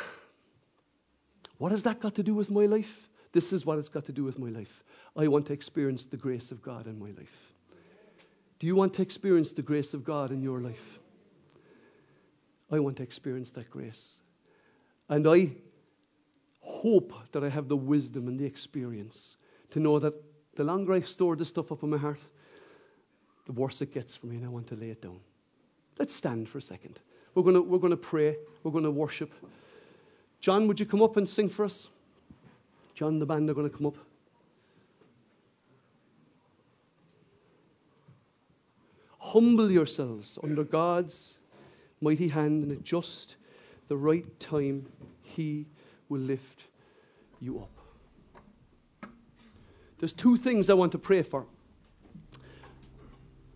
What 1.57 1.71
has 1.71 1.83
that 1.83 1.99
got 1.99 2.15
to 2.15 2.23
do 2.23 2.33
with 2.33 2.49
my 2.49 2.65
life? 2.65 3.07
This 3.33 3.53
is 3.53 3.65
what 3.65 3.77
it's 3.77 3.89
got 3.89 4.05
to 4.05 4.11
do 4.11 4.23
with 4.23 4.39
my 4.39 4.49
life. 4.49 4.83
I 5.15 5.27
want 5.27 5.45
to 5.47 5.53
experience 5.53 6.05
the 6.05 6.17
grace 6.17 6.51
of 6.51 6.61
God 6.61 6.87
in 6.87 6.97
my 6.99 7.11
life. 7.11 7.53
Do 8.59 8.67
you 8.67 8.75
want 8.75 8.93
to 8.95 9.01
experience 9.01 9.51
the 9.51 9.61
grace 9.61 9.93
of 9.93 10.03
God 10.03 10.31
in 10.31 10.41
your 10.41 10.59
life? 10.59 11.00
I 12.71 12.79
want 12.79 12.97
to 12.97 13.03
experience 13.03 13.51
that 13.51 13.69
grace. 13.69 14.17
And 15.09 15.27
I 15.27 15.51
hope 16.61 17.13
that 17.33 17.43
I 17.43 17.49
have 17.49 17.67
the 17.67 17.75
wisdom 17.75 18.27
and 18.27 18.39
the 18.39 18.45
experience 18.45 19.35
to 19.71 19.79
know 19.79 19.99
that 19.99 20.13
the 20.55 20.63
longer 20.63 20.93
I 20.93 21.01
store 21.01 21.35
this 21.35 21.49
stuff 21.49 21.71
up 21.71 21.83
in 21.83 21.89
my 21.89 21.97
heart, 21.97 22.19
the 23.45 23.51
worse 23.51 23.81
it 23.81 23.93
gets 23.93 24.15
for 24.15 24.27
me, 24.27 24.37
and 24.37 24.45
I 24.45 24.49
want 24.49 24.67
to 24.67 24.75
lay 24.75 24.89
it 24.89 25.01
down. 25.01 25.19
Let's 25.99 26.15
stand 26.15 26.47
for 26.47 26.59
a 26.59 26.61
second. 26.61 26.99
We're 27.35 27.43
going 27.43 27.55
to, 27.55 27.61
we're 27.61 27.79
going 27.79 27.91
to 27.91 27.97
pray, 27.97 28.37
we're 28.63 28.71
going 28.71 28.83
to 28.83 28.91
worship. 28.91 29.31
John, 30.39 30.67
would 30.67 30.79
you 30.79 30.85
come 30.85 31.01
up 31.01 31.17
and 31.17 31.27
sing 31.27 31.49
for 31.49 31.65
us? 31.65 31.89
John, 32.95 33.19
the 33.19 33.25
band 33.25 33.49
are 33.49 33.53
going 33.53 33.69
to 33.69 33.75
come 33.75 33.87
up. 33.87 33.97
Humble 39.19 39.71
yourselves 39.71 40.37
under 40.43 40.63
God's 40.63 41.37
mighty 42.01 42.27
hand, 42.27 42.63
and 42.63 42.71
at 42.71 42.83
just 42.83 43.35
the 43.87 43.95
right 43.95 44.39
time, 44.39 44.87
He 45.21 45.67
will 46.09 46.19
lift 46.19 46.63
you 47.39 47.59
up. 47.59 47.69
There's 49.99 50.13
two 50.13 50.35
things 50.35 50.69
I 50.69 50.73
want 50.73 50.91
to 50.93 50.97
pray 50.97 51.21
for. 51.21 51.45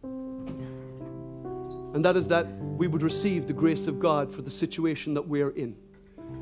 And 0.04 2.06
that 2.06 2.16
is 2.16 2.28
that 2.28 2.48
we 2.60 2.88
would 2.88 3.02
receive 3.02 3.48
the 3.48 3.54
grace 3.54 3.88
of 3.88 4.00
God 4.00 4.34
for 4.34 4.42
the 4.42 4.52
situation 4.52 5.14
that 5.14 5.28
we're 5.28 5.52
in. 5.52 5.76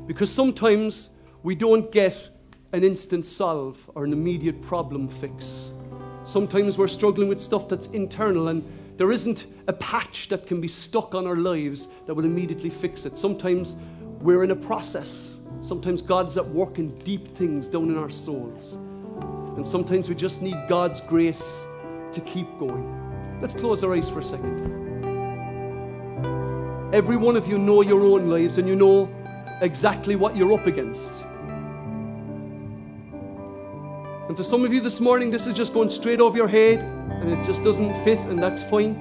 Because 0.06 0.30
sometimes 0.30 1.10
we 1.42 1.54
don't 1.54 1.90
get 1.92 2.30
an 2.72 2.82
instant 2.82 3.24
solve 3.24 3.78
or 3.94 4.04
an 4.04 4.12
immediate 4.12 4.60
problem 4.60 5.08
fix. 5.08 5.70
Sometimes 6.24 6.76
we're 6.76 6.88
struggling 6.88 7.28
with 7.28 7.40
stuff 7.40 7.68
that's 7.68 7.86
internal 7.88 8.48
and 8.48 8.64
there 8.96 9.10
isn't 9.10 9.46
a 9.66 9.72
patch 9.72 10.28
that 10.28 10.46
can 10.46 10.60
be 10.60 10.68
stuck 10.68 11.14
on 11.14 11.26
our 11.26 11.36
lives 11.36 11.88
that 12.06 12.14
will 12.14 12.24
immediately 12.24 12.70
fix 12.70 13.04
it. 13.06 13.18
Sometimes 13.18 13.74
we're 14.20 14.44
in 14.44 14.52
a 14.52 14.56
process. 14.56 15.36
Sometimes 15.62 16.00
God's 16.00 16.36
at 16.36 16.46
work 16.46 16.78
in 16.78 16.96
deep 17.00 17.36
things 17.36 17.68
down 17.68 17.90
in 17.90 17.98
our 17.98 18.10
souls. 18.10 18.74
And 19.56 19.66
sometimes 19.66 20.08
we 20.08 20.14
just 20.14 20.42
need 20.42 20.56
God's 20.68 21.00
grace 21.00 21.64
to 22.12 22.20
keep 22.20 22.46
going. 22.58 23.40
Let's 23.40 23.54
close 23.54 23.82
our 23.82 23.94
eyes 23.94 24.08
for 24.08 24.20
a 24.20 24.24
second. 24.24 24.84
Every 26.94 27.16
one 27.16 27.36
of 27.36 27.48
you 27.48 27.58
know 27.58 27.82
your 27.82 28.00
own 28.04 28.30
lives 28.30 28.58
and 28.58 28.68
you 28.68 28.76
know 28.76 29.12
exactly 29.60 30.14
what 30.14 30.36
you're 30.36 30.52
up 30.52 30.66
against. 30.68 31.10
And 34.28 34.36
for 34.36 34.44
some 34.44 34.64
of 34.64 34.72
you 34.72 34.80
this 34.80 35.00
morning, 35.00 35.30
this 35.30 35.48
is 35.48 35.54
just 35.54 35.74
going 35.74 35.90
straight 35.90 36.20
over 36.20 36.36
your 36.36 36.48
head 36.48 36.78
and 37.24 37.32
it 37.32 37.42
just 37.42 37.64
doesn't 37.64 38.04
fit, 38.04 38.18
and 38.20 38.38
that's 38.38 38.62
fine. 38.62 38.92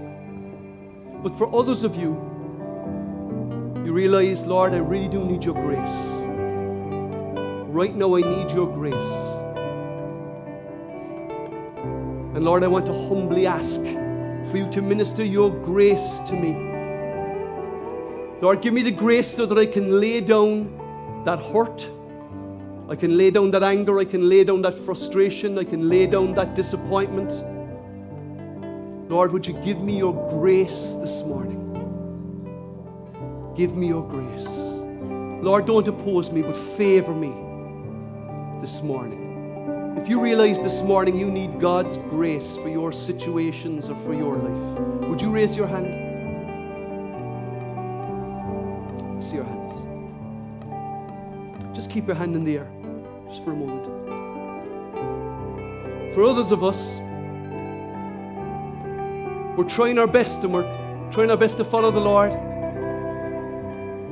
But 1.22 1.38
for 1.38 1.54
others 1.54 1.84
of 1.84 1.98
you, 1.98 2.12
you 3.86 3.92
realize, 3.92 4.46
Lord, 4.46 4.74
I 4.74 4.78
really 4.78 5.10
do 5.10 5.26
need 5.26 5.44
your 5.44 5.56
grace. 5.56 6.24
Right 7.68 7.94
now, 7.94 8.16
I 8.16 8.22
need 8.22 8.50
your 8.52 8.68
grace. 8.68 8.96
And 12.34 12.46
Lord, 12.46 12.64
I 12.64 12.68
want 12.68 12.86
to 12.86 12.94
humbly 12.94 13.46
ask 13.46 13.82
for 13.82 14.56
you 14.56 14.72
to 14.72 14.82
minister 14.82 15.26
your 15.26 15.52
grace 15.52 16.20
to 16.20 16.34
me. 16.34 16.54
Lord, 18.42 18.62
give 18.62 18.74
me 18.74 18.84
the 18.84 18.92
grace 18.92 19.28
so 19.28 19.46
that 19.46 19.58
I 19.58 19.66
can 19.66 20.00
lay 20.00 20.22
down 20.22 21.24
that 21.26 21.42
hurt. 21.42 21.90
I 22.88 22.96
can 22.96 23.18
lay 23.18 23.32
down 23.32 23.52
that 23.52 23.64
anger. 23.64 24.00
I 24.00 24.06
can 24.06 24.30
lay 24.30 24.46
down 24.46 24.62
that 24.62 24.78
frustration. 24.78 25.58
I 25.58 25.66
can 25.66 25.90
lay 25.90 26.08
down 26.08 26.34
that 26.36 26.56
disappointment. 26.56 27.53
Lord, 29.14 29.32
would 29.32 29.46
you 29.46 29.54
give 29.54 29.80
me 29.80 29.96
your 30.00 30.14
grace 30.32 30.96
this 31.00 31.22
morning? 31.22 31.60
Give 33.56 33.76
me 33.78 33.86
your 33.90 34.02
grace. 34.02 34.48
Lord, 34.48 35.68
don't 35.68 35.88
oppose 35.88 36.32
me, 36.32 36.42
but 36.42 36.58
favor 36.58 37.14
me 37.14 37.32
this 38.60 38.82
morning. 38.82 40.00
If 40.02 40.10
you 40.10 40.20
realize 40.20 40.60
this 40.60 40.82
morning 40.82 41.16
you 41.16 41.28
need 41.28 41.60
God's 41.62 41.98
grace 42.10 42.56
for 42.56 42.70
your 42.70 42.92
situations 42.92 43.88
or 43.88 43.96
for 43.98 44.16
your 44.16 44.36
life, 44.36 45.08
would 45.08 45.22
you 45.22 45.30
raise 45.30 45.56
your 45.56 45.68
hand? 45.68 45.94
See 49.24 49.36
your 49.36 49.46
hands. 49.46 49.84
Just 51.76 51.92
keep 51.92 52.08
your 52.08 52.16
hand 52.16 52.36
in 52.36 52.44
the 52.44 52.58
air, 52.58 52.68
just 53.30 53.44
for 53.44 53.52
a 53.52 53.56
moment. 53.56 53.86
For 56.16 56.24
others 56.24 56.52
of 56.52 56.64
us, 56.64 57.00
we're 59.56 59.70
trying 59.70 60.00
our 60.00 60.08
best 60.08 60.44
and 60.44 60.52
we're 60.52 61.12
trying 61.12 61.30
our 61.30 61.38
best 61.38 61.58
to 61.58 61.64
follow 61.64 61.92
the 61.92 62.00
Lord. 62.00 62.32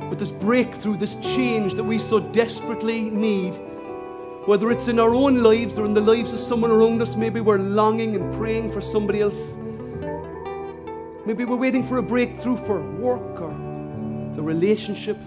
But 0.08 0.18
this 0.18 0.30
breakthrough, 0.30 0.96
this 0.96 1.14
change 1.16 1.74
that 1.74 1.82
we 1.82 1.98
so 1.98 2.20
desperately 2.20 3.10
need, 3.10 3.52
whether 4.46 4.70
it's 4.70 4.86
in 4.86 5.00
our 5.00 5.14
own 5.14 5.42
lives 5.42 5.78
or 5.78 5.84
in 5.84 5.94
the 5.94 6.00
lives 6.00 6.32
of 6.32 6.38
someone 6.38 6.70
around 6.70 7.02
us, 7.02 7.16
maybe 7.16 7.40
we're 7.40 7.58
longing 7.58 8.14
and 8.14 8.32
praying 8.34 8.70
for 8.70 8.80
somebody 8.80 9.20
else. 9.20 9.56
Maybe 11.24 11.44
we're 11.44 11.56
waiting 11.56 11.84
for 11.86 11.98
a 11.98 12.02
breakthrough 12.02 12.56
for 12.56 12.80
work 12.80 13.40
or 13.40 13.50
the 14.34 14.42
relationship. 14.42 15.18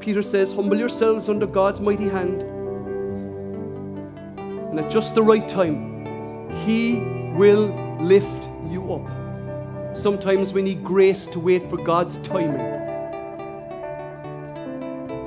Peter 0.00 0.22
says, 0.22 0.52
Humble 0.54 0.78
yourselves 0.78 1.28
under 1.28 1.46
God's 1.46 1.80
mighty 1.80 2.08
hand. 2.08 2.42
And 4.38 4.80
at 4.80 4.90
just 4.90 5.14
the 5.14 5.22
right 5.22 5.46
time, 5.48 6.06
He 6.64 7.00
will 7.34 7.89
lift 8.00 8.48
you 8.68 8.92
up. 8.92 9.96
Sometimes 9.96 10.52
we 10.52 10.62
need 10.62 10.84
grace 10.84 11.26
to 11.26 11.40
wait 11.40 11.68
for 11.68 11.76
God's 11.76 12.16
timing. 12.18 12.60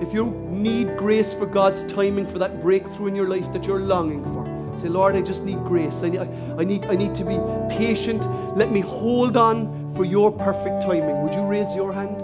If 0.01 0.13
you 0.13 0.31
need 0.49 0.97
grace 0.97 1.33
for 1.33 1.45
God's 1.45 1.83
timing 1.93 2.25
for 2.25 2.39
that 2.39 2.61
breakthrough 2.61 3.07
in 3.07 3.15
your 3.15 3.27
life 3.27 3.51
that 3.53 3.65
you're 3.65 3.79
longing 3.79 4.23
for, 4.23 4.45
say, 4.79 4.89
Lord, 4.89 5.15
I 5.15 5.21
just 5.21 5.43
need 5.43 5.63
grace. 5.63 6.03
I 6.03 6.09
need, 6.09 6.19
I 6.19 6.63
need, 6.63 6.85
I 6.85 6.95
need 6.95 7.15
to 7.15 7.23
be 7.23 7.37
patient. 7.75 8.21
Let 8.57 8.71
me 8.71 8.81
hold 8.81 9.37
on 9.37 9.93
for 9.95 10.05
your 10.05 10.31
perfect 10.31 10.81
timing. 10.81 11.23
Would 11.23 11.33
you 11.33 11.43
raise 11.45 11.73
your 11.75 11.93
hand? 11.93 12.21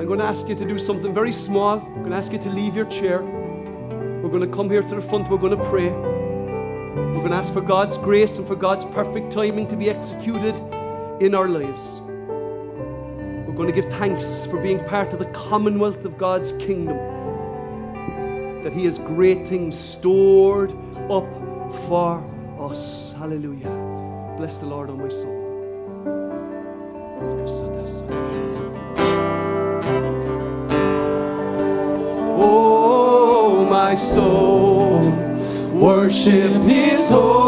I'm 0.00 0.06
going 0.06 0.18
to 0.18 0.26
ask 0.26 0.48
you 0.48 0.54
to 0.54 0.64
do 0.66 0.78
something 0.78 1.14
very 1.14 1.32
small. 1.32 1.78
I'm 1.78 2.00
going 2.00 2.10
to 2.10 2.16
ask 2.16 2.32
you 2.32 2.38
to 2.38 2.50
leave 2.50 2.76
your 2.76 2.86
chair. 2.86 3.22
We're 3.22 4.28
going 4.28 4.40
to 4.40 4.54
come 4.54 4.68
here 4.70 4.82
to 4.82 4.94
the 4.94 5.00
front. 5.00 5.30
We're 5.30 5.38
going 5.38 5.56
to 5.56 5.64
pray. 5.70 5.88
We're 6.94 7.20
going 7.20 7.30
to 7.30 7.36
ask 7.36 7.52
for 7.52 7.60
God's 7.60 7.98
grace 7.98 8.38
and 8.38 8.46
for 8.46 8.54
God's 8.54 8.84
perfect 8.84 9.32
timing 9.32 9.66
to 9.68 9.76
be 9.76 9.90
executed 9.90 10.54
in 11.20 11.34
our 11.34 11.48
lives. 11.48 12.00
We're 13.46 13.54
going 13.54 13.66
to 13.66 13.74
give 13.74 13.90
thanks 13.94 14.46
for 14.46 14.60
being 14.60 14.78
part 14.84 15.12
of 15.12 15.18
the 15.18 15.26
commonwealth 15.26 16.04
of 16.04 16.16
God's 16.16 16.52
kingdom. 16.52 16.96
That 18.62 18.72
He 18.72 18.84
has 18.84 18.98
great 18.98 19.48
things 19.48 19.76
stored 19.76 20.70
up 21.10 21.26
for 21.86 22.22
us. 22.60 23.12
Hallelujah. 23.18 23.70
Bless 24.36 24.58
the 24.58 24.66
Lord, 24.66 24.88
on 24.88 24.98
my 24.98 25.08
soul. 25.08 25.40
Oh, 32.36 33.66
my 33.68 33.94
soul, 33.96 34.53
worship 35.84 36.50
His 36.62 37.10
holy 37.10 37.43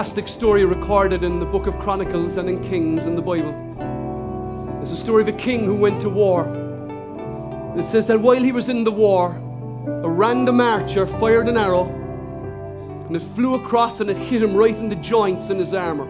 fantastic 0.00 0.28
story 0.28 0.64
recorded 0.64 1.22
in 1.22 1.38
the 1.38 1.44
book 1.44 1.66
of 1.66 1.78
Chronicles 1.78 2.38
and 2.38 2.48
in 2.48 2.64
Kings 2.64 3.04
in 3.04 3.14
the 3.14 3.20
Bible. 3.20 3.52
There's 4.78 4.92
a 4.92 4.96
story 4.96 5.20
of 5.20 5.28
a 5.28 5.32
king 5.32 5.66
who 5.66 5.74
went 5.74 6.00
to 6.00 6.08
war. 6.08 6.46
It 7.76 7.86
says 7.86 8.06
that 8.06 8.18
while 8.18 8.42
he 8.42 8.50
was 8.50 8.70
in 8.70 8.82
the 8.82 8.90
war, 8.90 9.36
a 10.02 10.08
random 10.08 10.58
archer 10.58 11.06
fired 11.06 11.48
an 11.48 11.58
arrow 11.58 11.84
and 13.08 13.14
it 13.14 13.20
flew 13.20 13.56
across 13.56 14.00
and 14.00 14.08
it 14.08 14.16
hit 14.16 14.42
him 14.42 14.54
right 14.54 14.74
in 14.74 14.88
the 14.88 14.96
joints 14.96 15.50
in 15.50 15.58
his 15.58 15.74
armor. 15.74 16.08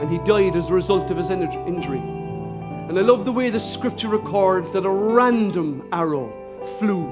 And 0.00 0.10
he 0.10 0.18
died 0.26 0.56
as 0.56 0.68
a 0.68 0.74
result 0.74 1.12
of 1.12 1.18
his 1.18 1.30
injury. 1.30 2.00
And 2.00 2.98
I 2.98 3.02
love 3.02 3.24
the 3.24 3.30
way 3.30 3.50
the 3.50 3.60
scripture 3.60 4.08
records 4.08 4.72
that 4.72 4.84
a 4.84 4.90
random 4.90 5.86
arrow 5.92 6.32
flew 6.80 7.06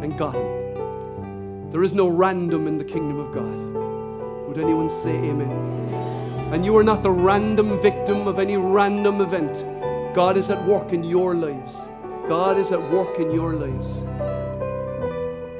and 0.00 0.16
got 0.16 0.36
him. 0.36 1.72
There 1.72 1.82
is 1.82 1.92
no 1.92 2.06
random 2.06 2.68
in 2.68 2.78
the 2.78 2.84
kingdom 2.84 3.18
of 3.18 3.34
God. 3.34 3.95
Anyone 4.58 4.88
say 4.88 5.14
amen? 5.14 5.50
And 6.52 6.64
you 6.64 6.76
are 6.76 6.84
not 6.84 7.02
the 7.02 7.10
random 7.10 7.80
victim 7.80 8.26
of 8.26 8.38
any 8.38 8.56
random 8.56 9.20
event. 9.20 9.52
God 10.14 10.36
is 10.36 10.50
at 10.50 10.64
work 10.66 10.92
in 10.92 11.04
your 11.04 11.34
lives. 11.34 11.76
God 12.28 12.56
is 12.56 12.72
at 12.72 12.80
work 12.90 13.18
in 13.18 13.30
your 13.30 13.54
lives. 13.54 14.02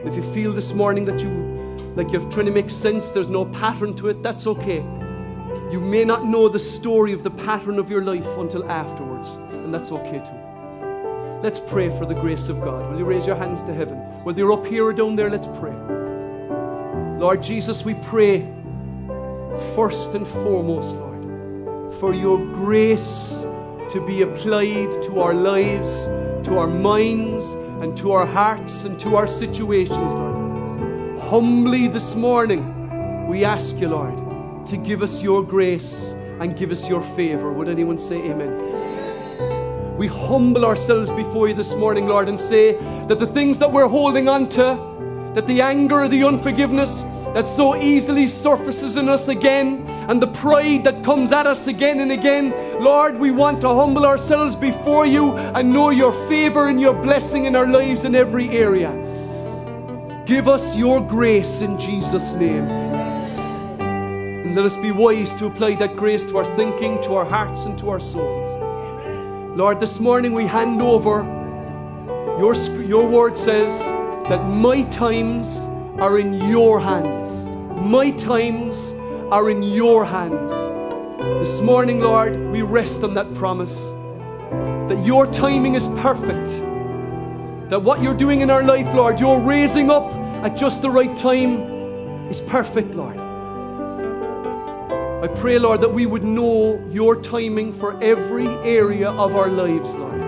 If 0.07 0.17
you 0.17 0.23
feel 0.33 0.53
this 0.53 0.73
morning 0.73 1.05
that 1.05 1.21
you 1.21 1.57
like 1.97 2.13
you're 2.13 2.31
trying 2.31 2.47
to 2.47 2.53
make 2.53 2.71
sense, 2.71 3.11
there's 3.11 3.31
no 3.31 3.47
pattern 3.47 3.97
to 3.97 4.09
it, 4.09 4.23
that's 4.23 4.47
okay. 4.47 4.85
You 5.71 5.81
may 5.81 6.05
not 6.05 6.27
know 6.27 6.49
the 6.49 6.59
story 6.59 7.13
of 7.13 7.23
the 7.23 7.31
pattern 7.31 7.79
of 7.79 7.91
your 7.91 8.03
life 8.03 8.27
until 8.37 8.71
afterwards, 8.71 9.35
and 9.51 9.73
that's 9.73 9.91
okay 9.91 10.19
too. 10.19 11.41
Let's 11.43 11.59
pray 11.59 11.89
for 11.89 12.05
the 12.05 12.15
grace 12.15 12.49
of 12.49 12.61
God. 12.61 12.91
Will 12.91 12.99
you 12.99 13.05
raise 13.05 13.27
your 13.27 13.37
hands 13.37 13.63
to 13.65 13.73
heaven? 13.73 13.99
Whether 14.25 14.41
you're 14.41 14.53
up 14.53 14.67
here 14.67 14.85
or 14.85 14.93
down 14.93 15.17
there, 15.17 15.31
let's 15.31 15.47
pray. 15.47 15.75
Lord 17.19 17.43
Jesus, 17.43 17.85
we 17.85 17.95
pray 17.95 18.47
first 19.75 20.15
and 20.15 20.27
foremost, 20.27 20.97
Lord, 20.97 21.95
for 21.97 22.15
your 22.15 22.39
grace 22.55 23.31
to 23.91 24.05
be 24.07 24.23
applied 24.23 25.03
to 25.05 25.21
our 25.21 25.35
lives, 25.35 26.05
to 26.47 26.59
our 26.59 26.67
minds, 26.67 27.53
and 27.83 27.97
to 27.99 28.13
our 28.13 28.27
hearts 28.27 28.85
and 28.85 28.99
to 29.01 29.17
our 29.17 29.27
situations, 29.27 30.13
Lord. 30.15 31.21
Humbly 31.21 31.89
this 31.89 32.15
morning, 32.15 33.27
we 33.29 33.45
ask 33.45 33.77
you, 33.77 33.89
Lord, 33.89 34.67
to 34.69 34.77
give 34.77 35.03
us 35.03 35.23
your 35.23 35.43
grace 35.43 36.13
and 36.41 36.57
give 36.57 36.71
us 36.71 36.89
your 36.89 37.03
favor. 37.03 37.53
Would 37.53 37.69
anyone 37.69 37.99
say 37.99 38.17
amen? 38.17 39.97
We 39.97 40.07
humble 40.07 40.65
ourselves 40.65 41.11
before 41.11 41.49
you 41.49 41.55
this 41.55 41.75
morning, 41.75 42.07
Lord, 42.07 42.29
and 42.29 42.39
say 42.39 42.73
that 43.07 43.19
the 43.19 43.27
things 43.27 43.59
that 43.59 43.73
we're 43.73 43.89
holding 43.89 44.29
on 44.29 44.49
to, 44.51 45.33
that 45.35 45.47
the 45.47 45.63
anger, 45.63 46.07
the 46.09 46.25
unforgiveness, 46.25 47.03
that 47.37 47.47
so 47.47 47.77
easily 47.77 48.27
surfaces 48.27 48.97
in 48.97 49.11
us 49.11 49.29
again 49.29 49.87
and 50.09 50.23
the 50.23 50.27
pride 50.27 50.85
that 50.85 51.05
comes 51.05 51.33
at 51.33 51.47
us 51.47 51.67
again 51.67 52.01
and 52.01 52.11
again. 52.11 52.51
Lord, 52.83 53.19
we 53.19 53.31
want 53.31 53.61
to 53.61 53.69
humble 53.69 54.07
ourselves 54.07 54.57
before 54.57 55.05
you 55.05 55.35
and 55.37 55.71
know 55.71 55.91
your 55.91 56.15
favor 56.29 56.69
and 56.69 56.81
your 56.81 56.95
blessing 56.95 57.45
in 57.45 57.55
our 57.55 57.67
lives 57.67 58.07
in 58.07 58.15
every 58.15 58.49
area. 58.49 58.91
Give 60.25 60.49
us 60.49 60.75
your 60.75 61.07
grace 61.07 61.61
in 61.61 61.79
Jesus' 61.79 62.33
name. 62.33 62.65
And 63.83 64.57
let 64.57 64.65
us 64.65 64.77
be 64.79 64.91
wise 64.91 65.35
to 65.35 65.45
apply 65.45 65.75
that 65.75 65.95
grace 65.95 66.25
to 66.25 66.39
our 66.39 66.57
thinking, 66.57 67.03
to 67.03 67.17
our 67.17 67.27
hearts, 67.27 67.67
and 67.67 67.79
to 67.81 67.91
our 67.91 68.01
souls. 68.01 68.49
Lord, 69.59 69.79
this 69.79 70.01
morning 70.01 70.33
we 70.33 70.47
hand 70.47 70.81
over. 70.81 71.23
Your, 72.39 72.55
your 72.81 73.07
word 73.07 73.37
says 73.37 73.79
that 74.27 74.43
my 74.49 74.85
times 74.85 75.67
are 75.99 76.19
in 76.19 76.35
your 76.51 76.79
hands. 76.79 77.49
My 77.81 78.11
times 78.11 78.91
are 79.33 79.49
in 79.49 79.63
your 79.63 80.05
hands. 80.05 80.53
This 81.41 81.61
morning, 81.63 82.01
Lord, 82.01 82.37
we 82.53 82.61
rest 82.61 83.03
on 83.03 83.15
that 83.15 83.33
promise 83.35 83.75
that 84.91 85.03
your 85.07 85.27
timing 85.33 85.75
is 85.75 85.87
perfect. 86.03 86.49
That 87.71 87.83
what 87.83 88.03
you're 88.03 88.17
doing 88.17 88.43
in 88.43 88.51
our 88.51 88.63
life, 88.63 88.93
Lord, 88.95 89.19
you're 89.21 89.41
raising 89.41 89.91
up 89.91 90.13
at 90.45 90.55
just 90.55 90.83
the 90.83 90.91
right 90.91 91.17
time 91.17 91.63
is 92.29 92.43
perfect, 92.43 92.95
Lord. 92.95 93.17
I 95.25 95.29
pray, 95.29 95.59
Lord, 95.59 95.81
that 95.81 95.95
we 95.95 96.05
would 96.05 96.25
know 96.25 96.79
your 96.93 97.23
timing 97.23 97.73
for 97.73 97.99
every 98.03 98.49
area 98.49 99.09
of 99.09 99.35
our 99.35 99.49
lives, 99.49 99.95
Lord. 99.95 100.26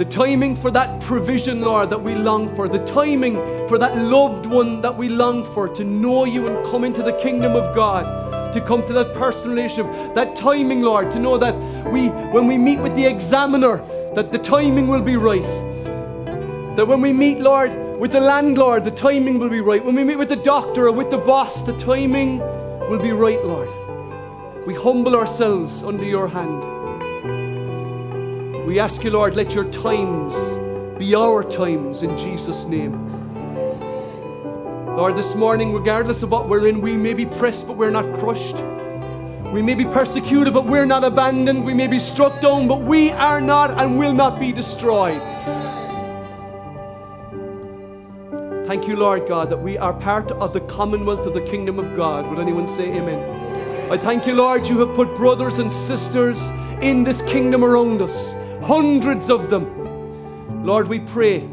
The 0.00 0.06
timing 0.06 0.56
for 0.56 0.70
that 0.70 1.02
provision, 1.02 1.60
Lord, 1.60 1.90
that 1.90 2.02
we 2.02 2.14
long 2.14 2.56
for. 2.56 2.68
The 2.68 2.82
timing 2.86 3.34
for 3.68 3.76
that 3.76 3.98
loved 3.98 4.46
one 4.46 4.80
that 4.80 4.96
we 4.96 5.10
long 5.10 5.44
for 5.52 5.68
to 5.74 5.84
know 5.84 6.24
you 6.24 6.48
and 6.48 6.66
come 6.70 6.84
into 6.84 7.02
the 7.02 7.12
kingdom 7.20 7.54
of 7.54 7.74
God. 7.74 8.54
To 8.54 8.62
come 8.62 8.80
to 8.86 8.94
that 8.94 9.12
personal 9.12 9.56
relationship. 9.56 10.14
That 10.14 10.36
timing, 10.36 10.80
Lord, 10.80 11.12
to 11.12 11.18
know 11.18 11.36
that 11.36 11.54
we, 11.92 12.08
when 12.32 12.46
we 12.46 12.56
meet 12.56 12.78
with 12.78 12.94
the 12.94 13.04
examiner, 13.04 13.76
that 14.14 14.32
the 14.32 14.38
timing 14.38 14.88
will 14.88 15.02
be 15.02 15.16
right. 15.16 15.42
That 16.76 16.86
when 16.86 17.02
we 17.02 17.12
meet, 17.12 17.40
Lord, 17.40 17.70
with 17.98 18.12
the 18.12 18.20
landlord, 18.20 18.86
the 18.86 18.92
timing 18.92 19.38
will 19.38 19.50
be 19.50 19.60
right. 19.60 19.84
When 19.84 19.96
we 19.96 20.04
meet 20.04 20.16
with 20.16 20.30
the 20.30 20.36
doctor 20.36 20.86
or 20.86 20.92
with 20.92 21.10
the 21.10 21.18
boss, 21.18 21.62
the 21.62 21.76
timing 21.78 22.38
will 22.88 22.98
be 22.98 23.12
right, 23.12 23.44
Lord. 23.44 23.68
We 24.66 24.72
humble 24.72 25.14
ourselves 25.14 25.84
under 25.84 26.04
your 26.04 26.26
hand. 26.26 26.79
We 28.66 28.78
ask 28.78 29.02
you, 29.02 29.10
Lord, 29.10 29.34
let 29.34 29.54
your 29.54 29.64
times 29.72 30.34
be 30.98 31.14
our 31.14 31.42
times 31.42 32.02
in 32.02 32.16
Jesus' 32.16 32.66
name. 32.66 32.92
Lord, 34.96 35.16
this 35.16 35.34
morning, 35.34 35.72
regardless 35.72 36.22
of 36.22 36.30
what 36.30 36.48
we're 36.48 36.68
in, 36.68 36.82
we 36.82 36.94
may 36.94 37.14
be 37.14 37.24
pressed, 37.24 37.66
but 37.66 37.76
we're 37.76 37.90
not 37.90 38.04
crushed. 38.20 38.56
We 39.50 39.62
may 39.62 39.74
be 39.74 39.86
persecuted, 39.86 40.52
but 40.52 40.66
we're 40.66 40.84
not 40.84 41.04
abandoned. 41.04 41.64
We 41.64 41.72
may 41.72 41.86
be 41.86 41.98
struck 41.98 42.40
down, 42.42 42.68
but 42.68 42.82
we 42.82 43.10
are 43.12 43.40
not 43.40 43.70
and 43.70 43.98
will 43.98 44.12
not 44.12 44.38
be 44.38 44.52
destroyed. 44.52 45.20
Thank 48.68 48.86
you, 48.86 48.94
Lord 48.94 49.26
God, 49.26 49.48
that 49.50 49.60
we 49.60 49.78
are 49.78 49.94
part 49.94 50.30
of 50.32 50.52
the 50.52 50.60
commonwealth 50.60 51.26
of 51.26 51.32
the 51.32 51.42
kingdom 51.42 51.78
of 51.78 51.96
God. 51.96 52.28
Would 52.28 52.38
anyone 52.38 52.66
say 52.66 52.92
amen? 52.92 53.90
I 53.90 53.96
thank 53.96 54.26
you, 54.26 54.34
Lord, 54.34 54.68
you 54.68 54.78
have 54.80 54.94
put 54.94 55.16
brothers 55.16 55.58
and 55.58 55.72
sisters 55.72 56.40
in 56.82 57.02
this 57.04 57.22
kingdom 57.22 57.64
around 57.64 58.02
us 58.02 58.34
hundreds 58.70 59.30
of 59.30 59.50
them. 59.50 60.64
Lord, 60.64 60.86
we 60.86 61.00
pray 61.00 61.44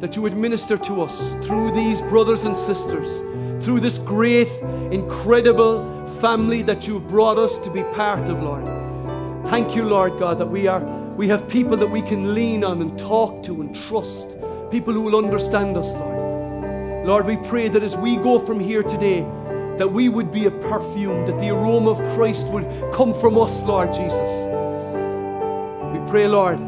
that 0.00 0.16
you 0.16 0.22
would 0.22 0.36
minister 0.36 0.76
to 0.78 1.00
us 1.00 1.30
through 1.46 1.70
these 1.70 2.00
brothers 2.00 2.42
and 2.42 2.58
sisters, 2.58 3.08
through 3.64 3.78
this 3.78 3.98
great, 3.98 4.48
incredible 4.90 6.08
family 6.20 6.62
that 6.62 6.88
you've 6.88 7.06
brought 7.06 7.38
us 7.38 7.56
to 7.60 7.70
be 7.70 7.84
part 7.94 8.28
of, 8.28 8.42
Lord. 8.42 8.66
Thank 9.46 9.76
you, 9.76 9.84
Lord 9.84 10.18
God, 10.18 10.40
that 10.40 10.46
we 10.48 10.66
are 10.66 10.80
we 11.14 11.28
have 11.28 11.48
people 11.48 11.76
that 11.76 11.86
we 11.86 12.02
can 12.02 12.34
lean 12.34 12.64
on 12.64 12.82
and 12.82 12.98
talk 12.98 13.44
to 13.44 13.60
and 13.60 13.72
trust, 13.72 14.30
people 14.72 14.92
who 14.92 15.02
will 15.02 15.14
understand 15.24 15.76
us, 15.76 15.86
Lord. 15.94 17.06
Lord, 17.06 17.26
we 17.26 17.36
pray 17.36 17.68
that 17.68 17.84
as 17.84 17.96
we 17.96 18.16
go 18.16 18.40
from 18.40 18.58
here 18.58 18.82
today, 18.82 19.20
that 19.78 19.92
we 19.92 20.08
would 20.08 20.32
be 20.32 20.46
a 20.46 20.50
perfume, 20.50 21.26
that 21.26 21.38
the 21.38 21.50
aroma 21.50 21.92
of 21.92 21.98
Christ 22.16 22.48
would 22.48 22.66
come 22.92 23.14
from 23.14 23.38
us, 23.38 23.62
Lord 23.62 23.94
Jesus 23.94 24.50
pray, 26.10 26.26
Lord, 26.26 26.58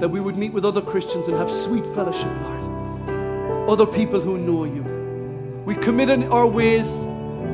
that 0.00 0.08
we 0.08 0.20
would 0.20 0.36
meet 0.36 0.52
with 0.52 0.64
other 0.64 0.80
Christians 0.80 1.26
and 1.26 1.36
have 1.36 1.50
sweet 1.50 1.84
fellowship, 1.96 2.30
Lord. 2.42 3.68
Other 3.68 3.86
people 3.86 4.20
who 4.20 4.38
know 4.38 4.62
you. 4.62 4.84
We 5.64 5.74
commit 5.74 6.10
our 6.30 6.46
ways 6.46 6.88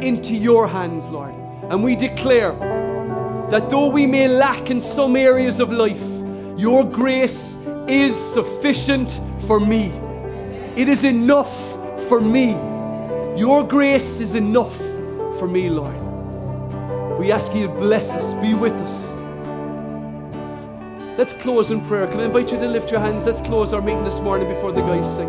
into 0.05 0.35
your 0.35 0.69
hands, 0.69 1.09
Lord. 1.09 1.33
And 1.71 1.83
we 1.83 1.97
declare 1.97 2.53
that 3.51 3.71
though 3.71 3.89
we 3.89 4.05
may 4.05 4.29
lack 4.29 4.71
in 4.71 4.83
some 4.83 5.17
areas 5.17 5.61
of 5.61 5.73
life, 5.73 6.03
your 6.61 6.85
grace 6.85 7.57
is 7.89 8.15
sufficient 8.15 9.19
for 9.47 9.59
me. 9.59 9.87
It 10.77 10.91
is 10.91 11.05
enough 11.05 11.57
for 12.07 12.21
me. 12.21 12.51
Your 13.39 13.67
grace 13.67 14.21
is 14.21 14.35
enough 14.35 14.77
for 15.39 15.49
me, 15.49 15.71
Lord. 15.71 15.97
We 17.19 17.33
ask 17.33 17.55
you 17.55 17.67
to 17.67 17.73
bless 17.73 18.11
us, 18.11 18.35
be 18.43 18.53
with 18.53 18.75
us. 18.75 19.20
Let's 21.21 21.35
close 21.35 21.71
in 21.71 21.83
prayer. 21.83 22.07
Can 22.07 22.19
I 22.21 22.25
invite 22.25 22.51
you 22.51 22.59
to 22.59 22.67
lift 22.67 22.91
your 22.91 22.99
hands? 22.99 23.27
Let's 23.27 23.43
close 23.43 23.75
our 23.75 23.83
meeting 23.83 24.05
this 24.05 24.21
morning 24.21 24.49
before 24.49 24.73
the 24.73 24.81
guys 24.81 25.05
sing. 25.17 25.29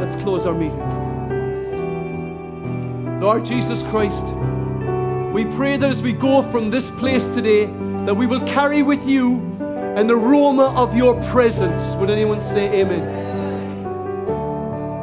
Let's 0.00 0.16
close 0.16 0.46
our 0.46 0.52
meeting. 0.52 0.80
Lord 3.20 3.44
Jesus 3.44 3.84
Christ, 3.84 4.24
we 5.32 5.44
pray 5.44 5.76
that 5.76 5.88
as 5.88 6.02
we 6.02 6.12
go 6.12 6.42
from 6.42 6.70
this 6.70 6.90
place 6.90 7.28
today, 7.28 7.66
that 8.04 8.16
we 8.16 8.26
will 8.26 8.44
carry 8.48 8.82
with 8.82 9.06
you 9.06 9.36
an 9.96 10.10
aroma 10.10 10.74
of 10.74 10.96
your 10.96 11.14
presence. 11.30 11.94
Would 11.94 12.10
anyone 12.10 12.40
say 12.40 12.80
amen? 12.80 13.84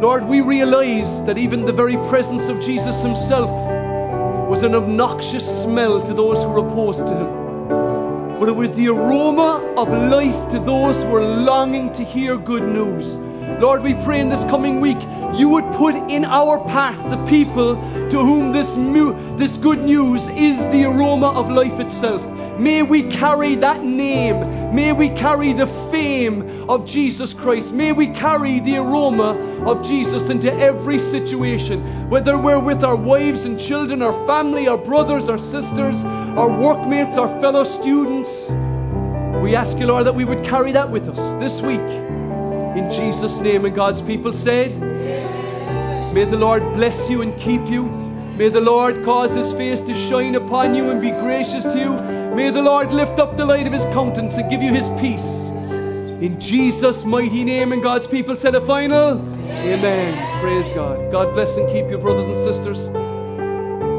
Lord, 0.01 0.25
we 0.27 0.41
realize 0.41 1.23
that 1.23 1.37
even 1.37 1.63
the 1.63 1.71
very 1.71 1.95
presence 2.09 2.49
of 2.49 2.59
Jesus 2.59 2.99
himself 2.99 3.49
was 4.49 4.63
an 4.63 4.75
obnoxious 4.75 5.45
smell 5.63 6.01
to 6.05 6.13
those 6.13 6.43
who 6.43 6.49
were 6.49 6.67
opposed 6.67 7.07
to 7.07 7.15
him 7.15 7.44
but 8.39 8.49
it 8.49 8.55
was 8.55 8.71
the 8.73 8.87
aroma 8.89 9.61
of 9.77 9.87
life 9.89 10.49
to 10.51 10.59
those 10.59 10.97
who 10.97 11.15
are 11.15 11.25
longing 11.25 11.93
to 11.93 12.03
hear 12.03 12.37
good 12.37 12.63
news. 12.63 13.15
Lord, 13.61 13.83
we 13.83 13.93
pray 13.93 14.19
in 14.19 14.29
this 14.29 14.43
coming 14.45 14.81
week 14.81 14.97
you 15.35 15.49
would 15.49 15.65
put 15.73 15.95
in 16.11 16.25
our 16.25 16.59
path 16.65 16.97
the 17.09 17.23
people 17.25 17.75
to 18.09 18.19
whom 18.19 18.51
this, 18.51 18.75
mu- 18.75 19.37
this 19.37 19.57
good 19.57 19.83
news 19.83 20.27
is 20.29 20.57
the 20.69 20.85
aroma 20.85 21.27
of 21.31 21.49
life 21.49 21.79
itself. 21.79 22.25
May 22.59 22.83
we 22.83 23.03
carry 23.03 23.55
that 23.55 23.83
name. 23.83 24.39
May 24.73 24.93
we 24.93 25.09
carry 25.09 25.53
the 25.53 25.67
fame 26.15 26.69
of 26.69 26.85
Jesus 26.85 27.33
Christ. 27.33 27.73
May 27.73 27.91
we 27.91 28.07
carry 28.07 28.61
the 28.61 28.77
aroma 28.77 29.31
of 29.65 29.85
Jesus 29.85 30.29
into 30.29 30.53
every 30.53 30.97
situation, 30.97 32.09
whether 32.09 32.37
we're 32.37 32.59
with 32.59 32.85
our 32.85 32.95
wives 32.95 33.43
and 33.43 33.59
children, 33.59 34.01
our 34.01 34.15
family, 34.25 34.65
our 34.69 34.77
brothers, 34.77 35.27
our 35.27 35.37
sisters, 35.37 35.97
our 36.39 36.49
workmates, 36.57 37.17
our 37.17 37.27
fellow 37.41 37.65
students. 37.65 38.49
We 39.43 39.57
ask 39.57 39.77
you, 39.77 39.87
Lord, 39.87 40.07
that 40.07 40.15
we 40.15 40.23
would 40.23 40.41
carry 40.45 40.71
that 40.71 40.89
with 40.89 41.09
us 41.09 41.19
this 41.43 41.61
week. 41.61 41.87
In 42.79 42.89
Jesus' 42.89 43.37
name, 43.39 43.65
and 43.65 43.75
God's 43.75 44.01
people 44.01 44.31
said, 44.31 44.71
May 46.13 46.23
the 46.23 46.37
Lord 46.37 46.63
bless 46.75 47.09
you 47.09 47.23
and 47.23 47.37
keep 47.37 47.67
you. 47.67 47.83
May 48.37 48.47
the 48.47 48.61
Lord 48.61 49.03
cause 49.03 49.35
his 49.35 49.51
face 49.51 49.81
to 49.81 49.93
shine 49.93 50.35
upon 50.35 50.75
you 50.75 50.91
and 50.91 51.01
be 51.01 51.11
gracious 51.11 51.65
to 51.65 51.77
you. 51.77 51.91
May 52.35 52.51
the 52.51 52.61
Lord 52.61 52.93
lift 52.93 53.19
up 53.19 53.35
the 53.35 53.45
light 53.45 53.67
of 53.67 53.73
his 53.73 53.83
countenance 53.85 54.37
and 54.37 54.49
give 54.49 54.61
you 54.61 54.73
his 54.73 54.87
peace. 55.01 55.44
In 56.25 56.41
Jesus' 56.41 57.05
mighty 57.05 57.43
name, 57.43 57.71
and 57.71 57.83
God's 57.83 58.07
people 58.07 58.35
said 58.35 58.55
a 58.55 58.61
final 58.61 59.19
Amen. 59.19 59.77
Amen. 59.77 60.41
Praise 60.41 60.65
God. 60.73 61.11
God 61.11 61.35
bless 61.35 61.55
and 61.55 61.71
keep 61.71 61.87
you, 61.91 61.99
brothers 61.99 62.25
and 62.25 62.35
sisters. 62.35 62.87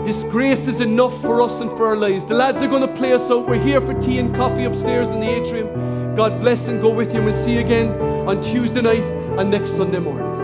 His 0.08 0.24
grace 0.32 0.66
is 0.66 0.80
enough 0.80 1.16
for 1.20 1.40
us 1.40 1.60
and 1.60 1.70
for 1.76 1.86
our 1.86 1.94
lives. 1.94 2.26
The 2.26 2.34
lads 2.34 2.62
are 2.62 2.68
going 2.68 2.82
to 2.82 2.92
play 2.96 3.12
us 3.12 3.30
out. 3.30 3.48
We're 3.48 3.62
here 3.62 3.80
for 3.80 3.94
tea 4.00 4.18
and 4.18 4.34
coffee 4.34 4.64
upstairs 4.64 5.08
in 5.08 5.20
the 5.20 5.30
atrium. 5.30 6.16
God 6.16 6.40
bless 6.40 6.66
and 6.66 6.82
go 6.82 6.92
with 6.92 7.14
you. 7.14 7.22
We'll 7.22 7.36
see 7.36 7.54
you 7.54 7.60
again 7.60 7.90
on 8.26 8.42
Tuesday 8.42 8.80
night 8.80 9.04
and 9.38 9.48
next 9.48 9.76
Sunday 9.76 10.00
morning. 10.00 10.35